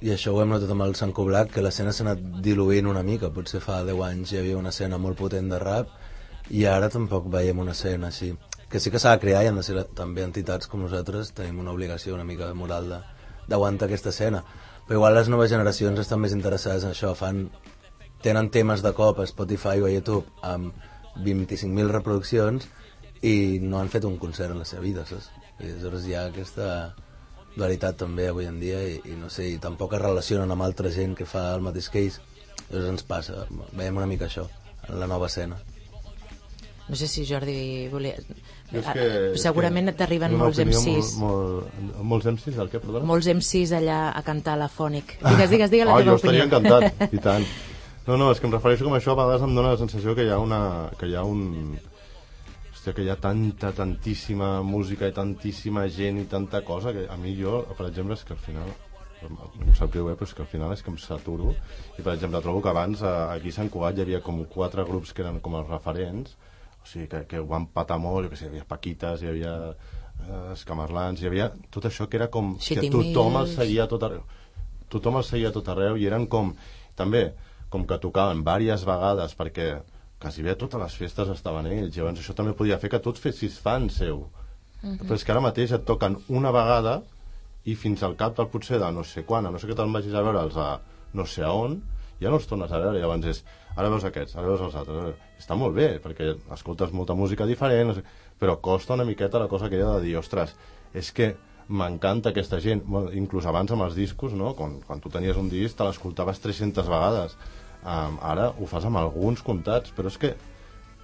i 0.01 0.11
això 0.13 0.33
ho 0.33 0.41
hem 0.41 0.51
notat 0.51 0.73
amb 0.73 0.83
el 0.87 0.95
Sant 0.97 1.13
Coblac, 1.13 1.51
que 1.53 1.61
l'escena 1.61 1.93
s'ha 1.93 2.03
anat 2.07 2.23
diluint 2.43 2.89
una 2.89 3.03
mica. 3.05 3.29
Potser 3.33 3.61
fa 3.63 3.83
10 3.85 4.01
anys 4.09 4.33
hi 4.33 4.41
havia 4.41 4.57
una 4.57 4.73
escena 4.75 4.97
molt 4.97 5.17
potent 5.17 5.49
de 5.53 5.59
rap, 5.61 5.93
i 6.49 6.65
ara 6.65 6.89
tampoc 6.89 7.29
veiem 7.31 7.59
una 7.59 7.77
escena 7.77 8.09
així. 8.11 8.33
Que 8.67 8.81
sí 8.83 8.91
que 8.91 8.99
s'ha 8.99 9.13
de 9.15 9.21
crear 9.21 9.45
i 9.45 9.47
han 9.47 9.55
de 9.55 9.63
ser 9.63 9.85
també 9.95 10.25
entitats 10.25 10.67
com 10.67 10.81
nosaltres, 10.83 11.31
tenim 11.37 11.61
una 11.63 11.71
obligació 11.71 12.15
una 12.15 12.25
mica 12.27 12.49
moral 12.53 12.89
de 12.89 12.99
d'aguantar 13.47 13.87
aquesta 13.87 14.13
escena. 14.13 14.43
Però 14.87 14.99
igual 14.99 15.17
les 15.17 15.29
noves 15.31 15.51
generacions 15.51 15.99
estan 15.99 16.21
més 16.23 16.35
interessades 16.35 16.85
en 16.85 16.93
això, 16.93 17.13
fan 17.15 17.47
tenen 18.23 18.49
temes 18.49 18.83
de 18.83 18.93
cop 18.97 19.19
a 19.19 19.27
Spotify 19.27 19.81
o 19.81 19.87
a 19.87 19.91
YouTube 19.91 20.25
amb 20.41 20.73
25.000 21.23 21.91
reproduccions 21.91 22.67
i 23.25 23.59
no 23.61 23.79
han 23.79 23.89
fet 23.89 24.05
un 24.05 24.17
concert 24.21 24.53
en 24.53 24.61
la 24.61 24.69
seva 24.69 24.85
vida, 24.85 25.05
saps? 25.09 25.29
I 25.59 25.71
aleshores 25.71 26.05
hi 26.05 26.15
ha 26.15 26.27
aquesta 26.29 26.69
dualitat 27.57 27.97
també 27.97 28.27
avui 28.29 28.45
en 28.45 28.59
dia 28.61 28.83
i, 28.85 28.99
i 29.09 29.15
no 29.17 29.31
sé, 29.33 29.47
i 29.49 29.61
tampoc 29.61 29.95
es 29.97 30.03
relacionen 30.03 30.51
amb 30.53 30.65
altra 30.65 30.91
gent 30.93 31.15
que 31.17 31.25
fa 31.25 31.49
el 31.55 31.65
mateix 31.65 31.89
que 31.89 32.03
ells. 32.05 32.21
Llavors 32.67 32.91
ens 32.91 33.07
passa, 33.07 33.45
veiem 33.73 33.97
una 33.97 34.09
mica 34.09 34.27
això 34.27 34.45
en 34.87 34.99
la 35.01 35.09
nova 35.09 35.31
escena. 35.31 35.57
No 36.87 36.95
sé 36.95 37.07
si 37.11 37.25
Jordi 37.27 37.87
volia... 37.91 38.15
Jo 38.71 38.79
és 38.79 38.87
que- 38.95 39.39
Segurament 39.41 39.89
que 39.91 39.95
t'arriben 39.99 40.35
molts 40.39 40.61
opinió 40.61 40.79
MCs. 40.79 41.13
Molt, 41.19 41.73
molt, 41.79 41.97
molts 42.13 42.29
MCs, 42.31 42.59
el 42.63 42.71
què, 42.71 42.79
perdona? 42.83 43.07
Molts 43.07 43.27
MCs 43.33 43.73
allà 43.75 43.99
a 44.15 44.23
cantar 44.23 44.55
a 44.55 44.61
la 44.63 44.69
Fònic. 44.71 45.17
Digues, 45.19 45.51
digues, 45.51 45.73
digues 45.73 45.89
la 45.89 45.97
ah, 45.97 45.99
teva 46.03 46.13
jo 46.13 46.21
estaria 46.21 46.45
opinió. 46.47 46.61
encantat, 46.61 47.13
i 47.17 47.21
tant. 47.23 47.47
No, 48.07 48.15
no, 48.15 48.31
és 48.31 48.39
que 48.39 48.47
em 48.47 48.55
refereixo 48.55 48.87
com 48.87 48.95
això, 48.95 49.11
a 49.11 49.19
vegades 49.19 49.43
em 49.43 49.55
dóna 49.55 49.75
la 49.75 49.81
sensació 49.83 50.15
que 50.15 50.23
hi 50.27 50.31
ha 50.31 50.39
una... 50.39 50.61
que 50.99 51.11
hi 51.11 51.15
ha 51.19 51.25
un... 51.27 51.75
Hòstia, 52.71 52.95
que 52.95 53.03
hi 53.03 53.11
ha 53.11 53.19
tanta, 53.19 53.73
tantíssima 53.75 54.61
música 54.63 55.11
i 55.11 55.15
tantíssima 55.15 55.87
gent 55.91 56.21
i 56.23 56.27
tanta 56.31 56.63
cosa 56.63 56.95
que 56.95 57.07
a 57.11 57.19
mi 57.19 57.35
jo, 57.35 57.65
per 57.75 57.89
exemple, 57.89 58.15
és 58.15 58.23
que 58.23 58.35
al 58.37 58.43
final 58.45 58.71
em 59.25 59.73
sap 59.75 59.91
greu, 59.91 60.07
eh, 60.11 60.15
però 60.15 60.27
és 60.27 60.33
que 60.37 60.43
al 60.43 60.49
final 60.51 60.73
és 60.75 60.83
que 60.85 60.91
em 60.93 60.97
saturo 61.01 61.53
i 61.97 62.03
per 62.03 62.13
exemple 62.13 62.41
trobo 62.43 62.61
que 62.61 62.69
abans 62.69 63.01
aquí 63.01 63.49
a 63.49 63.55
Sant 63.55 63.71
Cugat 63.73 63.97
hi 63.97 64.03
havia 64.05 64.21
com 64.21 64.43
quatre 64.51 64.85
grups 64.85 65.13
que 65.13 65.23
eren 65.25 65.39
com 65.41 65.57
els 65.57 65.71
referents 65.71 66.35
o 66.87 66.91
sigui 66.93 67.07
que, 67.11 67.25
que 67.27 67.39
ho 67.43 67.47
van 67.49 67.67
patar 67.67 67.97
molt, 67.99 68.25
jo 68.25 68.31
que 68.31 68.39
sé, 68.39 68.45
hi 68.47 68.53
havia 68.53 68.65
Paquites, 68.67 69.21
hi 69.21 69.27
havia 69.33 69.53
eh, 69.73 70.53
Escamarlans, 70.53 71.21
hi 71.21 71.27
havia 71.27 71.49
tot 71.69 71.85
això 71.89 72.07
que 72.07 72.17
era 72.17 72.29
com 72.31 72.55
que 72.57 72.87
tothom 72.89 73.35
el 73.35 73.43
Mills. 73.43 73.55
seguia 73.59 73.87
tot 73.91 74.03
arreu 74.07 74.23
tothom 74.89 75.17
el 75.19 75.23
seguia 75.27 75.51
tot 75.51 75.67
arreu 75.67 75.97
i 75.99 76.07
eren 76.07 76.25
com 76.31 76.53
també, 76.95 77.33
com 77.69 77.83
que 77.85 77.97
tocaven 77.99 78.39
diverses 78.45 78.85
vegades 78.87 79.35
perquè 79.35 79.81
quasi 80.17 80.41
bé 80.41 80.55
totes 80.55 80.79
les 80.81 80.95
festes 80.97 81.29
estaven 81.29 81.67
ells 81.67 81.95
llavors 81.97 82.19
això 82.23 82.33
també 82.33 82.53
podia 82.57 82.79
fer 82.79 82.89
que 82.89 82.99
tots 83.03 83.19
fessis 83.21 83.59
fan 83.59 83.89
seu 83.89 84.27
Mhm. 84.77 85.07
però 85.07 85.15
és 85.17 85.23
que 85.25 85.31
ara 85.33 85.41
mateix 85.41 85.71
et 85.73 85.85
toquen 85.85 86.19
una 86.29 86.51
vegada 86.53 87.01
i 87.65 87.73
fins 87.75 88.03
al 88.03 88.15
cap 88.15 88.35
del 88.37 88.47
potser 88.47 88.77
de 88.79 88.91
no 88.93 89.03
sé 89.03 89.23
quan, 89.25 89.45
a 89.45 89.51
no 89.51 89.57
sé 89.59 89.65
que 89.67 89.73
te'n 89.75 89.91
vagis 89.91 90.13
a 90.13 90.21
veure'ls 90.21 90.55
a 90.55 90.79
no 91.13 91.25
sé 91.25 91.41
a 91.43 91.49
on, 91.51 91.81
ja 92.21 92.31
no 92.31 92.39
els 92.39 92.47
tornes 92.49 92.71
a 92.71 92.79
veure, 92.81 92.99
llavors 93.01 93.27
és, 93.29 93.43
ara 93.75 93.91
veus 93.93 94.07
aquests, 94.07 94.37
ara 94.37 94.47
veus 94.47 94.63
els 94.67 94.77
altres, 94.79 95.19
està 95.39 95.57
molt 95.59 95.75
bé, 95.75 95.89
perquè 96.03 96.33
escoltes 96.55 96.93
molta 96.95 97.15
música 97.17 97.45
diferent, 97.49 97.93
però 98.39 98.57
costa 98.61 98.97
una 98.97 99.05
miqueta 99.05 99.41
la 99.41 99.49
cosa 99.51 99.67
aquella 99.67 99.97
de 99.97 100.07
dir, 100.07 100.17
ostres, 100.19 100.55
és 100.93 101.11
que 101.13 101.35
m'encanta 101.67 102.31
aquesta 102.31 102.61
gent, 102.63 102.83
bueno, 102.87 103.11
inclús 103.11 103.45
abans 103.45 103.71
amb 103.75 103.83
els 103.85 103.95
discos, 103.95 104.33
no? 104.33 104.53
quan, 104.55 104.79
quan 104.87 105.01
tu 105.03 105.11
tenies 105.13 105.37
un 105.37 105.49
disc 105.51 105.77
te 105.77 105.87
l'escoltaves 105.87 106.39
300 106.43 106.87
vegades, 106.87 107.35
um, 107.83 108.21
ara 108.23 108.51
ho 108.55 108.69
fas 108.69 108.87
amb 108.87 109.01
alguns 109.01 109.43
comptats, 109.43 109.91
però 109.95 110.13
és 110.13 110.21
que 110.21 110.35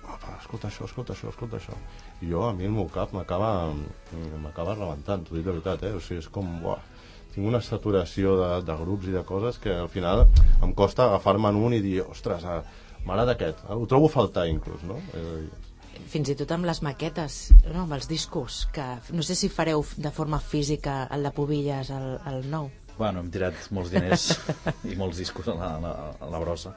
Apa, 0.03 0.33
escolta 0.35 0.67
això, 0.67 0.83
escolta 0.83 1.13
això, 1.15 1.29
escolta 1.31 1.55
això. 1.57 1.75
I 2.21 2.29
jo, 2.31 2.41
a 2.43 2.53
mi 2.55 2.67
el 2.67 2.73
meu 2.75 2.89
cap 2.91 3.13
m'acaba 3.15 3.71
m'acaba 4.43 4.75
rebentant, 4.75 5.23
t'ho 5.23 5.37
dic 5.37 5.45
de 5.45 5.53
veritat, 5.53 5.85
eh? 5.87 5.93
O 5.95 6.01
sigui, 6.03 6.19
és 6.19 6.27
com, 6.27 6.49
buah, 6.63 6.81
tinc 7.33 7.49
una 7.49 7.61
saturació 7.65 8.37
de, 8.39 8.49
de 8.67 8.77
grups 8.83 9.09
i 9.09 9.15
de 9.15 9.23
coses 9.27 9.59
que 9.61 9.73
al 9.73 9.89
final 9.89 10.25
em 10.61 10.73
costa 10.77 11.07
agafar-me 11.09 11.49
en 11.49 11.59
un 11.59 11.75
i 11.77 11.81
dir, 11.83 11.99
ostres, 12.05 12.45
ah, 12.45 12.61
m'agrada 13.03 13.35
aquest, 13.37 13.65
ho 13.69 13.85
trobo 13.89 14.09
a 14.11 14.13
faltar 14.13 14.47
inclús, 14.51 14.85
no? 14.87 14.99
És 15.13 15.27
a 15.27 15.37
dir, 15.41 15.51
Fins 16.09 16.29
i 16.29 16.35
tot 16.37 16.49
amb 16.51 16.65
les 16.65 16.79
maquetes, 16.85 17.35
no? 17.69 17.83
amb 17.83 17.93
els 17.95 18.07
discos, 18.09 18.63
que 18.73 18.85
no 19.13 19.25
sé 19.25 19.35
si 19.37 19.49
fareu 19.49 19.83
de 19.97 20.11
forma 20.11 20.39
física 20.41 21.03
el 21.13 21.25
de 21.25 21.31
Pubilles, 21.33 21.91
el, 21.93 22.07
el 22.31 22.47
nou. 22.49 22.69
Bueno, 22.97 23.21
hem 23.21 23.29
tirat 23.33 23.57
molts 23.73 23.93
diners 23.93 24.25
i 24.91 24.97
molts 24.97 25.21
discos 25.21 25.49
a 25.49 25.55
la, 25.57 25.69
a 25.77 25.81
la, 25.81 25.93
a 26.17 26.31
la 26.33 26.41
brossa. 26.41 26.73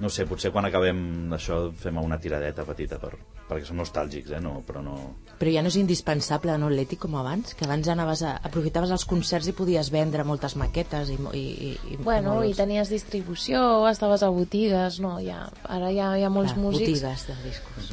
No 0.00 0.08
sé, 0.08 0.24
potser 0.24 0.48
quan 0.50 0.64
acabem 0.64 1.30
això 1.36 1.66
fem 1.76 1.98
una 2.00 2.16
tiradeta 2.18 2.64
petita 2.64 2.96
per, 2.98 3.10
perquè 3.50 3.66
som 3.68 3.76
nostàlgics, 3.76 4.30
eh? 4.32 4.40
no, 4.40 4.62
però 4.64 4.80
no... 4.80 4.94
Però 5.40 5.52
ja 5.52 5.60
no 5.60 5.68
és 5.68 5.76
indispensable, 5.76 6.54
no, 6.60 6.70
l'Eti, 6.72 6.96
com 7.00 7.14
abans? 7.20 7.52
Que 7.56 7.66
abans 7.66 7.88
anaves 7.92 8.22
a, 8.24 8.34
aprofitaves 8.48 8.90
els 8.96 9.04
concerts 9.08 9.50
i 9.50 9.54
podies 9.56 9.90
vendre 9.92 10.24
moltes 10.24 10.56
maquetes 10.56 11.12
i, 11.12 11.18
i, 11.36 11.42
i, 11.42 11.70
i 11.92 11.98
Bueno, 12.00 12.38
i 12.40 12.48
molts- 12.48 12.62
tenies 12.62 12.88
distribució, 12.92 13.60
estaves 13.92 14.24
a 14.24 14.32
botigues, 14.32 15.00
no, 15.04 15.18
ja, 15.20 15.42
ara 15.68 15.92
hi 15.92 16.00
ha, 16.00 16.10
hi 16.16 16.24
ha 16.24 16.32
molts 16.32 16.54
Clar, 16.56 16.64
músics... 16.64 16.90
botigues 17.04 17.26
de 17.28 17.38
discos. 17.44 17.92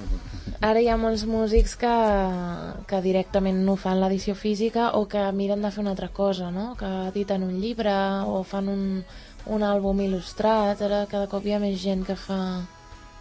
Ara 0.63 0.81
hi 0.81 0.87
ha 0.89 0.95
molts 0.97 1.27
músics 1.29 1.75
que, 1.77 1.93
que 2.89 3.01
directament 3.03 3.59
no 3.67 3.75
fan 3.77 3.99
l'edició 4.01 4.33
física 4.35 4.93
o 4.97 5.03
que 5.11 5.21
miren 5.35 5.61
de 5.61 5.69
fer 5.75 5.83
una 5.83 5.91
altra 5.93 6.09
cosa, 6.09 6.49
no? 6.55 6.71
Que 6.79 6.87
editen 7.11 7.43
un 7.45 7.59
llibre 7.61 7.93
o 8.25 8.41
fan 8.47 8.71
un, 8.71 8.85
un 9.49 9.63
àlbum 9.63 9.99
il·lustrat. 10.05 10.81
Ara 10.85 11.05
cada 11.11 11.27
cop 11.31 11.45
hi 11.45 11.53
ha 11.55 11.59
més 11.63 11.79
gent 11.81 12.05
que 12.07 12.15
fa, 12.15 12.39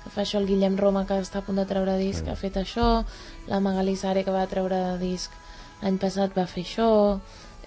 que 0.05 0.11
fa 0.11 0.23
això. 0.25 0.39
El 0.41 0.47
Guillem 0.51 0.77
Roma, 0.79 1.07
que 1.07 1.19
està 1.23 1.39
a 1.41 1.47
punt 1.47 1.57
de 1.61 1.67
treure 1.67 1.97
disc, 1.99 2.27
ha 2.29 2.37
fet 2.37 2.57
això. 2.61 3.05
La 3.49 3.61
Magali 3.61 3.97
Sare, 3.97 4.25
que 4.25 4.31
va 4.35 4.47
treure 4.51 4.97
disc 5.01 5.31
l'any 5.83 5.99
passat, 6.01 6.33
va 6.37 6.47
fer 6.47 6.63
això. 6.65 7.19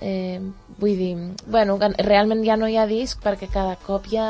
Eh, 0.02 0.40
vull 0.80 0.96
dir, 0.96 1.12
bueno, 1.52 1.78
que 1.78 1.90
realment 2.08 2.46
ja 2.48 2.56
no 2.56 2.70
hi 2.72 2.78
ha 2.80 2.86
disc 2.88 3.20
perquè 3.22 3.50
cada 3.52 3.76
cop 3.84 4.06
hi 4.08 4.16
ha 4.18 4.30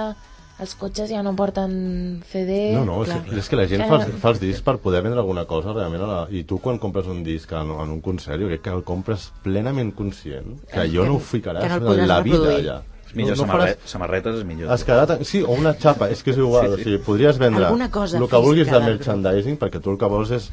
els 0.60 0.74
cotxes 0.76 1.08
ja 1.14 1.22
no 1.24 1.36
porten 1.38 2.24
CD... 2.28 2.74
No, 2.74 2.82
no, 2.84 3.04
és, 3.06 3.12
clar. 3.14 3.38
és 3.38 3.48
que 3.48 3.56
la 3.56 3.68
gent 3.70 3.84
Que- 3.86 3.88
fa, 3.88 4.00
els- 4.02 4.18
fa 4.20 4.30
els 4.34 4.40
discs 4.42 4.62
per 4.66 4.74
poder 4.84 5.00
vendre 5.06 5.22
alguna 5.22 5.46
cosa 5.48 5.72
realment. 5.72 6.02
La... 6.04 6.24
I 6.36 6.42
tu 6.44 6.58
quan 6.60 6.80
compres 6.82 7.06
un 7.08 7.22
disc 7.24 7.54
en, 7.54 7.70
en 7.72 7.94
un 7.94 8.02
concert, 8.02 8.42
jo 8.42 8.50
crec 8.50 8.62
que 8.66 8.74
el 8.74 8.84
compres 8.84 9.30
plenament 9.46 9.94
conscient, 9.96 10.58
que 10.68 10.82
allò 10.82 11.06
no 11.08 11.16
ho 11.16 11.20
ficaràs 11.24 11.64
que 11.64 11.80
no 11.80 11.94
en 11.94 12.08
la 12.10 12.20
vida 12.26 12.42
reproduir. 12.42 12.66
allà. 12.66 12.82
És 12.82 12.99
millor 13.16 13.36
no, 13.38 13.44
no 13.44 13.48
samarre 13.48 13.68
faràs... 13.74 13.92
samarretes, 13.94 14.40
és 14.42 14.46
millor. 14.50 14.74
Es 14.76 14.84
quedarà 14.88 15.06
tan... 15.10 15.24
Sí, 15.26 15.42
o 15.44 15.54
una 15.58 15.74
xapa, 15.80 16.10
és 16.14 16.22
que 16.24 16.32
és 16.36 16.42
igual. 16.42 16.74
Sí, 16.76 16.76
sí. 16.76 16.82
O 16.82 16.84
sigui, 16.90 17.04
podries 17.06 17.40
vendre 17.42 17.66
Alguna 17.70 17.90
cosa 17.92 18.18
el 18.20 18.28
que 18.30 18.42
vulguis 18.44 18.68
física 18.68 18.80
de 18.84 18.92
merchandising 18.94 19.58
perquè 19.62 19.82
tu 19.82 19.94
el 19.96 19.98
que 20.02 20.10
vols 20.12 20.32
és 20.38 20.50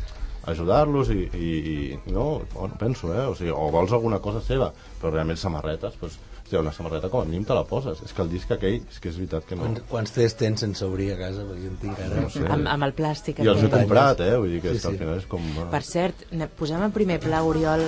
ajudar-los 0.46 1.08
i, 1.10 1.24
i, 1.34 1.50
i 1.72 2.12
no, 2.14 2.42
bueno, 2.54 2.76
penso, 2.78 3.10
eh? 3.14 3.24
O, 3.26 3.34
sigui, 3.34 3.50
o 3.50 3.66
vols 3.74 3.92
alguna 3.92 4.20
cosa 4.22 4.40
seva, 4.46 4.70
però 5.00 5.10
realment 5.10 5.40
samarretes, 5.40 5.96
doncs, 5.98 6.20
hòstia, 6.46 6.60
una 6.62 6.70
samarreta 6.70 7.08
com 7.10 7.24
a 7.24 7.26
mínim 7.26 7.42
te 7.42 7.56
la 7.58 7.64
poses. 7.66 7.98
És 8.06 8.12
que 8.14 8.22
el 8.22 8.30
disc 8.30 8.52
aquell, 8.54 8.76
és 8.86 9.00
que 9.02 9.10
és 9.10 9.16
veritat 9.18 9.48
que 9.48 9.58
no... 9.58 9.64
Quants, 9.66 9.82
quants 9.90 10.14
CDs 10.14 10.36
tens 10.38 10.62
sense 10.62 10.86
obrir 10.86 11.08
a 11.16 11.18
casa? 11.18 11.42
Perquè 11.48 11.64
jo 11.64 11.72
en 11.72 11.80
tinc 11.82 11.98
ara. 11.98 12.20
No 12.22 12.30
sé. 12.30 12.44
Amb, 12.46 12.70
amb 12.76 12.86
el 12.86 12.94
plàstic. 12.94 13.42
I 13.42 13.50
els 13.50 13.64
he 13.66 13.72
comprat, 13.74 14.22
eh? 14.22 14.36
Vull 14.38 14.54
dir 14.54 14.62
que, 14.62 14.76
Sí, 14.76 14.78
és 14.78 14.86
que 14.86 14.92
al 14.92 14.94
sí. 14.94 15.02
final 15.02 15.18
és 15.18 15.26
com... 15.34 15.42
eh, 15.42 15.66
Per 15.74 15.82
cert, 15.82 16.22
posem 16.62 16.86
en 16.86 16.94
primer 16.94 17.18
pla, 17.26 17.42
Oriol, 17.42 17.82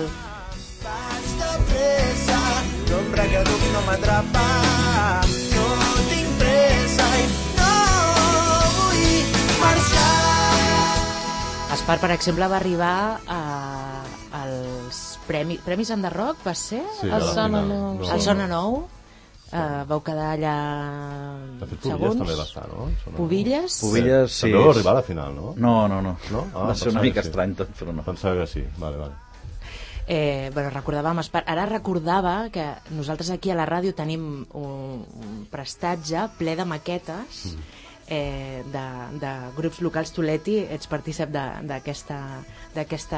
Vaig 0.83 1.31
de 1.39 1.55
pressa, 1.71 2.38
l'ombra 2.91 3.23
que 3.31 3.41
duc 3.47 3.63
no 3.73 3.81
m'atrapa. 3.87 4.45
No 5.55 5.65
tinc 6.09 6.29
pressa 6.41 7.07
i 7.19 7.25
no 7.57 7.71
vull 8.77 9.07
marxar. 9.63 10.13
Espar, 11.77 11.97
per 12.03 12.11
exemple, 12.17 12.47
va 12.51 12.57
arribar 12.59 12.93
a, 13.27 13.41
als 14.43 15.01
Premis, 15.29 15.61
Premis 15.65 15.91
Enderroc, 15.93 16.41
va 16.45 16.55
ser? 16.57 16.81
Sí, 17.01 17.09
El 17.09 17.27
Sona. 17.33 17.61
Nou. 17.65 17.99
No, 17.99 18.09
el 18.15 18.21
Sona 18.25 18.47
no. 18.47 18.55
Nou. 18.55 18.79
Uh, 19.49 19.79
vau 19.89 19.97
quedar 20.05 20.27
allà 20.35 20.51
De 21.57 21.65
fet, 21.71 21.79
segons. 21.87 22.19
també 22.19 22.35
va 22.37 22.43
estar, 22.45 22.67
no? 22.69 22.83
Sona- 23.01 23.15
Pubilles? 23.17 23.79
Pubilles, 23.81 24.29
sí. 24.35 24.43
També 24.45 24.59
va 24.61 24.73
arribar 24.75 24.91
a 24.91 24.97
la 24.99 25.05
final, 25.07 25.31
no? 25.33 25.55
No, 25.57 25.71
no, 25.89 25.97
no. 26.05 26.11
No? 26.29 26.43
Ah, 26.53 26.67
va 26.67 26.75
ser 26.77 26.91
una 26.91 26.99
pensava 26.99 27.05
mica 27.07 27.23
sí. 27.23 27.31
estrany, 27.31 27.55
tot, 27.57 27.71
però 27.79 27.95
no. 27.97 28.03
Pensava 28.05 28.43
que 28.43 28.45
sí. 28.51 28.61
Vale, 28.77 28.99
vale. 29.01 29.17
Eh, 30.09 30.49
bueno, 30.55 30.71
recordàvem, 30.73 31.19
ara 31.45 31.65
recordava 31.69 32.49
que 32.49 32.63
nosaltres 32.97 33.29
aquí 33.29 33.51
a 33.53 33.55
la 33.59 33.67
ràdio 33.69 33.93
tenim 33.93 34.23
un, 34.57 35.03
un 35.05 35.35
prestatge 35.51 36.23
ple 36.39 36.55
de 36.57 36.65
maquetes 36.65 37.43
eh, 38.09 38.63
de, 38.73 38.85
de 39.21 39.33
grups 39.55 39.83
locals. 39.85 40.09
Tu, 40.15 40.23
Leti, 40.25 40.57
ets 40.65 40.89
partícip 40.89 41.29
de- 41.29 41.61
d'aquesta 41.69 42.17
d'aquest 42.73 43.13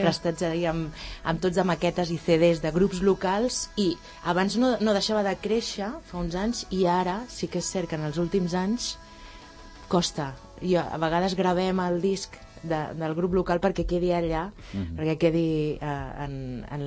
prestatge 0.00 0.48
amb, 0.70 0.94
amb 1.28 1.40
tots 1.42 1.56
de 1.60 1.64
maquetes 1.66 2.08
i 2.14 2.16
CDs 2.16 2.62
de 2.64 2.70
grups 2.72 3.02
locals 3.04 3.66
i 3.76 3.90
abans 4.24 4.56
no, 4.56 4.76
no 4.80 4.94
deixava 4.96 5.20
de 5.26 5.34
créixer 5.36 5.90
fa 6.08 6.22
uns 6.22 6.34
anys 6.38 6.64
i 6.72 6.86
ara 6.88 7.18
sí 7.28 7.48
que 7.52 7.58
és 7.60 7.68
cert 7.68 7.90
que 7.90 7.98
en 8.00 8.06
els 8.08 8.16
últims 8.16 8.54
anys 8.56 8.94
costa. 9.92 10.32
Jo, 10.62 10.80
a 10.80 10.96
vegades 10.96 11.36
gravem 11.36 11.80
el 11.84 12.00
disc 12.00 12.32
de, 12.62 12.78
del 12.98 13.14
grup 13.14 13.34
local 13.36 13.60
perquè 13.60 13.84
quedi 13.86 14.12
allà, 14.12 14.46
perquè 14.96 15.16
quedi 15.20 15.46
eh, 15.80 16.24
en, 16.24 16.64
en 16.70 16.84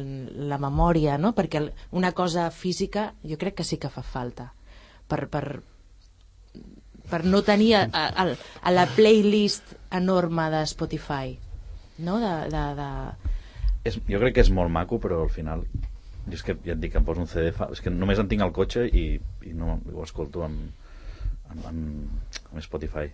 la 0.50 0.58
memòria, 0.62 1.18
no? 1.18 1.34
Perquè 1.38 1.62
el- 1.62 1.72
una 1.92 2.12
cosa 2.12 2.50
física 2.52 3.14
jo 3.24 3.38
crec 3.38 3.56
que 3.62 3.64
sí 3.68 3.78
que 3.78 3.90
fa 3.90 4.02
falta 4.02 4.52
per, 5.08 5.28
per, 5.28 5.62
per 7.10 7.24
no 7.26 7.42
tenir 7.44 7.74
a, 7.76 7.84
a, 7.92 8.04
a, 8.24 8.28
a 8.62 8.72
la 8.72 8.86
playlist 8.96 9.74
enorme 9.92 10.50
de 10.54 10.62
Spotify, 10.68 11.38
no? 12.00 12.20
De, 12.24 12.34
de, 12.54 12.66
de... 12.80 12.90
És, 13.84 13.98
jo 14.08 14.20
crec 14.22 14.36
que 14.38 14.44
és 14.46 14.52
molt 14.54 14.72
maco, 14.72 15.00
però 15.02 15.24
al 15.26 15.32
final... 15.34 15.66
Jo 16.28 16.38
és 16.38 16.44
que 16.46 16.54
ja 16.62 16.76
et 16.76 16.80
dic, 16.80 16.94
em 16.96 17.04
poso 17.06 17.24
un 17.24 17.28
CD... 17.28 17.50
Fa, 17.56 17.68
és 17.74 17.82
que 17.82 17.90
només 17.90 18.20
en 18.22 18.28
tinc 18.30 18.44
al 18.46 18.52
cotxe 18.54 18.84
i, 18.86 19.06
i 19.50 19.54
no 19.58 19.80
ho 19.92 20.04
escolto 20.06 20.44
amb, 20.46 20.70
amb, 21.50 21.66
amb, 21.66 22.36
amb 22.52 22.62
Spotify. 22.62 23.08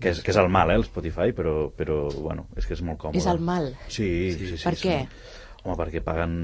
Que 0.00 0.10
és, 0.10 0.20
que 0.24 0.32
és 0.34 0.38
el 0.40 0.48
mal, 0.50 0.72
eh, 0.72 0.78
el 0.80 0.84
Spotify, 0.88 1.30
però, 1.36 1.68
però 1.76 2.08
bueno, 2.16 2.48
és 2.58 2.66
que 2.66 2.74
és 2.74 2.82
molt 2.82 2.98
còmode. 2.98 3.20
És 3.20 3.28
el 3.30 3.38
mal? 3.38 3.70
Sí, 3.86 4.08
sí, 4.34 4.48
sí. 4.56 4.58
Per 4.64 4.74
sí, 4.74 4.88
què? 4.88 4.96
Home, 5.64 5.76
perquè 5.78 6.02
paguen, 6.04 6.34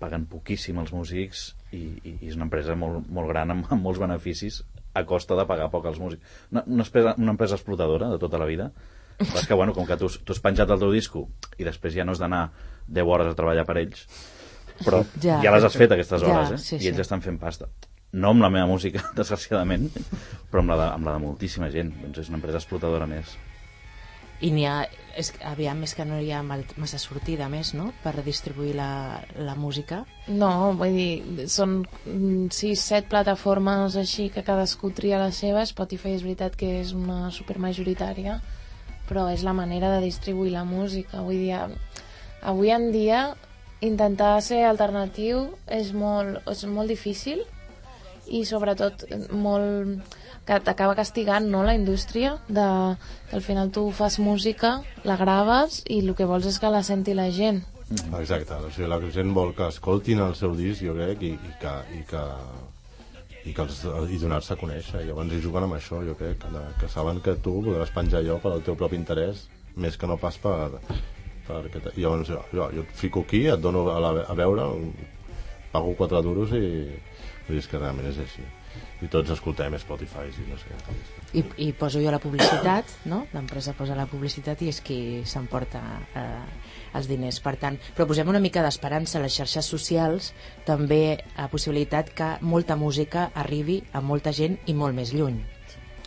paguen 0.00 0.26
poquíssim 0.28 0.78
els 0.82 0.90
músics 0.92 1.46
i, 1.72 1.84
i, 2.02 2.16
i 2.20 2.28
és 2.28 2.34
una 2.36 2.44
empresa 2.48 2.74
molt, 2.76 3.06
molt 3.08 3.30
gran 3.30 3.54
amb, 3.54 3.70
amb 3.72 3.86
molts 3.86 4.02
beneficis 4.02 4.60
a 4.96 5.04
costa 5.08 5.36
de 5.38 5.46
pagar 5.48 5.70
poc 5.72 5.86
als 5.88 6.00
músics. 6.02 6.22
Una, 6.52 6.64
una, 6.66 6.84
empresa, 6.84 7.14
una 7.16 7.32
empresa 7.36 7.56
explotadora 7.56 8.10
de 8.12 8.18
tota 8.18 8.40
la 8.42 8.48
vida. 8.48 8.70
Però 9.16 9.38
és 9.40 9.46
que, 9.48 9.56
bueno, 9.56 9.72
com 9.72 9.86
que 9.88 9.96
tu, 9.96 10.10
tu 10.24 10.34
has 10.34 10.42
penjat 10.44 10.68
el 10.74 10.82
teu 10.82 10.90
disco 10.92 11.22
i 11.56 11.64
després 11.64 11.94
ja 11.96 12.04
no 12.04 12.12
has 12.12 12.20
d'anar 12.20 12.50
10 12.88 13.06
hores 13.08 13.30
a 13.30 13.36
treballar 13.38 13.64
per 13.64 13.78
ells, 13.80 14.02
però 14.84 15.00
Ja. 15.22 15.38
ja, 15.38 15.42
ja 15.46 15.54
les 15.54 15.64
has 15.64 15.76
fet 15.78 15.94
aquestes 15.94 16.20
Ja, 16.20 16.28
hores, 16.34 16.52
eh? 16.52 16.58
sí, 16.60 16.76
I 16.84 16.90
ells 16.90 17.00
sí. 17.00 17.04
estan 17.06 17.22
fent 17.24 17.38
pasta. 17.40 17.70
No 18.12 18.30
amb 18.30 18.44
la 18.44 18.52
meva 18.52 18.68
música, 18.70 19.02
desgraciadament, 19.18 19.90
però 20.50 20.62
amb 20.62 20.72
la 20.72 20.78
de, 20.80 20.86
amb 20.94 21.08
la 21.08 21.16
de 21.16 21.24
moltíssima 21.24 21.70
gent. 21.74 21.92
Doncs 22.04 22.22
és 22.24 22.30
una 22.32 22.40
empresa 22.40 22.62
explotadora 22.62 23.08
més. 23.10 23.36
I 24.44 24.50
n'hi 24.52 24.66
ha, 24.68 24.82
és, 25.16 25.30
aviam, 25.48 25.80
és 25.86 25.94
que 25.96 26.04
no 26.04 26.18
hi 26.20 26.28
ha 26.32 26.42
mal- 26.44 26.66
massa 26.76 26.98
sortida 27.00 27.48
més, 27.48 27.72
no?, 27.74 27.88
per 28.02 28.12
distribuir 28.24 28.74
la, 28.76 29.22
la 29.40 29.54
música. 29.56 30.02
No, 30.28 30.74
vull 30.76 30.92
dir, 30.92 31.46
són 31.48 31.78
6-7 32.04 33.08
plataformes 33.08 33.96
així 33.96 34.28
que 34.34 34.44
cadascú 34.44 34.92
tria 34.92 35.22
la 35.22 35.30
seva. 35.32 35.64
Spotify 35.64 36.12
és 36.18 36.26
veritat 36.26 36.56
que 36.60 36.68
és 36.82 36.92
una 36.92 37.30
supermajoritària, 37.32 38.38
però 39.08 39.30
és 39.32 39.44
la 39.46 39.56
manera 39.56 39.94
de 39.96 40.04
distribuir 40.04 40.52
la 40.52 40.66
música. 40.68 41.24
Vull 41.24 41.40
dir, 41.40 41.56
avui 42.44 42.76
en 42.76 42.90
dia 42.92 43.24
intentar 43.80 44.36
ser 44.44 44.66
alternatiu 44.68 45.46
és 45.66 45.92
molt, 45.96 46.42
és 46.48 46.64
molt 46.68 46.92
difícil 46.92 47.44
i 48.28 48.44
sobretot 48.48 49.06
molt 49.30 50.16
que 50.46 50.58
t'acaba 50.62 50.94
castigant 50.94 51.48
no, 51.50 51.64
la 51.66 51.74
indústria 51.74 52.36
de, 52.48 52.66
que 53.30 53.38
al 53.38 53.42
final 53.42 53.72
tu 53.74 53.88
fas 53.90 54.20
música, 54.22 54.80
la 55.04 55.16
graves 55.18 55.82
i 55.88 56.02
el 56.04 56.14
que 56.14 56.28
vols 56.28 56.46
és 56.46 56.60
que 56.62 56.70
la 56.70 56.84
senti 56.86 57.16
la 57.18 57.30
gent 57.34 57.64
Exacte, 57.86 58.54
o 58.54 58.70
sigui, 58.74 58.88
la 58.90 58.98
gent 59.14 59.28
vol 59.34 59.52
que 59.54 59.68
escoltin 59.70 60.18
el 60.24 60.32
seu 60.34 60.56
disc, 60.58 60.82
jo 60.82 60.94
crec, 60.96 61.20
i, 61.22 61.34
i 61.36 61.52
que, 61.60 61.74
i 61.94 62.00
que, 62.08 62.22
i, 63.44 63.52
que 63.54 63.62
els, 63.62 63.82
i 64.10 64.18
donar-se 64.18 64.56
a 64.56 64.58
conèixer. 64.58 65.04
I 65.04 65.10
llavors 65.10 65.30
hi 65.30 65.38
juguen 65.44 65.68
amb 65.68 65.76
això, 65.76 66.00
jo 66.02 66.16
crec, 66.18 66.48
de, 66.50 66.62
que 66.80 66.90
saben 66.90 67.20
que 67.22 67.36
tu 67.44 67.60
podràs 67.62 67.94
penjar 67.94 68.24
allò 68.24 68.40
per 68.42 68.56
al 68.56 68.64
teu 68.66 68.74
propi 68.80 68.98
interès, 68.98 69.44
més 69.78 69.94
que 69.94 70.10
no 70.10 70.18
pas 70.18 70.38
per... 70.42 70.56
per 71.46 71.60
que 71.70 71.78
te... 71.78 71.92
Llavors 71.94 72.32
jo, 72.32 72.40
jo, 72.50 72.66
jo 72.74 72.82
et 72.82 72.96
fico 72.98 73.22
aquí, 73.22 73.44
et 73.52 73.62
dono 73.62 73.84
a, 73.92 74.00
la, 74.02 74.10
a 74.26 74.34
veure, 74.34 74.66
pago 75.70 75.94
4 76.02 76.24
duros 76.26 76.58
i... 76.58 76.66
Vull 77.46 77.54
dir, 77.56 77.62
és 77.62 77.68
que 77.70 77.78
realment 77.78 78.08
és 78.10 78.16
així. 78.18 78.42
I 79.04 79.08
tots 79.12 79.30
escoltem 79.30 79.74
Spotify 79.78 80.26
i 80.32 80.46
no 80.50 80.56
sé. 80.58 80.72
I, 81.38 81.42
i 81.66 81.72
poso 81.76 82.00
jo 82.02 82.10
la 82.10 82.18
publicitat, 82.18 82.90
no? 83.08 83.26
L'empresa 83.32 83.72
posa 83.76 83.94
la 83.96 84.06
publicitat 84.10 84.62
i 84.64 84.68
és 84.72 84.80
qui 84.84 84.98
s'emporta 85.28 85.80
eh, 86.16 86.96
els 86.98 87.06
diners. 87.08 87.38
Per 87.44 87.54
tant, 87.60 87.76
però 87.94 88.06
posem 88.08 88.28
una 88.32 88.40
mica 88.42 88.62
d'esperança 88.64 89.18
a 89.18 89.22
les 89.22 89.36
xarxes 89.36 89.68
socials, 89.70 90.32
també 90.66 91.18
a 91.36 91.46
possibilitat 91.52 92.10
que 92.16 92.30
molta 92.40 92.76
música 92.76 93.30
arribi 93.34 93.82
a 93.92 94.00
molta 94.00 94.32
gent 94.32 94.58
i 94.66 94.74
molt 94.74 94.96
més 94.96 95.12
lluny. 95.14 95.38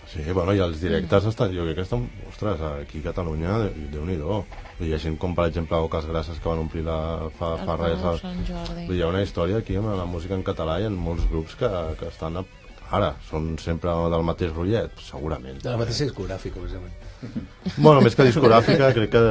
Sí, 0.09 0.23
bueno, 0.33 0.55
i 0.57 0.59
els 0.65 0.79
directes 0.81 1.25
estan, 1.29 1.53
jo 1.53 1.63
crec 1.67 1.75
que 1.77 1.83
estan, 1.85 2.07
ostres, 2.27 2.59
aquí 2.81 2.99
a 3.03 3.11
Catalunya, 3.11 3.59
de- 3.67 3.89
Déu-n'hi-do. 3.93 4.43
Hi 4.79 4.93
ha 4.95 4.99
gent 5.01 5.17
com, 5.19 5.33
per 5.35 5.49
exemple, 5.49 5.75
Oques 5.89 6.05
Grasses 6.07 6.37
que 6.39 6.47
van 6.47 6.61
omplir 6.61 6.85
la, 6.87 6.99
fa, 7.39 7.55
El 7.57 7.65
fa 7.67 7.75
res. 7.81 7.99
El- 8.13 8.21
Sant 8.21 8.39
Jordi. 8.47 8.85
Hi 8.95 9.01
ha 9.03 9.09
una 9.11 9.21
història 9.25 9.59
aquí 9.59 9.75
amb 9.75 9.91
la 9.91 10.05
música 10.07 10.37
en 10.39 10.43
català 10.47 10.79
i 10.79 10.87
en 10.87 10.95
molts 10.95 11.27
grups 11.31 11.57
que, 11.59 11.67
que 11.99 12.07
estan... 12.07 12.39
A, 12.39 12.45
ara, 12.95 13.09
són 13.27 13.51
sempre 13.61 13.91
del 14.09 14.23
mateix 14.25 14.49
rotllet? 14.55 14.95
Segurament. 15.05 15.59
De 15.61 15.69
la 15.69 15.77
mateixa 15.77 16.07
discogràfica, 16.07 16.57
precisament. 16.63 16.95
Bueno, 17.83 17.99
més 18.01 18.15
que 18.15 18.23
discogràfica, 18.25 18.87
crec 18.95 19.11
que 19.13 19.21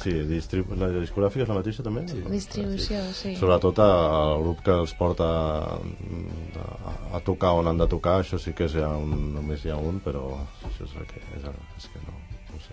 sí, 0.00 0.14
distrib... 0.26 0.72
la 0.80 0.88
discogràfica 0.96 1.44
és 1.44 1.52
la 1.52 1.58
mateixa 1.60 1.84
també? 1.86 2.02
Sí. 2.10 2.24
distribució, 2.32 3.02
sí 3.14 3.36
Sobretot 3.38 3.78
el 3.84 4.40
grup 4.42 4.64
que 4.66 4.74
els 4.80 4.96
porta 4.98 5.28
a, 5.76 6.96
a 7.14 7.20
tocar 7.28 7.52
on 7.60 7.68
han 7.70 7.78
de 7.78 7.86
tocar, 7.92 8.16
això 8.24 8.40
sí 8.40 8.56
que 8.56 8.66
és 8.66 8.74
ja 8.80 8.88
un, 8.96 9.14
només 9.36 9.62
hi 9.64 9.70
ha 9.70 9.76
un, 9.78 10.00
però 10.04 10.24
això 10.64 10.88
és 10.88 10.96
el 10.98 11.06
que, 11.12 11.20
és, 11.36 11.44
el, 11.44 11.60
és 11.78 11.90
que 11.92 12.02
no. 12.08 12.16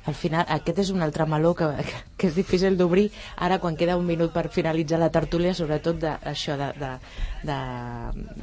Al 0.10 0.16
final, 0.18 0.46
aquest 0.50 0.80
és 0.82 0.90
un 0.90 1.04
altre 1.06 1.28
meló 1.30 1.54
que, 1.54 1.68
que 2.18 2.32
és 2.32 2.36
difícil 2.38 2.78
d'obrir 2.78 3.12
ara 3.38 3.60
quan 3.62 3.78
queda 3.78 4.00
un 4.00 4.06
minut 4.08 4.34
per 4.34 4.48
finalitzar 4.50 4.98
la 5.02 5.12
tertúlia, 5.14 5.54
sobretot 5.54 6.00
de, 6.02 6.16
això 6.32 6.58
de, 6.58 6.72
de, 6.82 6.94
de, 7.46 7.58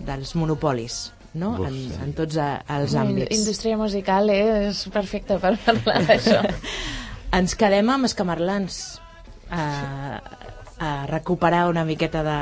dels 0.07 0.37
monopolis 0.39 1.09
no? 1.35 1.57
Uf, 1.59 1.67
en, 1.67 1.75
sí. 1.75 1.99
en 2.05 2.15
tots 2.17 2.39
eh, 2.41 2.53
els 2.79 2.95
La 2.95 3.03
àmbits. 3.05 3.35
indústria 3.37 3.77
musical 3.81 4.31
eh, 4.31 4.69
és 4.71 4.85
perfecta 4.95 5.39
per 5.43 5.57
parlar 5.67 6.01
d'això 6.07 6.41
Ens 7.39 7.53
quedem 7.61 7.91
amb 7.93 8.09
escamarlans 8.09 8.79
a, 9.53 9.65
a 10.81 10.91
recuperar 11.11 11.67
una 11.69 11.85
miqueta 11.85 12.23
de, 12.25 12.39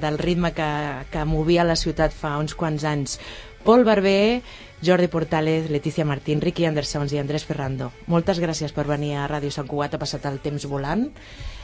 del 0.00 0.16
ritme 0.16 0.54
que, 0.56 0.68
que 1.12 1.24
movia 1.28 1.66
la 1.68 1.76
ciutat 1.76 2.14
fa 2.16 2.38
uns 2.40 2.54
quants 2.56 2.86
anys. 2.88 3.18
Pol 3.64 3.84
Barber, 3.84 4.42
Jordi 4.82 5.08
Portales, 5.08 5.70
Letícia 5.70 6.04
Martín, 6.04 6.40
Ricky 6.40 6.64
Andersons 6.64 7.12
i 7.12 7.18
Andrés 7.20 7.44
Ferrando. 7.44 7.92
Moltes 8.08 8.40
gràcies 8.40 8.72
per 8.72 8.86
venir 8.88 9.14
a 9.16 9.28
Ràdio 9.28 9.52
Sant 9.52 9.68
Cugat, 9.68 9.94
ha 9.94 10.00
passat 10.00 10.24
el 10.30 10.40
temps 10.40 10.64
volant. 10.66 11.10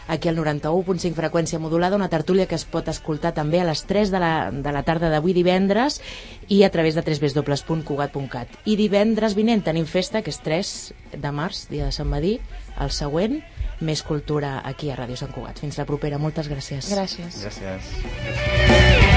aquí 0.06 0.28
al 0.28 0.36
91.5 0.36 1.16
freqüència 1.18 1.58
modulada, 1.58 1.96
una 1.96 2.08
tertúlia 2.08 2.46
que 2.46 2.54
es 2.54 2.64
pot 2.64 2.86
escoltar 2.86 3.32
també 3.34 3.58
a 3.58 3.64
les 3.66 3.82
3 3.90 4.12
de 4.12 4.20
la, 4.22 4.50
de 4.52 4.72
la 4.72 4.84
tarda 4.86 5.10
d'avui 5.10 5.34
divendres 5.34 6.00
i 6.46 6.62
a 6.62 6.70
través 6.70 6.94
de 6.94 7.02
www.cugat.cat. 7.02 8.48
I 8.70 8.76
divendres 8.78 9.34
vinent 9.34 9.64
tenim 9.66 9.86
festa, 9.90 10.22
que 10.22 10.30
és 10.30 10.38
3 10.44 10.94
de 11.18 11.32
març, 11.34 11.66
dia 11.72 11.88
de 11.88 11.92
Sant 11.96 12.10
Badí, 12.12 12.36
el 12.78 12.94
següent, 12.94 13.40
més 13.80 14.02
cultura 14.06 14.60
aquí 14.64 14.92
a 14.92 14.96
Ràdio 14.96 15.18
Sant 15.18 15.34
Cugat. 15.34 15.58
Fins 15.58 15.78
la 15.80 15.88
propera, 15.88 16.22
moltes 16.22 16.46
gràcies. 16.48 16.92
Gràcies. 16.94 17.42
Gràcies. 17.42 19.15